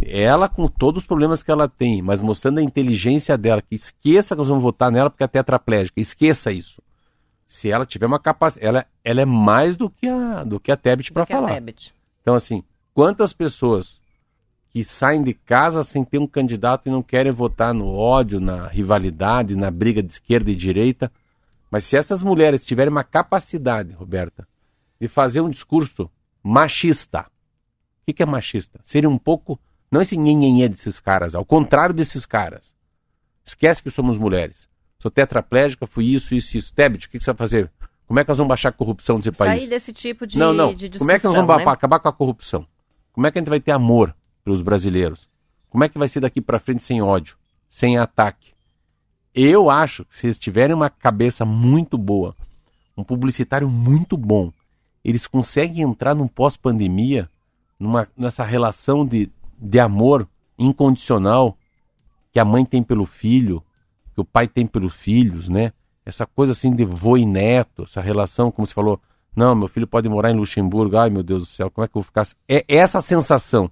ela 0.00 0.48
com 0.48 0.68
todos 0.68 1.02
os 1.02 1.06
problemas 1.06 1.42
que 1.42 1.50
ela 1.50 1.68
tem, 1.68 2.00
mas 2.00 2.20
mostrando 2.20 2.58
a 2.58 2.62
inteligência 2.62 3.36
dela, 3.36 3.60
que 3.60 3.74
esqueça 3.74 4.34
que 4.34 4.38
nós 4.38 4.46
vamos 4.46 4.62
votar 4.62 4.90
nela 4.90 5.10
porque 5.10 5.24
é 5.24 5.26
tetraplégica, 5.26 6.00
esqueça 6.00 6.52
isso. 6.52 6.80
Se 7.44 7.68
ela 7.68 7.84
tiver 7.84 8.06
uma 8.06 8.20
capacidade, 8.20 8.68
ela, 8.68 8.86
ela 9.04 9.22
é 9.22 9.24
mais 9.24 9.76
do 9.76 9.88
que 9.88 10.06
a 10.06 10.44
do 10.44 10.60
que 10.60 10.70
a 10.70 10.76
Tebet 10.76 11.12
para 11.12 11.22
é 11.22 11.26
falar. 11.26 11.54
Tebet. 11.54 11.94
Então, 12.22 12.34
assim, 12.34 12.62
quantas 12.92 13.32
pessoas 13.32 14.00
que 14.70 14.84
saem 14.84 15.22
de 15.22 15.34
casa 15.34 15.82
sem 15.82 16.04
ter 16.04 16.18
um 16.18 16.26
candidato 16.26 16.88
e 16.88 16.92
não 16.92 17.02
querem 17.02 17.32
votar 17.32 17.74
no 17.74 17.88
ódio, 17.88 18.38
na 18.38 18.68
rivalidade, 18.68 19.56
na 19.56 19.70
briga 19.70 20.02
de 20.02 20.12
esquerda 20.12 20.50
e 20.50 20.54
direita. 20.54 21.12
Mas 21.70 21.84
se 21.84 21.96
essas 21.96 22.22
mulheres 22.22 22.64
tiverem 22.64 22.90
uma 22.90 23.04
capacidade, 23.04 23.92
Roberta, 23.92 24.46
de 25.00 25.08
fazer 25.08 25.40
um 25.40 25.50
discurso 25.50 26.08
machista, 26.42 27.26
o 28.06 28.14
que, 28.14 28.22
é 28.22 28.26
machista? 28.26 28.80
Seria 28.82 29.08
um 29.08 29.18
pouco, 29.18 29.58
não 29.90 30.00
esse 30.00 30.16
nhenhenhê 30.16 30.68
desses 30.68 31.00
caras, 31.00 31.34
ao 31.34 31.44
contrário 31.44 31.94
desses 31.94 32.24
caras. 32.24 32.74
Esquece 33.44 33.82
que 33.82 33.90
somos 33.90 34.18
mulheres. 34.18 34.68
Sou 34.98 35.10
tetraplégica, 35.10 35.86
fui 35.86 36.06
isso, 36.06 36.34
isso, 36.34 36.56
isso. 36.56 36.74
Tebet, 36.74 37.06
o 37.06 37.10
que, 37.10 37.18
que 37.18 37.24
você 37.24 37.32
vai 37.32 37.38
fazer? 37.38 37.70
Como 38.10 38.18
é 38.18 38.24
que 38.24 38.28
nós 38.28 38.38
vamos 38.38 38.48
baixar 38.48 38.70
a 38.70 38.72
corrupção 38.72 39.18
desse 39.18 39.30
país? 39.30 39.60
Sair 39.60 39.70
desse 39.70 39.92
tipo 39.92 40.26
de, 40.26 40.36
não, 40.36 40.52
não. 40.52 40.74
de 40.74 40.98
Como 40.98 41.12
é 41.12 41.16
que 41.20 41.24
nós 41.24 41.32
vamos 41.32 41.56
né? 41.56 41.64
ba- 41.64 41.72
acabar 41.72 42.00
com 42.00 42.08
a 42.08 42.12
corrupção? 42.12 42.66
Como 43.12 43.24
é 43.24 43.30
que 43.30 43.38
a 43.38 43.40
gente 43.40 43.48
vai 43.48 43.60
ter 43.60 43.70
amor 43.70 44.12
pelos 44.42 44.62
brasileiros? 44.62 45.28
Como 45.68 45.84
é 45.84 45.88
que 45.88 45.96
vai 45.96 46.08
ser 46.08 46.18
daqui 46.18 46.40
para 46.40 46.58
frente 46.58 46.82
sem 46.82 47.00
ódio, 47.00 47.36
sem 47.68 47.98
ataque? 47.98 48.52
Eu 49.32 49.70
acho 49.70 50.04
que 50.04 50.16
se 50.16 50.26
eles 50.26 50.40
tiverem 50.40 50.74
uma 50.74 50.90
cabeça 50.90 51.44
muito 51.44 51.96
boa, 51.96 52.34
um 52.96 53.04
publicitário 53.04 53.70
muito 53.70 54.16
bom, 54.16 54.52
eles 55.04 55.28
conseguem 55.28 55.84
entrar 55.84 56.12
num 56.12 56.26
pós-pandemia, 56.26 57.30
nessa 58.16 58.42
relação 58.42 59.06
de, 59.06 59.30
de 59.56 59.78
amor 59.78 60.26
incondicional 60.58 61.56
que 62.32 62.40
a 62.40 62.44
mãe 62.44 62.64
tem 62.64 62.82
pelo 62.82 63.06
filho, 63.06 63.62
que 64.16 64.20
o 64.20 64.24
pai 64.24 64.48
tem 64.48 64.66
pelos 64.66 64.94
filhos, 64.94 65.48
né? 65.48 65.72
Essa 66.04 66.26
coisa 66.26 66.52
assim 66.52 66.74
de 66.74 66.84
vô 66.84 67.16
e 67.16 67.26
neto, 67.26 67.82
essa 67.82 68.00
relação, 68.00 68.50
como 68.50 68.66
você 68.66 68.74
falou, 68.74 69.00
não, 69.34 69.54
meu 69.54 69.68
filho 69.68 69.86
pode 69.86 70.08
morar 70.08 70.30
em 70.30 70.36
Luxemburgo, 70.36 70.96
ai 70.96 71.10
meu 71.10 71.22
Deus 71.22 71.42
do 71.42 71.46
céu, 71.46 71.70
como 71.70 71.84
é 71.84 71.88
que 71.88 71.92
eu 71.96 72.02
vou 72.02 72.04
ficar? 72.04 72.26
É 72.48 72.64
essa 72.68 73.00
sensação 73.00 73.70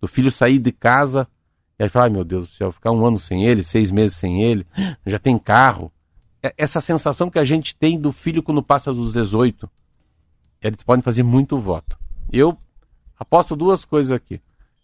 do 0.00 0.08
filho 0.08 0.30
sair 0.30 0.58
de 0.58 0.72
casa 0.72 1.28
e 1.78 1.82
aí 1.82 1.88
falar, 1.88 2.06
ai 2.06 2.10
meu 2.10 2.24
Deus 2.24 2.48
do 2.48 2.52
céu, 2.52 2.72
ficar 2.72 2.92
um 2.92 3.04
ano 3.04 3.18
sem 3.18 3.44
ele, 3.44 3.62
seis 3.62 3.90
meses 3.90 4.16
sem 4.16 4.42
ele, 4.42 4.66
já 5.04 5.18
tem 5.18 5.38
carro. 5.38 5.92
É 6.42 6.54
essa 6.56 6.80
sensação 6.80 7.30
que 7.30 7.38
a 7.38 7.44
gente 7.44 7.74
tem 7.74 7.98
do 7.98 8.12
filho 8.12 8.42
quando 8.42 8.62
passa 8.62 8.92
dos 8.92 9.12
18. 9.12 9.68
Eles 10.62 10.82
podem 10.82 11.02
fazer 11.02 11.22
muito 11.22 11.58
voto. 11.58 11.98
Eu 12.30 12.56
aposto 13.18 13.56
duas 13.56 13.84
coisas 13.84 14.12
aqui. 14.12 14.40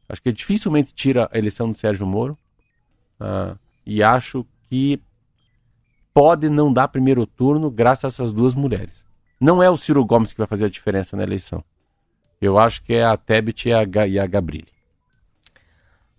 Acho 0.09 0.23
que 0.23 0.33
dificilmente 0.33 0.93
tira 0.93 1.29
a 1.33 1.39
eleição 1.39 1.71
do 1.71 1.79
Sérgio 1.79 2.07
Moro. 2.07 2.37
ah, 3.19 3.57
e 3.87 4.03
acho 4.03 4.47
que 4.69 5.01
pode 6.13 6.49
não 6.49 6.73
dar 6.73 6.89
primeiro 6.89 7.27
turno 7.27 7.71
graças 7.71 8.05
a 8.05 8.09
essas 8.09 8.33
duas 8.33 8.55
mulheres. 8.55 9.05
Não 9.41 9.63
é 9.63 9.71
o 9.71 9.77
Ciro 9.77 10.05
Gomes 10.05 10.33
que 10.33 10.39
vai 10.39 10.47
fazer 10.47 10.67
a 10.67 10.71
diferença 10.71 11.17
na 11.17 11.23
eleição. 11.23 11.65
Eu 12.41 12.59
acho 12.59 12.83
que 12.83 12.95
é 12.95 13.05
a 13.05 13.17
Tebet 13.17 13.69
e 13.69 13.73
a, 13.73 14.07
e 14.07 14.19
a 14.19 14.27
Gabrilli. 14.27 14.80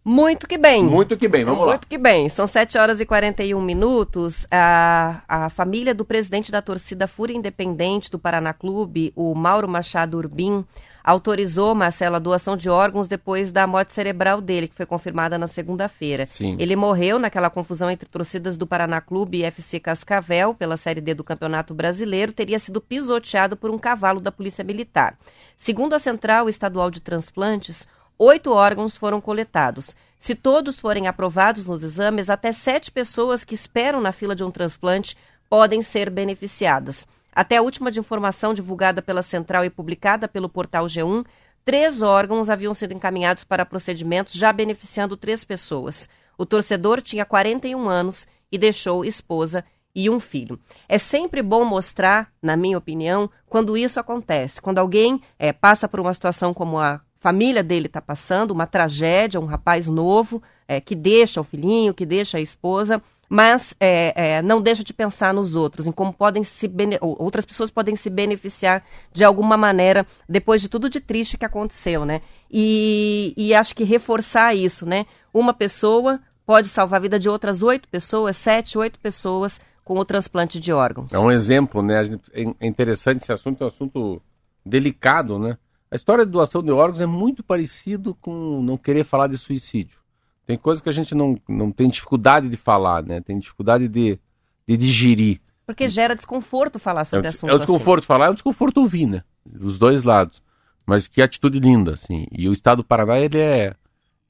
Muito 0.04 0.48
que 0.48 0.58
bem. 0.58 0.84
Muito 0.84 1.16
que 1.16 1.28
bem, 1.28 1.46
vamos 1.46 1.62
lá. 1.62 1.68
Muito 1.74 1.88
que 1.88 1.98
bem. 1.98 2.28
São 2.28 2.48
7 2.48 2.76
horas 2.78 3.00
e 3.00 3.06
41 3.06 3.62
minutos. 3.62 4.48
A, 4.50 5.22
a 5.28 5.50
família 5.50 5.94
do 5.94 6.04
presidente 6.04 6.52
da 6.52 6.60
torcida 6.62 7.08
Fúria 7.08 7.36
Independente 7.36 8.10
do 8.10 8.18
Paraná 8.18 8.52
Clube, 8.52 9.14
o 9.16 9.36
Mauro 9.36 9.68
Machado 9.68 10.18
Urbim, 10.18 10.66
autorizou, 11.04 11.76
Marcela, 11.76 12.18
a 12.18 12.20
doação 12.20 12.58
de 12.58 12.68
órgãos 12.68 13.08
depois 13.08 13.52
da 13.52 13.68
morte 13.68 13.94
cerebral 13.94 14.42
dele, 14.42 14.68
que 14.68 14.76
foi 14.76 14.88
confirmada 14.88 15.38
na 15.38 15.48
segunda-feira. 15.48 16.26
Sim. 16.26 16.56
Ele 16.60 16.76
morreu 16.76 17.20
naquela 17.20 17.50
confusão 17.50 17.90
entre 17.90 18.10
torcidas 18.10 18.58
do 18.58 18.66
Paraná 18.66 19.02
Clube 19.02 19.40
e 19.40 19.44
FC 19.44 19.80
Cascavel 19.80 20.56
pela 20.56 20.78
Série 20.78 21.02
D 21.02 21.14
do 21.14 21.24
Campeonato 21.24 21.74
Brasileiro, 21.76 22.32
teria 22.32 22.58
sido 22.60 22.82
pisoteado 22.82 23.56
por 23.56 23.70
um 23.70 23.78
cavalo 23.78 24.20
da 24.20 24.32
Polícia 24.32 24.64
Militar. 24.64 25.16
Segundo 25.58 25.94
a 25.94 26.00
Central 26.00 26.50
Estadual 26.50 26.90
de 26.90 27.00
Transplantes, 27.00 27.88
oito 28.24 28.52
órgãos 28.52 28.96
foram 28.96 29.20
coletados. 29.20 29.96
Se 30.20 30.36
todos 30.36 30.78
forem 30.78 31.08
aprovados 31.08 31.66
nos 31.66 31.82
exames, 31.82 32.30
até 32.30 32.52
sete 32.52 32.92
pessoas 32.92 33.44
que 33.44 33.56
esperam 33.56 34.00
na 34.00 34.12
fila 34.12 34.36
de 34.36 34.44
um 34.44 34.52
transplante 34.52 35.18
podem 35.50 35.82
ser 35.82 36.12
beneficiadas. 36.12 37.08
Até 37.34 37.58
a 37.58 37.64
última 37.64 37.90
de 37.90 38.00
informação 38.00 38.54
divulgada 38.54 39.02
pela 39.02 39.24
Central 39.24 39.66
e 39.66 39.72
publicada 39.72 40.28
pelo 40.28 40.48
portal 40.48 40.86
G1, 40.86 41.26
três 41.66 42.04
órgãos 42.04 42.48
haviam 42.48 42.76
sido 42.76 42.94
encaminhados 42.94 43.44
para 43.44 43.66
procedimentos, 43.66 44.36
já 44.36 44.54
beneficiando 44.54 45.18
três 45.18 45.44
pessoas. 45.44 46.08
O 46.38 46.46
torcedor 46.46 47.02
tinha 47.02 47.26
41 47.26 47.90
anos 47.90 48.28
e 48.52 48.58
deixou 48.58 49.04
esposa 49.04 49.66
e 49.96 50.12
um 50.12 50.20
filho. 50.20 50.60
É 50.88 51.00
sempre 51.00 51.42
bom 51.42 51.66
mostrar, 51.66 52.32
na 52.40 52.56
minha 52.56 52.78
opinião, 52.78 53.30
quando 53.48 53.76
isso 53.76 54.00
acontece. 54.00 54.62
Quando 54.62 54.78
alguém 54.78 55.22
eh, 55.40 55.52
passa 55.52 55.88
por 55.88 56.00
uma 56.00 56.14
situação 56.14 56.54
como 56.54 56.78
a 56.78 57.02
família 57.22 57.64
dele 57.64 57.86
está 57.86 58.02
passando, 58.02 58.50
uma 58.52 58.66
tragédia, 58.66 59.40
um 59.40 59.46
rapaz 59.46 59.88
novo 59.88 60.42
eh, 60.68 60.82
que 60.82 60.96
deixa 60.96 61.40
o 61.40 61.44
filhinho, 61.44 61.94
que 61.94 62.06
deixa 62.06 62.40
a 62.40 62.42
esposa, 62.42 63.02
mas 63.30 63.76
eh, 63.80 64.12
eh, 64.16 64.42
não 64.42 64.60
deixa 64.60 64.84
de 64.84 64.92
pensar 64.92 65.32
nos 65.32 65.56
outros, 65.56 65.86
em 65.86 65.92
como 65.92 66.12
podem 66.12 66.44
se 66.44 66.70
outras 67.00 67.46
pessoas 67.46 67.70
podem 67.70 67.96
se 67.96 68.10
beneficiar 68.10 68.84
de 69.14 69.24
alguma 69.24 69.56
maneira 69.56 70.06
depois 70.28 70.64
de 70.64 70.68
tudo 70.68 70.90
de 70.90 71.00
triste 71.00 71.38
que 71.38 71.46
aconteceu, 71.46 72.06
né? 72.06 72.22
E, 72.52 73.36
e 73.38 73.54
acho 73.54 73.76
que 73.76 73.84
reforçar 73.84 74.56
isso, 74.56 74.84
né? 74.84 75.06
Uma 75.32 75.54
pessoa 75.54 76.20
pode 76.44 76.70
salvar 76.70 76.98
a 76.98 77.04
vida 77.04 77.20
de 77.20 77.30
outras 77.30 77.62
oito 77.62 77.88
pessoas, 77.88 78.36
sete, 78.36 78.80
oito 78.80 79.00
pessoas 79.00 79.62
com 79.86 79.96
o 79.96 80.04
transplante 80.04 80.60
de 80.60 80.74
órgãos. 80.74 81.14
É 81.14 81.20
um 81.20 81.32
exemplo, 81.32 81.84
né? 81.84 82.04
É 82.34 82.42
é 82.60 82.68
interessante 82.68 83.22
esse 83.22 83.32
assunto, 83.32 83.62
é 83.62 83.66
um 83.66 83.68
assunto 83.68 84.22
delicado, 84.66 85.38
né? 85.38 85.56
A 85.92 85.96
história 85.96 86.26
de 86.26 86.32
doação 86.32 86.64
de 86.64 86.72
órgãos 86.72 87.02
é 87.02 87.06
muito 87.06 87.44
parecido 87.44 88.16
com 88.16 88.64
não 88.64 88.78
querer 88.78 89.04
falar 89.04 89.28
de 89.28 89.38
suicídio. 89.38 90.00
Tem 90.46 90.58
coisas 90.58 90.82
que 90.82 90.88
a 90.88 90.92
gente 90.92 91.14
não, 91.14 91.38
não 91.50 91.70
tem 91.70 91.90
dificuldade 91.90 92.48
de 92.48 92.56
falar, 92.56 93.04
né? 93.04 93.20
Tem 93.20 93.38
dificuldade 93.38 93.90
de, 93.90 94.18
de 94.66 94.78
digerir. 94.78 95.42
Porque 95.66 95.90
gera 95.90 96.16
desconforto 96.16 96.80
falar 96.80 97.02
É 97.02 97.06
sobre 97.06 97.28
o, 97.28 97.30
assunto 97.30 97.50
é 97.50 97.54
o 97.54 97.58
desconforto 97.58 98.06
falar, 98.06 98.28
é 98.28 98.30
o 98.30 98.34
desconforto 98.34 98.78
ouvir, 98.78 99.06
né? 99.06 99.24
Dos 99.46 99.78
dois 99.78 100.04
lados. 100.04 100.42
Mas 100.86 101.08
que 101.08 101.22
atitude 101.22 101.60
linda, 101.60 101.94
assim. 101.94 102.26
E 102.32 102.48
o 102.48 102.54
estado 102.54 102.78
do 102.78 102.84
Paraná, 102.84 103.20
ele 103.20 103.40
é, 103.40 103.76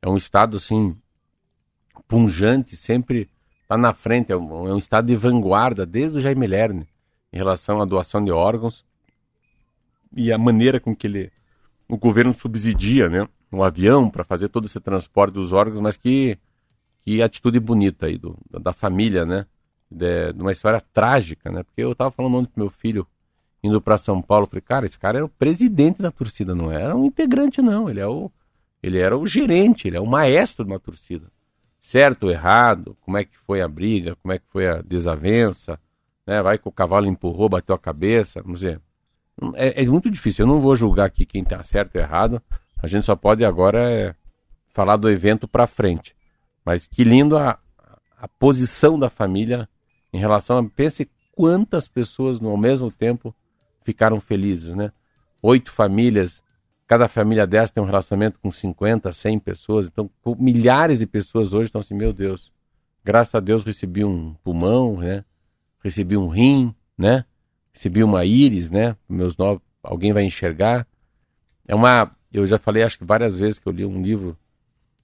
é 0.02 0.10
um 0.10 0.18
estado, 0.18 0.58
assim, 0.58 0.96
punjante, 2.08 2.76
sempre 2.76 3.30
está 3.62 3.78
na 3.78 3.94
frente. 3.94 4.32
É 4.32 4.36
um, 4.36 4.68
é 4.68 4.74
um 4.74 4.78
estado 4.78 5.08
de 5.08 5.16
vanguarda, 5.16 5.86
desde 5.86 6.18
o 6.18 6.22
Jaime 6.22 6.48
Lerner, 6.48 6.88
em 7.32 7.38
relação 7.38 7.82
à 7.82 7.86
doação 7.86 8.24
de 8.24 8.32
órgãos. 8.32 8.84
E 10.16 10.32
a 10.32 10.38
maneira 10.38 10.80
com 10.80 10.96
que 10.96 11.08
ele, 11.08 11.32
o 11.92 11.98
governo 11.98 12.34
subsidia, 12.34 13.10
né? 13.10 13.28
Um 13.52 13.62
avião 13.62 14.10
para 14.10 14.24
fazer 14.24 14.48
todo 14.48 14.66
esse 14.66 14.80
transporte 14.80 15.34
dos 15.34 15.52
órgãos, 15.52 15.82
mas 15.82 15.98
que, 15.98 16.38
que 17.04 17.22
atitude 17.22 17.60
bonita 17.60 18.06
aí 18.06 18.18
do, 18.18 18.38
da 18.50 18.72
família, 18.72 19.26
né? 19.26 19.46
De, 19.92 20.32
de 20.32 20.42
uma 20.42 20.54
história 20.54 20.82
trágica, 20.94 21.52
né? 21.52 21.64
Porque 21.64 21.82
eu 21.82 21.94
tava 21.94 22.10
falando 22.10 22.38
ontem 22.38 22.50
pro 22.54 22.64
meu 22.64 22.72
filho, 22.72 23.06
indo 23.62 23.82
para 23.82 23.98
São 23.98 24.22
Paulo, 24.22 24.48
falei, 24.48 24.62
cara, 24.62 24.86
esse 24.86 24.98
cara 24.98 25.18
era 25.18 25.26
o 25.26 25.30
presidente 25.30 26.02
da 26.02 26.10
torcida, 26.12 26.56
não 26.56 26.72
era 26.72 26.96
um 26.96 27.04
integrante, 27.04 27.62
não. 27.62 27.90
Ele 27.90 28.00
é 28.00 28.08
o, 28.08 28.32
ele 28.82 28.98
era 28.98 29.18
o 29.18 29.28
gerente, 29.28 29.90
ele 29.90 29.98
é 29.98 30.02
o 30.02 30.08
maestro 30.08 30.64
de 30.64 30.72
uma 30.72 30.80
torcida. 30.80 31.28
Certo 31.82 32.24
ou 32.24 32.32
errado, 32.32 32.96
como 33.02 33.18
é 33.18 33.26
que 33.26 33.38
foi 33.40 33.62
a 33.62 33.68
briga, 33.68 34.16
como 34.22 34.32
é 34.34 34.40
que 34.40 34.46
foi 34.48 34.66
a 34.66 34.82
desavença, 34.82 35.78
né? 36.26 36.42
Vai 36.42 36.58
que 36.58 36.70
o 36.70 36.72
cavalo 36.72 37.08
empurrou, 37.08 37.50
bateu 37.50 37.76
a 37.76 37.80
cabeça, 37.80 38.42
vamos 38.42 38.62
dizer. 38.62 38.80
É, 39.56 39.84
é 39.84 39.86
muito 39.86 40.10
difícil, 40.10 40.44
eu 40.44 40.48
não 40.48 40.60
vou 40.60 40.76
julgar 40.76 41.06
aqui 41.06 41.26
quem 41.26 41.44
tá 41.44 41.62
certo 41.64 41.96
ou 41.96 42.02
errado, 42.02 42.42
a 42.82 42.88
gente 42.88 43.06
só 43.06 43.16
pode 43.16 43.46
agora 43.46 43.92
é, 43.92 44.16
falar 44.74 44.98
do 44.98 45.10
evento 45.10 45.48
para 45.48 45.68
frente. 45.68 46.16
Mas 46.66 46.88
que 46.88 47.04
lindo 47.04 47.38
a, 47.38 47.60
a 48.18 48.28
posição 48.28 48.98
da 48.98 49.10
família 49.10 49.68
em 50.14 50.20
relação 50.20 50.58
a. 50.58 50.70
Pense 50.70 51.10
quantas 51.32 51.88
pessoas 51.88 52.40
no, 52.40 52.50
ao 52.50 52.58
mesmo 52.58 52.92
tempo 52.92 53.34
ficaram 53.84 54.20
felizes, 54.20 54.76
né? 54.76 54.92
Oito 55.42 55.72
famílias, 55.72 56.44
cada 56.86 57.08
família 57.08 57.48
dessa 57.48 57.74
tem 57.74 57.82
um 57.82 57.86
relacionamento 57.86 58.38
com 58.40 58.52
50, 58.52 59.12
100 59.12 59.40
pessoas, 59.40 59.88
então 59.88 60.10
milhares 60.38 61.00
de 61.00 61.08
pessoas 61.08 61.54
hoje 61.54 61.66
estão 61.66 61.82
assim, 61.82 61.96
meu 61.96 62.14
Deus, 62.14 62.52
graças 63.04 63.34
a 63.34 63.40
Deus 63.40 63.64
recebi 63.64 64.06
um 64.06 64.36
pulmão, 64.44 64.98
né? 64.98 65.26
Recebi 65.84 66.16
um 66.16 66.28
rim, 66.28 66.76
né? 66.96 67.26
Recebi 67.74 68.04
uma 68.04 68.26
íris, 68.26 68.70
né? 68.70 68.96
Meus 69.08 69.38
novos, 69.38 69.62
alguém 69.82 70.14
vai 70.14 70.24
enxergar. 70.24 70.88
É 71.68 71.74
uma, 71.74 72.12
eu 72.32 72.46
já 72.46 72.58
falei 72.58 72.84
acho 72.84 72.98
que 72.98 73.06
várias 73.06 73.38
vezes 73.38 73.60
que 73.60 73.68
eu 73.68 73.72
li 73.72 73.86
um 73.86 74.02
livro 74.02 74.38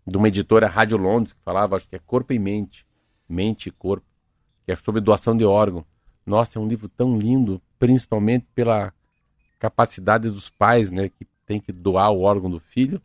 de 0.05 0.17
uma 0.17 0.27
editora 0.27 0.67
Rádio 0.67 0.97
Londres 0.97 1.33
que 1.33 1.39
falava, 1.43 1.75
acho 1.75 1.87
que 1.87 1.95
é 1.95 1.99
Corpo 1.99 2.33
e 2.33 2.39
Mente, 2.39 2.85
Mente 3.27 3.67
e 3.67 3.71
Corpo, 3.71 4.05
que 4.65 4.71
é 4.71 4.75
sobre 4.75 5.01
doação 5.01 5.35
de 5.35 5.43
órgão. 5.43 5.85
Nossa, 6.25 6.57
é 6.57 6.61
um 6.61 6.67
livro 6.67 6.87
tão 6.87 7.17
lindo, 7.17 7.61
principalmente 7.77 8.45
pela 8.55 8.93
capacidade 9.59 10.29
dos 10.29 10.49
pais, 10.49 10.91
né, 10.91 11.09
que 11.09 11.27
tem 11.45 11.59
que 11.59 11.71
doar 11.71 12.11
o 12.11 12.21
órgão 12.21 12.49
do 12.49 12.59
filho, 12.59 13.01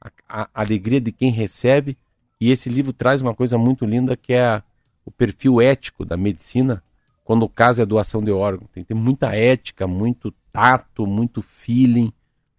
a, 0.00 0.10
a 0.28 0.48
alegria 0.54 1.00
de 1.00 1.10
quem 1.10 1.30
recebe, 1.30 1.96
e 2.40 2.50
esse 2.50 2.68
livro 2.68 2.92
traz 2.92 3.22
uma 3.22 3.34
coisa 3.34 3.56
muito 3.56 3.84
linda 3.84 4.16
que 4.16 4.32
é 4.32 4.62
o 5.04 5.10
perfil 5.10 5.60
ético 5.60 6.04
da 6.04 6.16
medicina 6.16 6.82
quando 7.26 7.42
o 7.42 7.48
caso 7.48 7.82
é 7.82 7.84
doação 7.84 8.22
de 8.22 8.30
órgão. 8.30 8.68
Tem 8.72 8.84
que 8.84 8.88
ter 8.88 8.94
muita 8.94 9.34
ética, 9.34 9.84
muito 9.84 10.32
tato, 10.52 11.04
muito 11.04 11.42
feeling, 11.42 12.12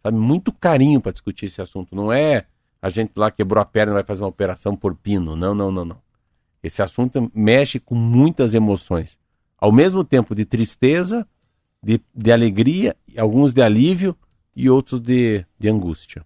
sabe, 0.04 0.18
muito 0.18 0.52
carinho 0.52 1.00
para 1.00 1.14
discutir 1.14 1.46
esse 1.46 1.62
assunto. 1.62 1.96
Não 1.96 2.12
é 2.12 2.46
a 2.82 2.90
gente 2.90 3.14
lá 3.16 3.32
quebrou 3.32 3.62
a 3.62 3.66
perna 3.66 3.94
e 3.94 3.96
vai 3.96 4.04
fazer 4.04 4.24
uma 4.24 4.30
operação 4.30 4.76
por 4.76 4.94
pino. 4.94 5.38
Não, 5.38 5.56
não, 5.56 5.72
não, 5.72 5.86
não. 5.86 5.98
Esse 6.62 6.84
assunto 6.84 7.32
mexe 7.34 7.80
com 7.80 7.96
muitas 7.96 8.54
emoções. 8.54 9.18
Ao 9.58 9.72
mesmo 9.72 10.04
tempo 10.04 10.36
de 10.36 10.44
tristeza, 10.44 11.26
de, 11.82 12.02
de 12.14 12.32
alegria, 12.32 12.94
alguns 13.18 13.54
de 13.54 13.62
alívio 13.62 14.16
e 14.54 14.70
outros 14.70 15.00
de, 15.00 15.46
de 15.58 15.70
angústia. 15.70 16.26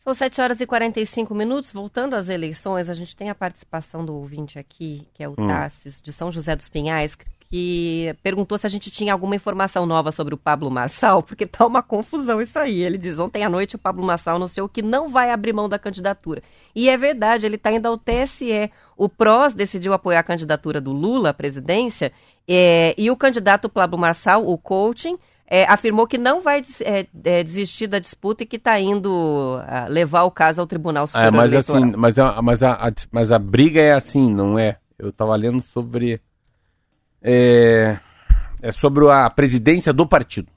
São 0.00 0.12
7 0.12 0.40
horas 0.42 0.60
e 0.60 0.66
45 0.66 1.34
minutos. 1.34 1.72
Voltando 1.72 2.14
às 2.14 2.28
eleições, 2.28 2.90
a 2.90 2.94
gente 2.94 3.16
tem 3.16 3.30
a 3.30 3.34
participação 3.34 4.04
do 4.04 4.14
ouvinte 4.14 4.58
aqui, 4.58 5.08
que 5.14 5.22
é 5.22 5.28
o 5.28 5.32
Hum. 5.32 5.46
Tassis, 5.46 6.00
de 6.00 6.12
São 6.12 6.30
José 6.30 6.54
dos 6.54 6.68
Pinhais, 6.68 7.16
que 7.50 8.14
perguntou 8.22 8.58
se 8.58 8.66
a 8.66 8.70
gente 8.70 8.90
tinha 8.90 9.12
alguma 9.12 9.34
informação 9.34 9.86
nova 9.86 10.12
sobre 10.12 10.34
o 10.34 10.38
Pablo 10.38 10.70
Marçal, 10.70 11.22
porque 11.22 11.46
tá 11.46 11.66
uma 11.66 11.82
confusão 11.82 12.40
isso 12.42 12.58
aí. 12.58 12.82
Ele 12.82 12.98
diz, 12.98 13.18
ontem 13.18 13.42
à 13.44 13.48
noite 13.48 13.76
o 13.76 13.78
Pablo 13.78 14.04
Marçal 14.04 14.36
anunciou 14.36 14.68
que 14.68 14.82
não 14.82 15.08
vai 15.08 15.30
abrir 15.30 15.52
mão 15.54 15.68
da 15.68 15.78
candidatura. 15.78 16.42
E 16.74 16.88
é 16.90 16.96
verdade, 16.96 17.46
ele 17.46 17.56
está 17.56 17.72
indo 17.72 17.86
ao 17.86 17.96
TSE. 17.96 18.70
O 18.96 19.08
PROS 19.08 19.54
decidiu 19.54 19.92
apoiar 19.94 20.20
a 20.20 20.24
candidatura 20.24 20.80
do 20.80 20.92
Lula 20.92 21.30
à 21.30 21.34
presidência, 21.34 22.12
é, 22.46 22.94
e 22.98 23.10
o 23.10 23.16
candidato 23.16 23.68
Pablo 23.68 23.98
Marçal, 23.98 24.46
o 24.46 24.56
coaching, 24.58 25.18
é, 25.50 25.64
afirmou 25.64 26.06
que 26.06 26.18
não 26.18 26.42
vai 26.42 26.62
é, 26.82 27.06
é, 27.24 27.42
desistir 27.42 27.86
da 27.86 27.98
disputa 27.98 28.42
e 28.42 28.46
que 28.46 28.56
está 28.56 28.78
indo 28.78 29.58
ah, 29.66 29.86
levar 29.88 30.24
o 30.24 30.30
caso 30.30 30.60
ao 30.60 30.66
Tribunal 30.66 31.04
É, 31.04 31.06
Superior 31.06 31.32
mas 31.32 31.52
Eleitoral. 31.52 31.82
assim, 31.82 31.92
mas, 31.96 32.18
a, 32.18 32.42
mas, 32.42 32.62
a, 32.62 32.72
a- 32.74 32.92
mas 33.10 33.32
a 33.32 33.38
briga 33.38 33.80
é 33.80 33.92
assim, 33.94 34.30
não 34.30 34.58
é? 34.58 34.76
Eu 34.98 35.08
estava 35.08 35.34
lendo 35.36 35.60
sobre. 35.62 36.20
É, 37.22 37.98
é 38.60 38.72
sobre 38.72 39.08
a 39.10 39.28
presidência 39.30 39.92
do 39.92 40.06
partido. 40.06 40.50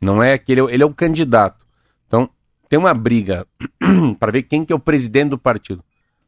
Não 0.00 0.22
é 0.22 0.38
que 0.38 0.52
ele, 0.52 0.60
é- 0.60 0.74
ele 0.74 0.82
é 0.82 0.86
o 0.86 0.94
candidato. 0.94 1.64
Então, 2.06 2.28
tem 2.68 2.78
uma 2.78 2.94
briga 2.94 3.46
para 4.18 4.32
ver 4.32 4.42
quem 4.42 4.64
que 4.64 4.72
é 4.72 4.76
o 4.76 4.80
presidente 4.80 5.30
do 5.30 5.38
partido. 5.38 5.82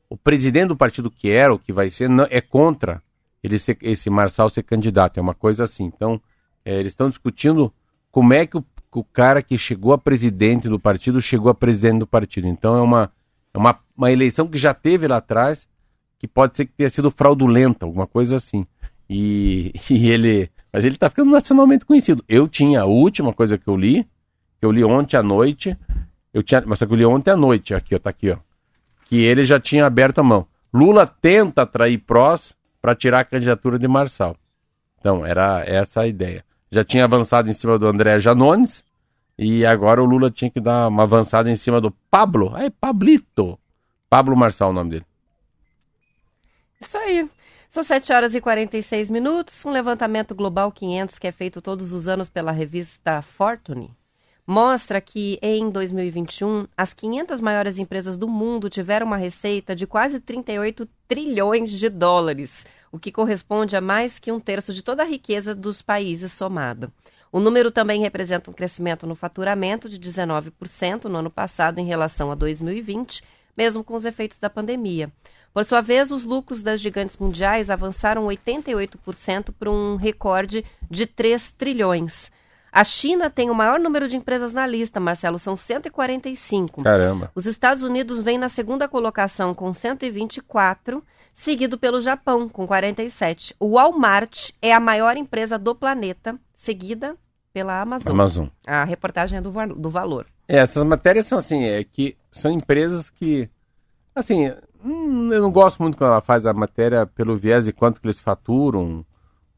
O 0.08 0.16
presidente 0.16 0.68
do 0.68 0.76
partido 0.76 1.10
que 1.10 1.30
era, 1.30 1.52
ou 1.52 1.58
que 1.58 1.72
vai 1.72 1.90
ser, 1.90 2.08
não, 2.08 2.26
é 2.30 2.40
contra 2.40 3.02
ele 3.42 3.58
ser, 3.58 3.76
esse 3.82 4.08
Marçal 4.10 4.48
ser 4.48 4.62
candidato. 4.62 5.18
É 5.18 5.20
uma 5.20 5.34
coisa 5.34 5.64
assim. 5.64 5.84
Então, 5.84 6.20
é, 6.64 6.78
eles 6.78 6.92
estão 6.92 7.08
discutindo 7.08 7.72
como 8.10 8.32
é 8.32 8.46
que 8.46 8.56
o, 8.56 8.64
o 8.92 9.04
cara 9.04 9.42
que 9.42 9.58
chegou 9.58 9.92
a 9.92 9.98
presidente 9.98 10.68
do 10.68 10.78
partido 10.78 11.20
chegou 11.20 11.50
a 11.50 11.54
presidente 11.54 12.00
do 12.00 12.06
partido. 12.06 12.46
Então, 12.48 12.76
é 12.76 12.80
uma, 12.80 13.12
é 13.52 13.58
uma, 13.58 13.78
uma 13.96 14.10
eleição 14.10 14.48
que 14.48 14.58
já 14.58 14.72
teve 14.72 15.06
lá 15.06 15.18
atrás, 15.18 15.68
que 16.18 16.26
pode 16.26 16.56
ser 16.56 16.66
que 16.66 16.72
tenha 16.72 16.90
sido 16.90 17.10
fraudulenta, 17.10 17.84
alguma 17.84 18.06
coisa 18.06 18.36
assim. 18.36 18.66
E, 19.08 19.72
e 19.90 20.08
ele. 20.08 20.50
Mas 20.72 20.84
ele 20.84 20.96
tá 20.96 21.08
ficando 21.08 21.30
nacionalmente 21.30 21.84
conhecido. 21.84 22.24
Eu 22.28 22.46
tinha 22.46 22.82
a 22.82 22.86
última 22.86 23.32
coisa 23.32 23.56
que 23.56 23.68
eu 23.68 23.76
li, 23.76 24.04
que 24.58 24.66
eu 24.66 24.70
li 24.70 24.84
ontem 24.84 25.16
à 25.16 25.22
noite, 25.22 25.76
eu 26.32 26.42
tinha, 26.42 26.62
mas 26.66 26.78
só 26.78 26.86
que 26.86 26.92
eu 26.92 26.96
li 26.96 27.04
ontem 27.04 27.30
à 27.30 27.36
noite, 27.36 27.74
aqui, 27.74 27.94
ó, 27.94 27.98
tá 27.98 28.10
aqui, 28.10 28.30
ó. 28.30 28.36
Que 29.06 29.24
ele 29.24 29.44
já 29.44 29.58
tinha 29.58 29.86
aberto 29.86 30.18
a 30.18 30.22
mão. 30.22 30.46
Lula 30.72 31.06
tenta 31.06 31.62
atrair 31.62 31.98
prós 31.98 32.54
para 32.80 32.94
tirar 32.94 33.20
a 33.20 33.24
candidatura 33.24 33.78
de 33.78 33.88
Marçal. 33.88 34.36
Então, 35.00 35.24
era 35.24 35.64
essa 35.66 36.02
a 36.02 36.06
ideia. 36.06 36.44
Já 36.70 36.84
tinha 36.84 37.04
avançado 37.04 37.48
em 37.48 37.52
cima 37.54 37.78
do 37.78 37.86
André 37.86 38.18
Janones, 38.18 38.84
e 39.38 39.64
agora 39.64 40.02
o 40.02 40.04
Lula 40.04 40.30
tinha 40.30 40.50
que 40.50 40.60
dar 40.60 40.88
uma 40.88 41.04
avançada 41.04 41.50
em 41.50 41.56
cima 41.56 41.80
do 41.80 41.90
Pablo. 42.10 42.54
Aí, 42.54 42.70
Pablito. 42.70 43.58
Pablo 44.10 44.36
Marçal, 44.36 44.70
o 44.70 44.72
nome 44.72 44.90
dele. 44.90 45.06
Isso 46.80 46.98
aí. 46.98 47.28
São 47.78 47.84
7 47.84 48.12
horas 48.12 48.34
e 48.34 48.40
46 48.40 49.08
minutos. 49.08 49.64
Um 49.64 49.70
levantamento 49.70 50.34
global 50.34 50.72
500 50.72 51.16
que 51.16 51.28
é 51.28 51.30
feito 51.30 51.62
todos 51.62 51.92
os 51.92 52.08
anos 52.08 52.28
pela 52.28 52.50
revista 52.50 53.22
Fortune 53.22 53.96
mostra 54.44 55.00
que 55.00 55.38
em 55.40 55.70
2021 55.70 56.66
as 56.76 56.92
500 56.92 57.40
maiores 57.40 57.78
empresas 57.78 58.16
do 58.16 58.26
mundo 58.26 58.68
tiveram 58.68 59.06
uma 59.06 59.16
receita 59.16 59.76
de 59.76 59.86
quase 59.86 60.18
38 60.18 60.88
trilhões 61.06 61.70
de 61.70 61.88
dólares, 61.88 62.66
o 62.90 62.98
que 62.98 63.12
corresponde 63.12 63.76
a 63.76 63.80
mais 63.80 64.18
que 64.18 64.32
um 64.32 64.40
terço 64.40 64.74
de 64.74 64.82
toda 64.82 65.04
a 65.04 65.06
riqueza 65.06 65.54
dos 65.54 65.80
países 65.80 66.32
somada. 66.32 66.92
O 67.30 67.38
número 67.38 67.70
também 67.70 68.00
representa 68.00 68.50
um 68.50 68.54
crescimento 68.54 69.06
no 69.06 69.14
faturamento 69.14 69.88
de 69.88 70.00
19% 70.00 71.04
no 71.04 71.18
ano 71.18 71.30
passado 71.30 71.78
em 71.78 71.86
relação 71.86 72.32
a 72.32 72.34
2020, 72.34 73.22
mesmo 73.56 73.84
com 73.84 73.94
os 73.94 74.04
efeitos 74.04 74.40
da 74.40 74.50
pandemia. 74.50 75.12
Por 75.52 75.64
sua 75.64 75.80
vez, 75.80 76.10
os 76.10 76.24
lucros 76.24 76.62
das 76.62 76.80
gigantes 76.80 77.16
mundiais 77.16 77.70
avançaram 77.70 78.26
88% 78.26 79.52
para 79.58 79.70
um 79.70 79.96
recorde 79.96 80.64
de 80.90 81.06
3 81.06 81.52
trilhões. 81.52 82.30
A 82.70 82.84
China 82.84 83.30
tem 83.30 83.50
o 83.50 83.54
maior 83.54 83.80
número 83.80 84.06
de 84.08 84.16
empresas 84.16 84.52
na 84.52 84.66
lista, 84.66 85.00
Marcelo, 85.00 85.38
são 85.38 85.56
145. 85.56 86.82
Caramba. 86.82 87.30
Os 87.34 87.46
Estados 87.46 87.82
Unidos 87.82 88.20
vêm 88.20 88.38
na 88.38 88.48
segunda 88.48 88.86
colocação 88.86 89.54
com 89.54 89.72
124, 89.72 91.02
seguido 91.34 91.78
pelo 91.78 92.00
Japão 92.00 92.48
com 92.48 92.66
47. 92.66 93.54
O 93.58 93.70
Walmart 93.76 94.50
é 94.60 94.72
a 94.72 94.80
maior 94.80 95.16
empresa 95.16 95.58
do 95.58 95.74
planeta, 95.74 96.38
seguida 96.54 97.16
pela 97.52 97.80
Amazon. 97.80 98.12
Amazon. 98.12 98.46
A 98.66 98.84
reportagem 98.84 99.38
é 99.38 99.40
do, 99.40 99.50
do 99.74 99.90
valor. 99.90 100.26
É, 100.46 100.58
essas 100.58 100.84
matérias 100.84 101.26
são 101.26 101.38
assim, 101.38 101.64
é 101.64 101.82
que 101.82 102.16
são 102.30 102.50
empresas 102.50 103.10
que, 103.10 103.48
assim, 104.14 104.52
hum, 104.84 105.32
eu 105.32 105.42
não 105.42 105.50
gosto 105.50 105.82
muito 105.82 105.96
quando 105.96 106.10
ela 106.10 106.20
faz 106.20 106.46
a 106.46 106.52
matéria 106.52 107.06
pelo 107.06 107.36
viés 107.36 107.66
de 107.66 107.72
quanto 107.72 108.00
que 108.00 108.06
eles 108.06 108.20
faturam, 108.20 109.04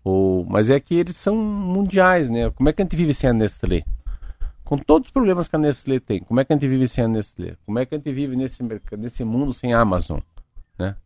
ou, 0.02 0.44
mas 0.44 0.70
é 0.70 0.80
que 0.80 0.94
eles 0.94 1.16
são 1.16 1.36
mundiais, 1.36 2.30
né? 2.30 2.50
Como 2.50 2.68
é 2.68 2.72
que 2.72 2.80
a 2.80 2.84
gente 2.84 2.96
vive 2.96 3.12
sem 3.12 3.28
a 3.28 3.32
Nestlé? 3.32 3.84
Com 4.64 4.78
todos 4.78 5.08
os 5.08 5.12
problemas 5.12 5.48
que 5.48 5.56
a 5.56 5.58
Nestlé 5.58 5.98
tem, 5.98 6.20
como 6.20 6.40
é 6.40 6.44
que 6.44 6.52
a 6.52 6.56
gente 6.56 6.68
vive 6.68 6.86
sem 6.88 7.04
a 7.04 7.08
Nestlé? 7.08 7.56
Como 7.66 7.78
é 7.78 7.84
que 7.84 7.94
a 7.94 7.98
gente 7.98 8.12
vive 8.12 8.36
nesse, 8.36 8.62
nesse 8.96 9.24
mundo 9.24 9.52
sem 9.52 9.74
a 9.74 9.80
Amazon? 9.80 10.20
Né? 10.78 10.96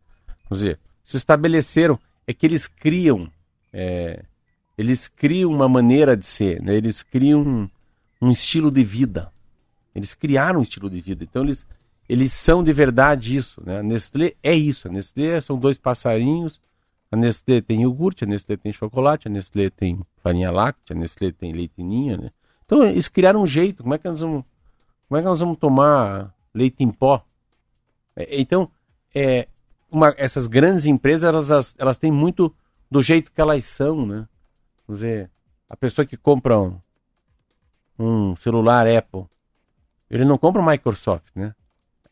Vamos 0.49 0.63
dizer, 0.63 0.79
se 1.03 1.17
estabeleceram, 1.17 1.99
é 2.27 2.33
que 2.33 2.45
eles 2.45 2.67
criam, 2.67 3.29
é, 3.73 4.23
eles 4.77 5.07
criam 5.07 5.51
uma 5.51 5.67
maneira 5.67 6.15
de 6.15 6.25
ser, 6.25 6.61
né? 6.61 6.75
eles 6.75 7.03
criam 7.03 7.41
um, 7.41 7.69
um 8.21 8.29
estilo 8.29 8.71
de 8.71 8.83
vida. 8.83 9.31
Eles 9.93 10.13
criaram 10.13 10.59
um 10.59 10.63
estilo 10.63 10.89
de 10.89 10.99
vida. 10.99 11.23
Então 11.23 11.43
eles, 11.43 11.65
eles 12.07 12.33
são 12.33 12.63
de 12.63 12.71
verdade 12.71 13.35
isso. 13.35 13.61
Né? 13.65 13.79
A 13.79 13.83
Nestlé 13.83 14.33
é 14.43 14.53
isso. 14.53 14.87
A 14.87 14.91
Nestlé 14.91 15.39
são 15.41 15.57
dois 15.57 15.77
passarinhos. 15.77 16.59
A 17.11 17.15
Nestlé 17.15 17.61
tem 17.61 17.81
iogurte, 17.83 18.23
a 18.23 18.27
Nestlé 18.27 18.57
tem 18.57 18.71
chocolate, 18.73 19.27
a 19.27 19.31
Nestlé 19.31 19.69
tem 19.69 19.99
farinha 20.21 20.51
láctea, 20.51 20.95
a 20.95 20.99
Nestlé 20.99 21.31
tem 21.31 21.51
leitinha. 21.53 22.17
Né? 22.17 22.31
Então 22.65 22.83
eles 22.83 23.07
criaram 23.07 23.41
um 23.41 23.47
jeito. 23.47 23.83
Como 23.83 23.93
é 23.93 23.97
que 23.97 24.07
nós 24.09 24.21
vamos, 24.21 24.43
como 25.07 25.17
é 25.17 25.21
que 25.21 25.27
nós 25.27 25.39
vamos 25.39 25.57
tomar 25.57 26.33
leite 26.53 26.83
em 26.83 26.91
pó? 26.91 27.23
É, 28.15 28.39
Então, 28.41 28.69
é, 29.13 29.47
uma- 29.89 30.13
essas 30.17 30.47
grandes 30.47 30.85
empresas, 30.85 31.23
elas, 31.49 31.75
elas, 31.77 31.97
têm 31.97 32.11
muito 32.11 32.53
do 32.91 33.01
jeito 33.01 33.31
que 33.31 33.39
elas 33.39 33.63
são, 33.65 34.05
né? 34.05 34.27
Vamos 34.87 35.01
dizer, 35.01 35.29
a 35.69 35.77
pessoa 35.77 36.05
que 36.05 36.17
compra 36.17 36.59
um, 36.59 36.77
um 37.97 38.35
celular 38.35 38.87
Apple, 38.87 39.25
ele 40.09 40.25
não 40.25 40.37
compra 40.37 40.61
Microsoft, 40.61 41.27
né? 41.35 41.55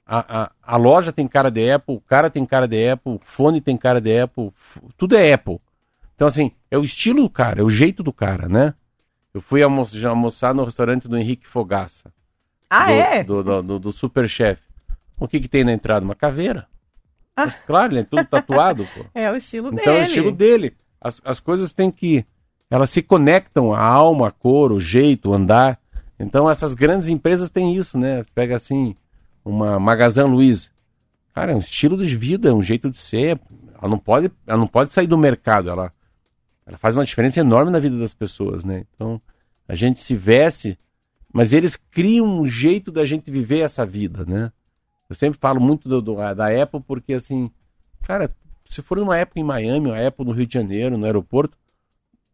A, 0.05 0.43
a, 0.43 0.51
a 0.61 0.77
loja 0.77 1.11
tem 1.13 1.27
cara 1.27 1.49
de 1.49 1.71
Apple, 1.71 1.95
o 1.95 2.01
cara 2.01 2.29
tem 2.29 2.45
cara 2.45 2.67
de 2.67 2.89
Apple, 2.89 3.13
o 3.13 3.19
fone 3.23 3.61
tem 3.61 3.77
cara 3.77 4.01
de 4.01 4.19
Apple, 4.19 4.51
tudo 4.97 5.15
é 5.15 5.33
Apple. 5.33 5.59
Então, 6.15 6.27
assim, 6.27 6.51
é 6.69 6.77
o 6.77 6.83
estilo 6.83 7.23
do 7.23 7.29
cara, 7.29 7.61
é 7.61 7.63
o 7.63 7.69
jeito 7.69 8.03
do 8.03 8.11
cara, 8.11 8.47
né? 8.49 8.73
Eu 9.33 9.41
fui 9.41 9.63
almo 9.63 9.83
já 9.85 10.09
almoçar 10.09 10.53
no 10.53 10.63
restaurante 10.63 11.07
do 11.07 11.17
Henrique 11.17 11.47
Fogaça. 11.47 12.13
Ah, 12.69 12.85
do, 12.85 12.91
é? 12.91 13.23
Do, 13.23 13.43
do, 13.43 13.63
do, 13.63 13.79
do 13.79 13.91
Super. 13.91 14.27
O 15.17 15.27
que 15.27 15.39
que 15.39 15.47
tem 15.47 15.63
na 15.63 15.73
entrada? 15.73 16.05
Uma 16.05 16.15
caveira. 16.15 16.67
Ah. 17.35 17.45
Mas, 17.45 17.55
claro, 17.65 17.93
ele 17.93 18.01
é 18.01 18.03
tudo 18.03 18.25
tatuado, 18.25 18.85
pô. 18.93 19.05
É 19.15 19.31
o 19.31 19.35
estilo 19.35 19.69
Então 19.69 19.85
dele. 19.85 19.97
é 19.97 20.01
o 20.01 20.03
estilo 20.03 20.31
dele. 20.31 20.75
As, 21.01 21.21
as 21.23 21.39
coisas 21.39 21.73
têm 21.73 21.89
que. 21.89 22.25
Elas 22.69 22.89
se 22.89 23.01
conectam, 23.01 23.73
a 23.73 23.81
alma, 23.83 24.27
a 24.27 24.31
cor, 24.31 24.71
o 24.71 24.79
jeito, 24.79 25.29
o 25.29 25.33
andar. 25.33 25.79
Então 26.19 26.49
essas 26.49 26.73
grandes 26.73 27.09
empresas 27.09 27.49
têm 27.49 27.75
isso, 27.75 27.97
né? 27.97 28.23
Pega 28.35 28.55
assim, 28.55 28.95
uma 29.43 29.79
Magazine 29.79 30.27
Luiza. 30.27 30.69
Cara, 31.33 31.51
é 31.51 31.55
um 31.55 31.59
estilo 31.59 31.97
de 31.97 32.15
vida, 32.15 32.49
é 32.49 32.53
um 32.53 32.61
jeito 32.61 32.89
de 32.89 32.97
ser. 32.97 33.39
Ela 33.79 33.89
não 33.89 33.97
pode, 33.97 34.31
ela 34.45 34.57
não 34.57 34.67
pode 34.67 34.91
sair 34.91 35.07
do 35.07 35.17
mercado. 35.17 35.69
Ela, 35.69 35.91
ela 36.65 36.77
faz 36.77 36.95
uma 36.95 37.05
diferença 37.05 37.39
enorme 37.39 37.71
na 37.71 37.79
vida 37.79 37.97
das 37.97 38.13
pessoas, 38.13 38.63
né? 38.63 38.85
Então 38.93 39.21
a 39.67 39.75
gente 39.75 39.99
se 39.99 40.15
veste, 40.15 40.77
mas 41.33 41.53
eles 41.53 41.75
criam 41.75 42.25
um 42.25 42.45
jeito 42.45 42.91
da 42.91 43.03
gente 43.05 43.31
viver 43.31 43.59
essa 43.59 43.85
vida, 43.85 44.25
né? 44.25 44.51
Eu 45.09 45.15
sempre 45.15 45.39
falo 45.39 45.59
muito 45.59 45.87
do, 45.89 46.01
do- 46.01 46.15
da 46.33 46.61
Apple 46.61 46.81
porque 46.81 47.13
assim, 47.13 47.51
cara, 48.03 48.33
se 48.69 48.81
for 48.81 48.97
numa 48.97 49.17
época 49.17 49.39
em 49.39 49.43
Miami, 49.43 49.87
uma 49.87 49.97
época 49.97 50.23
no 50.23 50.31
Rio 50.31 50.47
de 50.47 50.53
Janeiro, 50.53 50.97
no 50.97 51.05
aeroporto, 51.05 51.57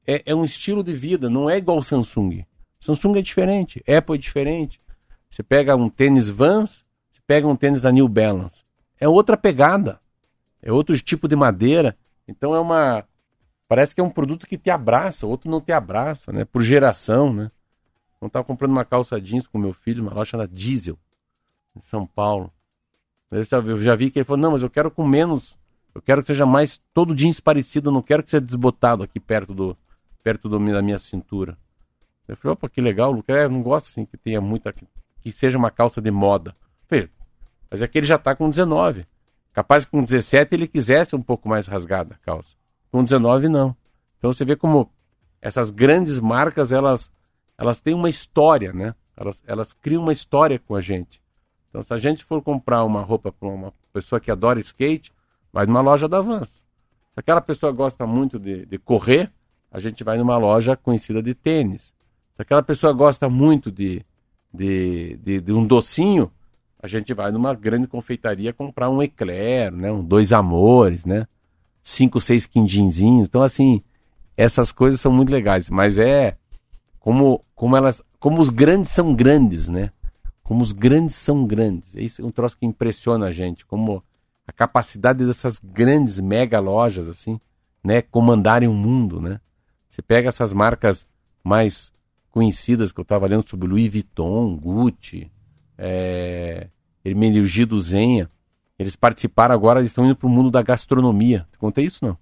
é, 0.05 0.23
é 0.25 0.35
um 0.35 0.43
estilo 0.43 0.83
de 0.83 0.93
vida, 0.93 1.29
não 1.29 1.49
é 1.49 1.57
igual 1.57 1.77
o 1.77 1.83
Samsung. 1.83 2.45
Samsung 2.79 3.17
é 3.17 3.21
diferente, 3.21 3.83
Apple 3.87 4.15
é 4.15 4.17
diferente. 4.17 4.79
Você 5.29 5.43
pega 5.43 5.75
um 5.75 5.89
tênis 5.89 6.29
Vans, 6.29 6.83
pega 7.29 7.47
um 7.47 7.55
tênis 7.55 7.83
da 7.83 7.91
New 7.91 8.07
Balance. 8.07 8.63
É 8.99 9.07
outra 9.07 9.37
pegada, 9.37 9.99
é 10.63 10.71
outro 10.71 10.99
tipo 10.99 11.27
de 11.27 11.35
madeira. 11.35 11.95
Então 12.27 12.55
é 12.55 12.59
uma. 12.59 13.05
Parece 13.67 13.93
que 13.93 14.01
é 14.01 14.03
um 14.03 14.09
produto 14.09 14.47
que 14.47 14.57
te 14.57 14.71
abraça, 14.71 15.27
outro 15.27 15.47
não 15.47 15.61
te 15.61 15.71
abraça, 15.71 16.31
né? 16.33 16.43
Por 16.43 16.63
geração, 16.63 17.31
né? 17.31 17.51
Eu 18.19 18.25
estava 18.25 18.43
comprando 18.43 18.71
uma 18.71 18.83
calça 18.83 19.21
jeans 19.21 19.45
com 19.45 19.59
meu 19.59 19.73
filho, 19.73 20.01
uma 20.01 20.11
loja 20.11 20.31
chamada 20.31 20.51
Diesel, 20.51 20.97
em 21.77 21.81
São 21.81 22.03
Paulo. 22.03 22.51
Eu 23.29 23.43
já, 23.43 23.57
eu 23.57 23.83
já 23.83 23.95
vi 23.95 24.09
que 24.09 24.17
ele 24.17 24.25
falou, 24.25 24.41
não, 24.41 24.51
mas 24.53 24.63
eu 24.63 24.69
quero 24.69 24.89
com 24.89 25.07
menos, 25.07 25.55
eu 25.93 26.01
quero 26.01 26.21
que 26.21 26.27
seja 26.27 26.47
mais 26.47 26.81
todo 26.95 27.13
jeans 27.13 27.39
parecido, 27.39 27.89
eu 27.89 27.93
não 27.93 28.01
quero 28.01 28.23
que 28.23 28.31
seja 28.31 28.41
desbotado 28.41 29.03
aqui 29.03 29.19
perto 29.19 29.53
do 29.53 29.77
perto 30.23 30.49
do, 30.49 30.57
da 30.57 30.81
minha 30.81 30.97
cintura. 30.97 31.55
Eu 32.27 32.35
falei, 32.35 32.53
opa, 32.53 32.67
que 32.67 32.81
legal, 32.81 33.11
Lucas, 33.11 33.35
é, 33.37 33.45
eu 33.45 33.51
não 33.51 33.61
gosto 33.61 33.87
assim 33.87 34.03
que 34.03 34.17
tenha 34.17 34.41
muita, 34.41 34.73
que 35.21 35.31
seja 35.31 35.59
uma 35.59 35.69
calça 35.69 36.01
de 36.01 36.09
moda. 36.09 36.55
Eu 36.81 36.87
falei, 36.89 37.09
mas 37.69 37.81
é 37.81 37.87
que 37.87 37.97
ele 37.97 38.07
já 38.07 38.17
tá 38.17 38.35
com 38.35 38.49
19. 38.49 39.05
Capaz 39.53 39.85
que 39.85 39.91
com 39.91 40.03
17 40.03 40.55
ele 40.55 40.67
quisesse 40.67 41.15
um 41.15 41.21
pouco 41.21 41.47
mais 41.49 41.67
rasgada 41.67 42.15
a 42.15 42.25
calça. 42.25 42.55
Com 42.91 43.03
19 43.03 43.49
não. 43.49 43.75
Então 44.17 44.31
você 44.31 44.45
vê 44.45 44.55
como 44.55 44.91
essas 45.41 45.71
grandes 45.71 46.19
marcas, 46.19 46.71
elas 46.71 47.11
elas 47.59 47.81
têm 47.81 47.93
uma 47.93 48.09
história, 48.09 48.71
né? 48.71 48.95
Elas, 49.17 49.43
elas 49.45 49.73
criam 49.73 50.01
uma 50.01 50.13
história 50.13 50.57
com 50.57 50.75
a 50.75 50.81
gente. 50.81 51.21
Então, 51.69 51.83
se 51.83 51.93
a 51.93 51.97
gente 51.97 52.23
for 52.23 52.41
comprar 52.41 52.85
uma 52.85 53.01
roupa 53.01 53.33
para 53.33 53.49
uma 53.49 53.73
pessoa 53.91 54.19
que 54.19 54.31
adora 54.31 54.61
skate, 54.61 55.11
vai 55.51 55.65
numa 55.65 55.81
loja 55.81 56.07
da 56.07 56.21
Vans. 56.21 56.63
Se 57.13 57.19
aquela 57.19 57.41
pessoa 57.41 57.73
gosta 57.73 58.07
muito 58.07 58.39
de, 58.39 58.65
de 58.65 58.77
correr, 58.77 59.29
a 59.69 59.77
gente 59.77 60.05
vai 60.05 60.17
numa 60.17 60.37
loja 60.37 60.77
conhecida 60.77 61.21
de 61.21 61.35
tênis. 61.35 61.93
Se 62.33 62.41
aquela 62.41 62.63
pessoa 62.63 62.93
gosta 62.93 63.27
muito 63.27 63.69
de, 63.69 64.05
de, 64.53 65.17
de, 65.17 65.41
de 65.41 65.51
um 65.51 65.67
docinho, 65.67 66.31
a 66.81 66.87
gente 66.87 67.13
vai 67.13 67.31
numa 67.31 67.53
grande 67.53 67.87
confeitaria 67.87 68.53
comprar 68.53 68.89
um 68.89 69.03
eclair, 69.03 69.71
né? 69.71 69.91
Um 69.91 70.03
dois 70.03 70.31
amores, 70.31 71.05
né? 71.05 71.27
Cinco, 71.83 72.21
seis 72.21 72.45
quindinzinhos. 72.45 73.27
Então, 73.27 73.41
assim, 73.41 73.83
essas 74.37 74.71
coisas 74.71 75.01
são 75.01 75.11
muito 75.11 75.31
legais. 75.31 75.69
Mas 75.69 75.99
é 75.99 76.37
como, 76.99 77.43
como 77.53 77.75
elas, 77.75 78.01
como 78.19 78.41
os 78.41 78.49
grandes 78.49 78.91
são 78.91 79.13
grandes, 79.13 79.67
né? 79.67 79.91
Como 80.41 80.61
os 80.61 80.71
grandes 80.71 81.15
são 81.15 81.45
grandes. 81.45 81.93
Isso 81.95 82.21
é 82.21 82.25
um 82.25 82.31
troço 82.31 82.57
que 82.57 82.65
impressiona 82.65 83.27
a 83.27 83.31
gente, 83.31 83.65
como 83.65 84.01
a 84.47 84.51
capacidade 84.53 85.25
dessas 85.25 85.59
grandes 85.59 86.19
mega 86.19 86.59
lojas 86.59 87.07
assim, 87.07 87.39
né, 87.83 88.01
comandarem 88.01 88.67
o 88.67 88.73
mundo, 88.73 89.21
né? 89.21 89.39
Você 89.89 90.01
pega 90.01 90.29
essas 90.29 90.53
marcas 90.53 91.07
mais 91.43 91.93
conhecidas 92.31 92.91
que 92.91 92.99
eu 92.99 93.03
estava 93.03 93.27
lendo 93.27 93.47
sobre 93.47 93.67
Louis 93.67 93.91
Vuitton, 93.91 94.55
Gucci, 94.55 95.31
é, 95.79 96.67
Hermenegildo 97.03 97.79
Zenha, 97.79 98.29
eles 98.77 98.95
participaram 98.95 99.55
agora, 99.55 99.79
eles 99.79 99.91
estão 99.91 100.05
indo 100.05 100.15
para 100.15 100.27
o 100.27 100.29
mundo 100.29 100.51
da 100.51 100.61
gastronomia. 100.61 101.47
Te 101.51 101.57
contei 101.57 101.85
isso 101.85 102.05
não? 102.05 102.17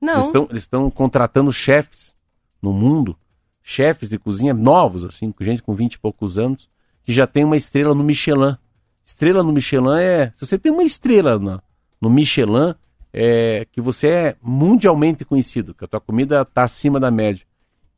Não. 0.00 0.14
Eles 0.14 0.26
estão 0.26 0.46
eles 0.50 0.62
estão 0.62 0.90
contratando 0.90 1.52
chefes 1.52 2.16
no 2.60 2.72
mundo, 2.72 3.16
chefes 3.62 4.08
de 4.08 4.18
cozinha 4.18 4.52
novos, 4.52 5.04
assim, 5.04 5.32
gente 5.40 5.62
com 5.62 5.74
20 5.74 5.94
e 5.94 5.98
poucos 5.98 6.38
anos, 6.38 6.68
que 7.04 7.12
já 7.12 7.26
tem 7.26 7.44
uma 7.44 7.56
estrela 7.56 7.94
no 7.94 8.02
Michelin. 8.02 8.56
Estrela 9.04 9.42
no 9.42 9.52
Michelin 9.52 9.98
é. 9.98 10.32
Se 10.34 10.46
você 10.46 10.58
tem 10.58 10.72
uma 10.72 10.82
estrela 10.82 11.38
no, 11.38 11.62
no 12.00 12.10
Michelin, 12.10 12.74
é 13.12 13.66
que 13.70 13.80
você 13.80 14.08
é 14.08 14.36
mundialmente 14.42 15.24
conhecido, 15.24 15.74
que 15.74 15.84
a 15.84 15.88
tua 15.88 16.00
comida 16.00 16.42
está 16.42 16.64
acima 16.64 16.98
da 16.98 17.10
média. 17.10 17.46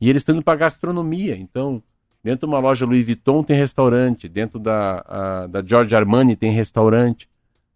E 0.01 0.11
eles 0.11 0.21
estão 0.21 0.35
indo 0.35 0.45
para 0.45 0.59
gastronomia. 0.59 1.37
Então, 1.37 1.83
dentro 2.27 2.49
de 2.49 2.53
uma 2.53 2.59
loja 2.59 2.85
Louis 2.85 3.07
Vuitton 3.07 3.41
tem 3.45 3.57
restaurante, 3.57 4.29
dentro 4.29 4.59
da, 4.59 4.99
a, 5.07 5.47
da 5.47 5.63
George 5.63 5.95
Armani 5.95 6.35
tem 6.35 6.51
restaurante. 6.51 7.31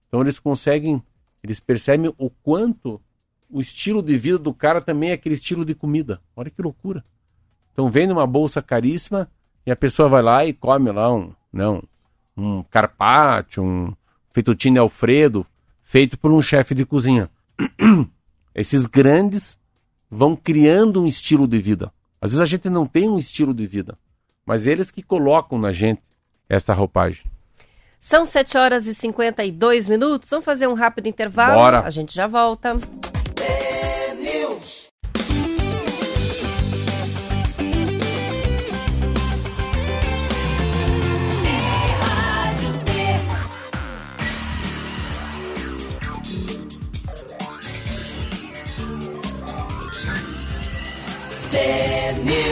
Então, 0.09 0.21
eles 0.23 0.41
conseguem, 0.41 1.01
eles 1.41 1.61
percebem 1.61 2.13
o 2.19 2.29
quanto 2.29 3.01
o 3.49 3.61
estilo 3.61 4.03
de 4.03 4.19
vida 4.19 4.41
do 4.41 4.53
cara 4.53 4.81
também 4.81 5.11
é 5.11 5.13
aquele 5.13 5.37
estilo 5.37 5.65
de 5.65 5.73
comida. 5.73 6.21
Olha 6.35 6.51
que 6.51 6.61
loucura. 6.61 7.05
Então, 7.73 7.89
vende 7.89 8.13
uma 8.13 8.27
bolsa 8.27 8.61
caríssima 8.61 9.31
e 9.65 9.71
a 9.71 9.77
pessoa 9.77 10.09
vai 10.09 10.21
lá 10.21 10.45
e 10.45 10.53
come 10.53 10.91
lá 10.91 11.15
um, 11.15 11.33
não, 11.53 11.81
um 12.37 12.65
carpaccio, 12.65 13.63
um 13.63 13.95
fettuccine 14.33 14.81
alfredo, 14.81 15.47
feito 15.81 16.19
por 16.19 16.33
um 16.33 16.43
chefe 16.43 16.75
de 16.75 16.85
cozinha. 16.85 17.31
Esses 18.53 18.87
grandes 18.87 19.57
vão 20.11 20.35
criando 20.35 21.01
um 21.01 21.07
estilo 21.07 21.47
de 21.47 21.61
vida. 21.61 21.93
Às 22.21 22.33
vezes 22.33 22.41
a 22.41 22.47
gente 22.47 22.69
não 22.69 22.85
tem 22.85 23.09
um 23.09 23.17
estilo 23.17 23.55
de 23.55 23.65
vida, 23.65 23.97
mas 24.47 24.67
eles 24.67 24.91
que 24.91 25.03
colocam 25.03 25.59
na 25.59 25.73
gente 25.73 26.03
essa 26.49 26.75
roupagem. 26.75 27.25
São 28.01 28.25
7 28.25 28.57
horas 28.57 28.87
e 28.87 28.95
52 28.95 29.87
minutos. 29.87 30.29
Vamos 30.31 30.45
fazer 30.45 30.67
um 30.67 30.75
rápido 30.75 31.07
intervalo. 31.07 31.55
Bora. 31.55 31.81
A 31.83 31.91
gente 31.91 32.15
já 32.15 32.27
volta. 32.27 32.79
News. 52.23 52.50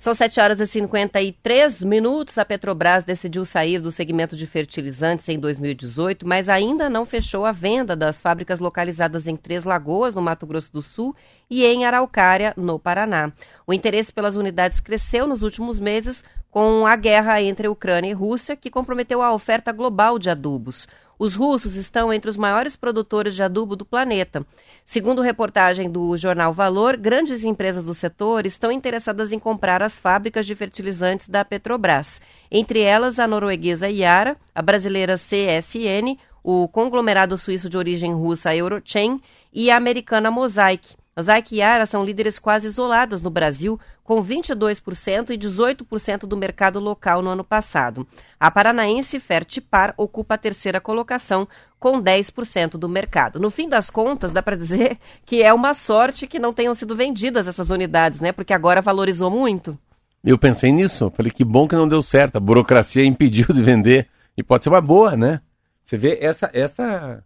São 0.00 0.14
7 0.14 0.40
horas 0.40 0.60
e 0.60 0.66
53 0.66 1.84
minutos. 1.84 2.38
A 2.38 2.44
Petrobras 2.46 3.04
decidiu 3.04 3.44
sair 3.44 3.78
do 3.80 3.90
segmento 3.90 4.34
de 4.34 4.46
fertilizantes 4.46 5.28
em 5.28 5.38
2018, 5.38 6.26
mas 6.26 6.48
ainda 6.48 6.88
não 6.88 7.04
fechou 7.04 7.44
a 7.44 7.52
venda 7.52 7.94
das 7.94 8.18
fábricas 8.18 8.60
localizadas 8.60 9.28
em 9.28 9.36
Três 9.36 9.64
Lagoas, 9.64 10.14
no 10.14 10.22
Mato 10.22 10.46
Grosso 10.46 10.72
do 10.72 10.80
Sul, 10.80 11.14
e 11.50 11.66
em 11.66 11.84
Araucária, 11.84 12.54
no 12.56 12.78
Paraná. 12.78 13.30
O 13.66 13.74
interesse 13.74 14.10
pelas 14.10 14.36
unidades 14.36 14.80
cresceu 14.80 15.26
nos 15.26 15.42
últimos 15.42 15.78
meses 15.78 16.24
com 16.50 16.86
a 16.86 16.96
guerra 16.96 17.42
entre 17.42 17.68
Ucrânia 17.68 18.08
e 18.08 18.14
Rússia, 18.14 18.56
que 18.56 18.70
comprometeu 18.70 19.20
a 19.20 19.34
oferta 19.34 19.70
global 19.70 20.18
de 20.18 20.30
adubos. 20.30 20.88
Os 21.20 21.34
russos 21.34 21.74
estão 21.74 22.10
entre 22.10 22.30
os 22.30 22.36
maiores 22.38 22.76
produtores 22.76 23.34
de 23.34 23.42
adubo 23.42 23.76
do 23.76 23.84
planeta. 23.84 24.42
Segundo 24.86 25.20
reportagem 25.20 25.90
do 25.90 26.16
jornal 26.16 26.50
Valor, 26.50 26.96
grandes 26.96 27.44
empresas 27.44 27.84
do 27.84 27.92
setor 27.92 28.46
estão 28.46 28.72
interessadas 28.72 29.30
em 29.30 29.38
comprar 29.38 29.82
as 29.82 29.98
fábricas 29.98 30.46
de 30.46 30.54
fertilizantes 30.54 31.28
da 31.28 31.44
Petrobras. 31.44 32.22
Entre 32.50 32.80
elas, 32.80 33.18
a 33.18 33.26
norueguesa 33.26 33.86
Yara, 33.90 34.34
a 34.54 34.62
brasileira 34.62 35.16
CSN, 35.16 36.16
o 36.42 36.66
conglomerado 36.68 37.36
suíço 37.36 37.68
de 37.68 37.76
origem 37.76 38.14
russa 38.14 38.56
Eurochain 38.56 39.20
e 39.52 39.70
a 39.70 39.76
americana 39.76 40.30
Mosaic. 40.30 40.94
Mosaic 41.14 41.54
e 41.54 41.58
Yara 41.58 41.84
são 41.84 42.02
líderes 42.02 42.38
quase 42.38 42.68
isoladas 42.68 43.20
no 43.20 43.28
Brasil, 43.28 43.78
com 44.10 44.24
22% 44.24 45.30
e 45.30 45.38
18% 45.38 46.26
do 46.26 46.36
mercado 46.36 46.80
local 46.80 47.22
no 47.22 47.30
ano 47.30 47.44
passado. 47.44 48.04
A 48.40 48.50
paranaense 48.50 49.20
Fertipar 49.20 49.94
ocupa 49.96 50.34
a 50.34 50.36
terceira 50.36 50.80
colocação, 50.80 51.46
com 51.78 52.02
10% 52.02 52.70
do 52.72 52.88
mercado. 52.88 53.38
No 53.38 53.52
fim 53.52 53.68
das 53.68 53.88
contas, 53.88 54.32
dá 54.32 54.42
para 54.42 54.56
dizer 54.56 54.98
que 55.24 55.44
é 55.44 55.54
uma 55.54 55.74
sorte 55.74 56.26
que 56.26 56.40
não 56.40 56.52
tenham 56.52 56.74
sido 56.74 56.96
vendidas 56.96 57.46
essas 57.46 57.70
unidades, 57.70 58.18
né? 58.18 58.32
Porque 58.32 58.52
agora 58.52 58.82
valorizou 58.82 59.30
muito. 59.30 59.78
Eu 60.24 60.36
pensei 60.36 60.72
nisso, 60.72 61.12
falei 61.14 61.30
que 61.30 61.44
bom 61.44 61.68
que 61.68 61.76
não 61.76 61.86
deu 61.86 62.02
certo, 62.02 62.34
a 62.34 62.40
burocracia 62.40 63.04
impediu 63.06 63.46
de 63.46 63.62
vender. 63.62 64.08
E 64.36 64.42
pode 64.42 64.64
ser 64.64 64.70
uma 64.70 64.80
boa, 64.80 65.16
né? 65.16 65.40
Você 65.84 65.96
vê 65.96 66.18
essa 66.20 66.50
essa 66.52 67.22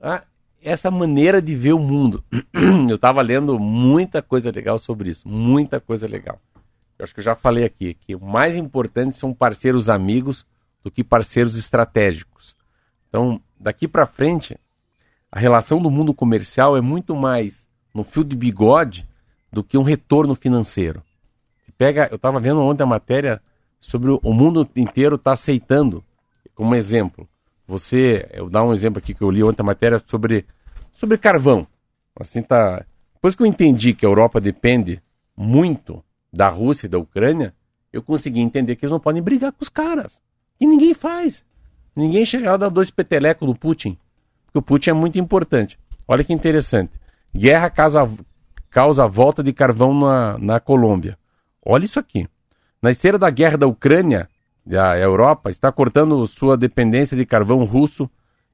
a- 0.00 0.22
essa 0.62 0.90
maneira 0.90 1.40
de 1.40 1.54
ver 1.54 1.72
o 1.72 1.78
mundo. 1.78 2.24
Eu 2.88 2.96
estava 2.96 3.22
lendo 3.22 3.58
muita 3.58 4.22
coisa 4.22 4.50
legal 4.50 4.78
sobre 4.78 5.10
isso, 5.10 5.28
muita 5.28 5.80
coisa 5.80 6.06
legal. 6.06 6.40
Eu 6.98 7.04
acho 7.04 7.12
que 7.12 7.20
eu 7.20 7.24
já 7.24 7.36
falei 7.36 7.62
aqui 7.62 7.92
que 7.92 8.14
o 8.14 8.24
mais 8.24 8.56
importante 8.56 9.16
são 9.16 9.34
parceiros 9.34 9.90
amigos 9.90 10.46
do 10.82 10.90
que 10.90 11.04
parceiros 11.04 11.54
estratégicos. 11.54 12.56
Então, 13.08 13.38
daqui 13.60 13.86
para 13.86 14.06
frente, 14.06 14.56
a 15.30 15.38
relação 15.38 15.78
do 15.78 15.90
mundo 15.90 16.14
comercial 16.14 16.74
é 16.76 16.80
muito 16.80 17.14
mais 17.14 17.68
no 17.92 18.02
fio 18.02 18.24
de 18.24 18.34
bigode 18.34 19.06
do 19.52 19.62
que 19.62 19.76
um 19.76 19.82
retorno 19.82 20.34
financeiro. 20.34 21.02
Você 21.62 21.72
pega, 21.72 22.08
eu 22.10 22.16
estava 22.16 22.40
vendo 22.40 22.60
ontem 22.60 22.82
a 22.82 22.86
matéria 22.86 23.42
sobre 23.78 24.10
o, 24.10 24.32
mundo 24.32 24.68
inteiro 24.76 25.16
está 25.16 25.32
aceitando, 25.32 26.04
como 26.54 26.74
exemplo. 26.74 27.28
Você, 27.66 28.28
eu 28.32 28.48
dar 28.48 28.62
um 28.62 28.72
exemplo 28.72 28.98
aqui 28.98 29.12
que 29.12 29.22
eu 29.22 29.30
li 29.30 29.42
ontem 29.42 29.62
a 29.62 29.66
matéria 29.66 30.00
sobre 30.06 30.46
sobre 30.92 31.18
carvão. 31.18 31.66
Assim 32.18 32.42
tá. 32.42 32.84
Depois 33.14 33.34
que 33.34 33.42
eu 33.42 33.46
entendi 33.46 33.92
que 33.92 34.06
a 34.06 34.08
Europa 34.08 34.40
depende 34.40 35.02
muito 35.36 36.02
da 36.32 36.48
Rússia 36.48 36.86
e 36.86 36.88
da 36.88 36.98
Ucrânia, 36.98 37.54
eu 37.92 38.02
consegui 38.02 38.40
entender 38.40 38.76
que 38.76 38.84
eles 38.84 38.92
não 38.92 39.00
podem 39.00 39.22
brigar 39.22 39.52
com 39.52 39.62
os 39.62 39.68
caras. 39.68 40.22
E 40.60 40.66
ninguém 40.66 40.94
faz. 40.94 41.44
Ninguém 41.94 42.24
chega 42.24 42.50
lá 42.50 42.56
e 42.56 42.58
dá 42.58 42.68
dois 42.68 42.90
petelecos 42.90 43.46
no 43.46 43.54
Putin. 43.54 43.98
Porque 44.46 44.58
o 44.58 44.62
Putin 44.62 44.90
é 44.90 44.92
muito 44.92 45.18
importante. 45.18 45.78
Olha 46.06 46.24
que 46.24 46.32
interessante. 46.32 46.92
Guerra 47.34 47.68
causa, 47.68 48.08
causa 48.70 49.06
volta 49.06 49.42
de 49.42 49.52
carvão 49.52 49.92
na, 49.98 50.38
na 50.38 50.60
Colômbia. 50.60 51.18
Olha 51.64 51.84
isso 51.84 51.98
aqui. 51.98 52.28
Na 52.80 52.90
esteira 52.90 53.18
da 53.18 53.28
guerra 53.28 53.58
da 53.58 53.66
Ucrânia, 53.66 54.28
a 54.70 54.98
Europa 54.98 55.50
está 55.50 55.70
cortando 55.70 56.26
sua 56.26 56.56
dependência 56.56 57.16
de 57.16 57.26
carvão 57.26 57.64
russo 57.64 58.10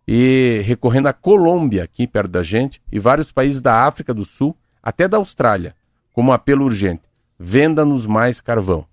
e 0.06 0.60
recorrendo 0.64 1.06
à 1.06 1.12
Colômbia, 1.12 1.84
aqui 1.84 2.06
perto 2.06 2.30
da 2.30 2.42
gente, 2.42 2.82
e 2.90 2.98
vários 2.98 3.30
países 3.30 3.62
da 3.62 3.86
África 3.86 4.12
do 4.12 4.24
Sul, 4.24 4.56
até 4.82 5.06
da 5.06 5.16
Austrália, 5.16 5.74
como 6.12 6.32
apelo 6.32 6.64
urgente. 6.64 7.02
Venda-nos 7.38 8.06
mais 8.06 8.40
carvão. 8.40 8.84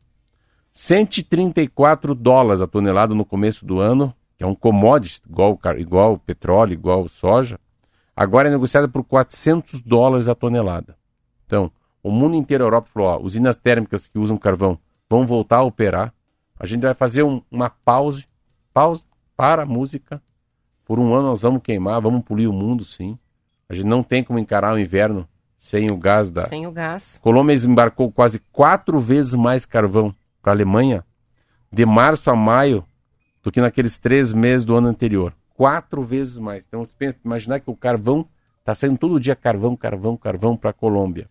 134 0.71 2.13
dólares 2.13 2.61
a 2.61 2.67
tonelada 2.67 3.13
no 3.13 3.25
começo 3.25 3.65
do 3.65 3.79
ano, 3.79 4.13
que 4.37 4.43
é 4.43 4.47
um 4.47 4.55
commodity 4.55 5.21
igual, 5.27 5.59
igual 5.77 6.17
petróleo, 6.17 6.73
igual 6.73 7.07
soja, 7.09 7.59
agora 8.15 8.47
é 8.47 8.51
negociada 8.51 8.87
por 8.87 9.03
400 9.03 9.81
dólares 9.81 10.29
a 10.29 10.35
tonelada. 10.35 10.95
Então, 11.45 11.71
o 12.01 12.11
mundo 12.11 12.35
inteiro, 12.35 12.63
a 12.63 12.67
Europa 12.67 12.89
falou, 12.93 13.09
ó, 13.09 13.19
usinas 13.19 13.57
térmicas 13.57 14.07
que 14.07 14.17
usam 14.17 14.37
carvão 14.37 14.79
vão 15.09 15.25
voltar 15.25 15.57
a 15.57 15.63
operar. 15.63 16.13
A 16.59 16.65
gente 16.65 16.81
vai 16.81 16.93
fazer 16.93 17.23
um- 17.23 17.41
uma 17.49 17.69
pause, 17.69 18.27
pausa, 18.73 19.03
para 19.35 19.63
a 19.63 19.65
música. 19.65 20.21
Por 20.85 20.99
um 20.99 21.13
ano 21.13 21.29
nós 21.29 21.41
vamos 21.41 21.61
queimar, 21.61 22.01
vamos 22.01 22.23
polir 22.23 22.49
o 22.49 22.53
mundo, 22.53 22.83
sim. 22.83 23.17
A 23.69 23.73
gente 23.73 23.85
não 23.87 24.03
tem 24.03 24.23
como 24.23 24.37
encarar 24.39 24.73
o 24.73 24.79
inverno 24.79 25.27
sem 25.57 25.87
o 25.91 25.97
gás 25.97 26.31
da, 26.31 26.47
Sem 26.47 26.65
o 26.67 26.71
gás. 26.71 27.17
Colômbia 27.21 27.55
desembarcou 27.55 28.11
quase 28.11 28.39
quatro 28.51 28.99
vezes 28.99 29.33
mais 29.35 29.65
carvão 29.65 30.13
para 30.41 30.51
a 30.51 30.55
Alemanha 30.55 31.05
de 31.71 31.85
março 31.85 32.29
a 32.31 32.35
maio 32.35 32.83
do 33.43 33.51
que 33.51 33.61
naqueles 33.61 33.97
três 33.99 34.33
meses 34.33 34.65
do 34.65 34.75
ano 34.75 34.87
anterior. 34.87 35.33
Quatro 35.53 36.01
vezes 36.03 36.37
mais. 36.39 36.65
Então, 36.65 36.83
você 36.83 36.93
pensa, 36.97 37.17
imaginar 37.23 37.59
que 37.59 37.69
o 37.69 37.75
carvão 37.75 38.25
está 38.59 38.73
saindo 38.73 38.97
todo 38.97 39.19
dia 39.19 39.35
carvão, 39.35 39.75
carvão, 39.75 40.17
carvão 40.17 40.57
para 40.57 40.69
a 40.71 40.73
Colômbia. 40.73 41.29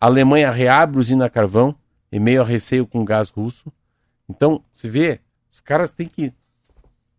A 0.00 0.06
Alemanha 0.06 0.50
reabre 0.50 0.98
usina 0.98 1.30
carvão 1.30 1.74
em 2.12 2.18
meio 2.20 2.42
a 2.42 2.44
receio 2.44 2.86
com 2.86 3.04
gás 3.04 3.30
russo. 3.30 3.72
Então, 4.30 4.62
se 4.72 4.88
vê, 4.88 5.20
os 5.50 5.60
caras 5.60 5.90
têm 5.90 6.06
que. 6.06 6.32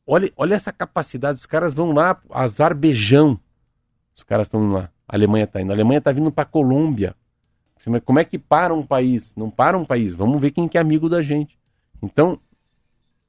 Olha, 0.07 0.31
olha 0.37 0.55
essa 0.55 0.71
capacidade, 0.71 1.39
os 1.39 1.45
caras 1.45 1.73
vão 1.73 1.91
lá, 1.91 2.19
Azerbaijão. 2.29 3.39
Os 4.15 4.23
caras 4.23 4.47
estão 4.47 4.67
lá. 4.69 4.89
A 5.07 5.15
Alemanha 5.15 5.43
está 5.43 5.61
indo. 5.61 5.71
A 5.71 5.75
Alemanha 5.75 5.97
está 5.97 6.11
vindo 6.11 6.31
para 6.31 6.45
Colômbia. 6.45 7.15
Você, 7.77 7.99
Como 8.01 8.19
é 8.19 8.23
que 8.23 8.39
para 8.39 8.73
um 8.73 8.83
país? 8.83 9.35
Não 9.35 9.49
para 9.49 9.77
um 9.77 9.83
país. 9.83 10.15
Vamos 10.15 10.41
ver 10.41 10.51
quem 10.51 10.67
que 10.67 10.77
é 10.77 10.81
amigo 10.81 11.09
da 11.09 11.21
gente. 11.21 11.59
Então, 12.01 12.39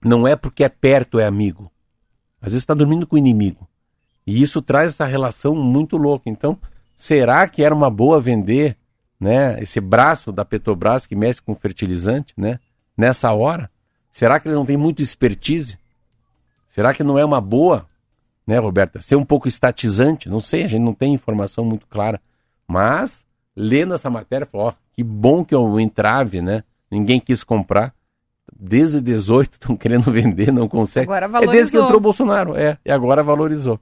não 0.04 0.26
é 0.26 0.36
porque 0.36 0.62
é 0.62 0.68
perto 0.68 1.18
é 1.18 1.26
amigo. 1.26 1.70
Às 2.40 2.52
vezes 2.52 2.62
está 2.62 2.74
dormindo 2.74 3.06
com 3.06 3.16
o 3.16 3.18
inimigo. 3.18 3.68
E 4.26 4.40
isso 4.40 4.62
traz 4.62 4.92
essa 4.92 5.04
relação 5.04 5.54
muito 5.54 5.96
louca. 5.96 6.30
Então, 6.30 6.58
será 6.94 7.48
que 7.48 7.62
era 7.64 7.74
uma 7.74 7.90
boa 7.90 8.20
vender 8.20 8.76
né, 9.18 9.60
esse 9.62 9.80
braço 9.80 10.32
da 10.32 10.44
Petrobras 10.44 11.06
que 11.06 11.16
mexe 11.16 11.40
com 11.40 11.54
fertilizante 11.54 12.34
né, 12.36 12.58
nessa 13.02 13.32
hora? 13.32 13.68
Será 14.12 14.38
que 14.38 14.46
eles 14.46 14.56
não 14.56 14.64
têm 14.64 14.76
muito 14.76 15.02
expertise? 15.02 15.76
Será 16.68 16.94
que 16.94 17.02
não 17.02 17.18
é 17.18 17.24
uma 17.24 17.40
boa, 17.40 17.86
né, 18.46 18.58
Roberta? 18.58 19.00
Ser 19.00 19.16
um 19.16 19.24
pouco 19.24 19.48
estatizante? 19.48 20.28
Não 20.28 20.38
sei, 20.38 20.62
a 20.64 20.68
gente 20.68 20.82
não 20.82 20.94
tem 20.94 21.12
informação 21.12 21.64
muito 21.64 21.86
clara. 21.88 22.20
Mas, 22.66 23.26
lendo 23.56 23.92
essa 23.92 24.08
matéria, 24.08 24.46
falou, 24.46 24.68
ó, 24.68 24.72
que 24.94 25.02
bom 25.02 25.44
que 25.44 25.52
é 25.54 25.58
um 25.58 25.80
entrave, 25.80 26.40
né? 26.40 26.62
Ninguém 26.90 27.18
quis 27.18 27.42
comprar. 27.42 27.92
Desde 28.54 29.00
18 29.00 29.54
estão 29.54 29.76
querendo 29.76 30.10
vender, 30.12 30.52
não 30.52 30.68
consegue. 30.68 31.10
Agora 31.12 31.26
É 31.26 31.28
desde 31.28 31.72
que 31.72 31.78
valorizou. 31.78 31.82
entrou 31.82 31.98
o 31.98 32.00
Bolsonaro, 32.00 32.56
é. 32.56 32.78
E 32.84 32.92
agora 32.92 33.22
valorizou. 33.24 33.80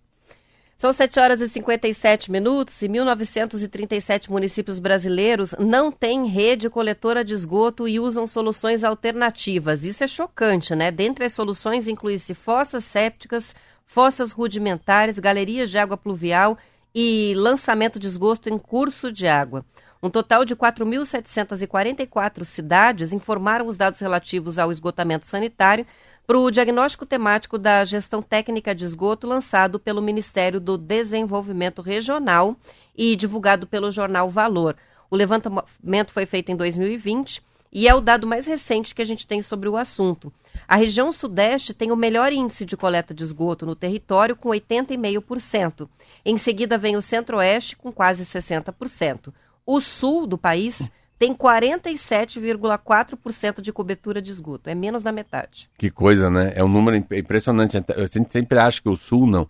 São 0.81 0.95
7 0.95 1.21
horas 1.21 1.43
e 1.43 1.49
57 1.51 2.33
minutos 2.33 2.81
e 2.81 2.89
1937 2.89 4.31
municípios 4.31 4.79
brasileiros 4.79 5.55
não 5.59 5.93
têm 5.93 6.25
rede 6.25 6.71
coletora 6.71 7.23
de 7.23 7.35
esgoto 7.35 7.87
e 7.87 8.01
usam 8.01 8.27
soluções 8.27 8.83
alternativas. 8.83 9.85
Isso 9.85 10.03
é 10.03 10.07
chocante, 10.07 10.75
né? 10.75 10.91
Dentre 10.91 11.27
as 11.27 11.35
soluções 11.35 11.87
inclui-se 11.87 12.33
fossas 12.33 12.83
sépticas, 12.83 13.55
fossas 13.85 14.33
rudimentares, 14.33 15.19
galerias 15.19 15.69
de 15.69 15.77
água 15.77 15.99
pluvial 15.99 16.57
e 16.95 17.35
lançamento 17.37 17.99
de 17.99 18.09
esgoto 18.09 18.49
em 18.49 18.57
curso 18.57 19.13
de 19.13 19.27
água. 19.27 19.63
Um 20.03 20.09
total 20.09 20.47
de 20.47 20.57
4.744 20.57 22.43
cidades 22.43 23.13
informaram 23.13 23.67
os 23.67 23.77
dados 23.77 24.01
relativos 24.01 24.59
ao 24.59 24.73
esgotamento 24.73 25.27
sanitário 25.27 25.87
para 26.31 26.39
o 26.39 26.49
diagnóstico 26.49 27.05
temático 27.05 27.59
da 27.59 27.85
gestão 27.85 28.23
técnica 28.23 28.73
de 28.73 28.85
esgoto 28.85 29.27
lançado 29.27 29.81
pelo 29.81 30.01
Ministério 30.01 30.61
do 30.61 30.79
Desenvolvimento 30.79 31.83
Regional 31.83 32.55
e 32.97 33.17
divulgado 33.17 33.67
pelo 33.67 33.91
jornal 33.91 34.31
Valor. 34.31 34.77
O 35.11 35.17
levantamento 35.17 36.13
foi 36.13 36.27
feito 36.27 36.53
em 36.53 36.55
2020 36.55 37.43
e 37.73 37.89
é 37.89 37.95
o 37.97 38.01
dado 38.01 38.29
mais 38.29 38.47
recente 38.47 38.95
que 38.95 39.03
a 39.03 39.05
gente 39.05 39.27
tem 39.27 39.43
sobre 39.43 39.69
o 39.69 39.77
assunto. 39.77 40.33
A 40.69 40.77
região 40.77 41.11
Sudeste 41.11 41.75
tem 41.75 41.91
o 41.91 41.97
melhor 41.97 42.33
índice 42.33 42.65
de 42.65 42.77
coleta 42.77 43.13
de 43.13 43.25
esgoto 43.25 43.67
no 43.67 43.75
território, 43.75 44.37
com 44.37 44.51
80,5%. 44.51 45.89
Em 46.25 46.39
seguida 46.39 46.79
vem 46.79 46.97
o 46.97 47.03
Centro-Oeste, 47.03 47.77
com 47.77 47.91
quase 47.91 48.25
60%. 48.25 49.33
O 49.67 49.81
Sul 49.81 50.29
do 50.29 50.39
país 50.39 50.93
tem 51.21 51.35
47,4% 51.35 53.61
de 53.61 53.73
cobertura 53.73 54.23
de 54.23 54.31
esgoto. 54.31 54.71
É 54.71 54.75
menos 54.75 55.03
da 55.03 55.13
metade. 55.13 55.69
Que 55.77 55.91
coisa, 55.91 56.31
né? 56.31 56.53
É 56.57 56.65
um 56.65 56.69
número 56.69 56.97
imp- 56.97 57.13
impressionante. 57.13 57.77
A 57.77 58.07
gente 58.07 58.33
sempre 58.33 58.59
acha 58.59 58.81
que 58.81 58.89
o 58.89 58.97
Sul 58.97 59.27
não. 59.27 59.47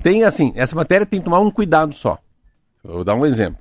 Tem 0.00 0.22
assim, 0.22 0.52
essa 0.54 0.76
matéria 0.76 1.04
tem 1.04 1.18
que 1.20 1.24
tomar 1.24 1.40
um 1.40 1.50
cuidado 1.50 1.92
só. 1.92 2.18
Eu 2.84 2.92
vou 2.94 3.04
dar 3.04 3.16
um 3.16 3.26
exemplo. 3.26 3.60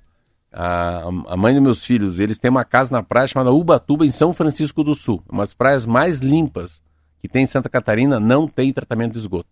A, 0.54 1.08
a 1.28 1.36
mãe 1.36 1.54
dos 1.54 1.64
meus 1.64 1.84
filhos, 1.84 2.20
eles 2.20 2.38
têm 2.38 2.52
uma 2.52 2.64
casa 2.64 2.92
na 2.92 3.02
praia 3.02 3.26
chamada 3.28 3.52
Ubatuba, 3.52 4.06
em 4.06 4.12
São 4.12 4.32
Francisco 4.34 4.84
do 4.84 4.94
Sul. 4.94 5.24
Uma 5.28 5.44
das 5.44 5.56
praias 5.56 5.84
mais 5.86 6.20
limpas 6.20 6.80
que 7.20 7.28
tem 7.28 7.42
em 7.44 7.48
Santa 7.48 7.68
Catarina, 7.70 8.20
não 8.20 8.48
tem 8.48 8.72
tratamento 8.72 9.14
de 9.14 9.20
esgoto. 9.20 9.50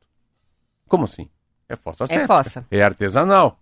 Como 0.88 1.06
assim? 1.06 1.28
É 1.68 1.76
fossa 1.76 2.06
séptica. 2.06 2.28
fossa. 2.28 2.64
É 2.70 2.84
artesanal. 2.84 3.60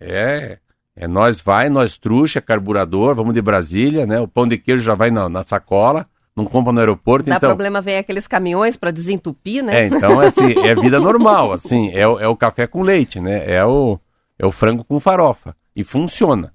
É. 0.00 0.58
É 1.02 1.08
nós 1.08 1.40
vai, 1.40 1.70
nós 1.70 1.96
truxa, 1.96 2.42
carburador, 2.42 3.14
vamos 3.14 3.32
de 3.32 3.40
Brasília, 3.40 4.04
né? 4.04 4.20
O 4.20 4.28
pão 4.28 4.46
de 4.46 4.58
queijo 4.58 4.82
já 4.82 4.94
vai 4.94 5.10
na, 5.10 5.30
na 5.30 5.42
sacola, 5.42 6.06
não 6.36 6.44
compra 6.44 6.72
no 6.72 6.78
aeroporto, 6.78 7.30
Dá 7.30 7.36
então. 7.36 7.48
problema 7.48 7.80
vem 7.80 7.96
aqueles 7.96 8.26
caminhões 8.26 8.76
para 8.76 8.90
desentupir, 8.90 9.64
né? 9.64 9.80
É, 9.80 9.86
então 9.86 10.20
assim, 10.20 10.52
é 10.58 10.74
vida 10.74 11.00
normal, 11.00 11.52
assim, 11.52 11.90
é, 11.94 12.06
o- 12.06 12.20
é 12.20 12.28
o 12.28 12.36
café 12.36 12.66
com 12.66 12.82
leite, 12.82 13.18
né? 13.18 13.50
É 13.50 13.64
o, 13.64 13.98
é 14.38 14.44
o 14.44 14.52
frango 14.52 14.84
com 14.84 15.00
farofa. 15.00 15.56
E 15.74 15.82
funciona. 15.82 16.52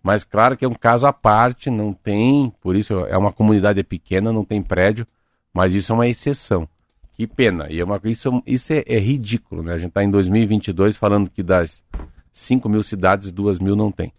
Mas 0.00 0.22
claro 0.22 0.56
que 0.56 0.64
é 0.64 0.68
um 0.68 0.74
caso 0.74 1.04
à 1.04 1.12
parte, 1.12 1.68
não 1.68 1.92
tem, 1.92 2.52
por 2.60 2.76
isso 2.76 3.00
é 3.06 3.18
uma 3.18 3.32
comunidade 3.32 3.82
pequena, 3.82 4.32
não 4.32 4.44
tem 4.44 4.62
prédio, 4.62 5.04
mas 5.52 5.74
isso 5.74 5.90
é 5.90 5.94
uma 5.96 6.06
exceção. 6.06 6.68
Que 7.14 7.26
pena. 7.26 7.66
E 7.68 7.80
é 7.80 7.84
uma, 7.84 8.00
isso 8.04 8.42
isso 8.46 8.72
é, 8.72 8.84
é 8.86 8.98
ridículo, 9.00 9.60
né? 9.64 9.74
A 9.74 9.76
gente 9.76 9.88
está 9.88 10.04
em 10.04 10.10
2022 10.10 10.96
falando 10.96 11.28
que 11.28 11.42
das 11.42 11.82
5 12.32 12.68
mil 12.68 12.82
cidades, 12.82 13.30
2 13.30 13.58
mil 13.58 13.76
não 13.76 13.90
tem. 13.90 14.12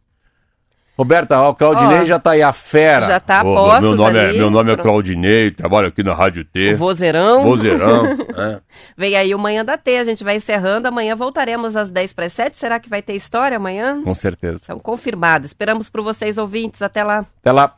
Roberta, 0.99 1.39
ó, 1.39 1.51
o 1.51 1.55
Claudinei 1.55 1.99
Ó, 2.01 2.03
já 2.03 2.19
tá 2.19 2.31
aí, 2.31 2.41
a 2.41 2.51
fera. 2.51 3.07
já 3.07 3.21
tá 3.21 3.39
a 3.39 3.43
postos 3.45 3.79
meu 3.79 3.95
nome, 3.95 4.19
é, 4.19 4.33
meu 4.33 4.49
nome 4.49 4.73
é. 4.73 4.75
Claudinei, 4.75 5.49
trabalho 5.49 5.87
aqui 5.87 6.03
na 6.03 6.13
Rádio 6.13 6.43
T. 6.43 6.73
O 6.73 6.77
vozeirão. 6.77 7.41
Vozeirão. 7.41 8.03
né? 8.03 8.59
Vem 8.97 9.15
aí 9.15 9.33
o 9.33 9.39
Manhã 9.39 9.63
da 9.63 9.77
T, 9.77 9.97
a 9.97 10.03
gente 10.03 10.25
vai 10.25 10.35
encerrando. 10.35 10.89
Amanhã 10.89 11.15
voltaremos 11.15 11.77
às 11.77 11.89
10 11.89 12.11
para 12.11 12.27
7. 12.27 12.57
Será 12.57 12.81
que 12.81 12.89
vai 12.89 13.01
ter 13.01 13.13
história 13.15 13.55
amanhã? 13.55 14.01
Com 14.03 14.13
certeza. 14.13 14.59
Então, 14.61 14.77
confirmado. 14.77 15.45
Esperamos 15.45 15.89
por 15.89 16.01
vocês, 16.01 16.37
ouvintes. 16.37 16.81
Até 16.81 17.01
lá. 17.01 17.25
Até 17.39 17.53
lá. 17.53 17.73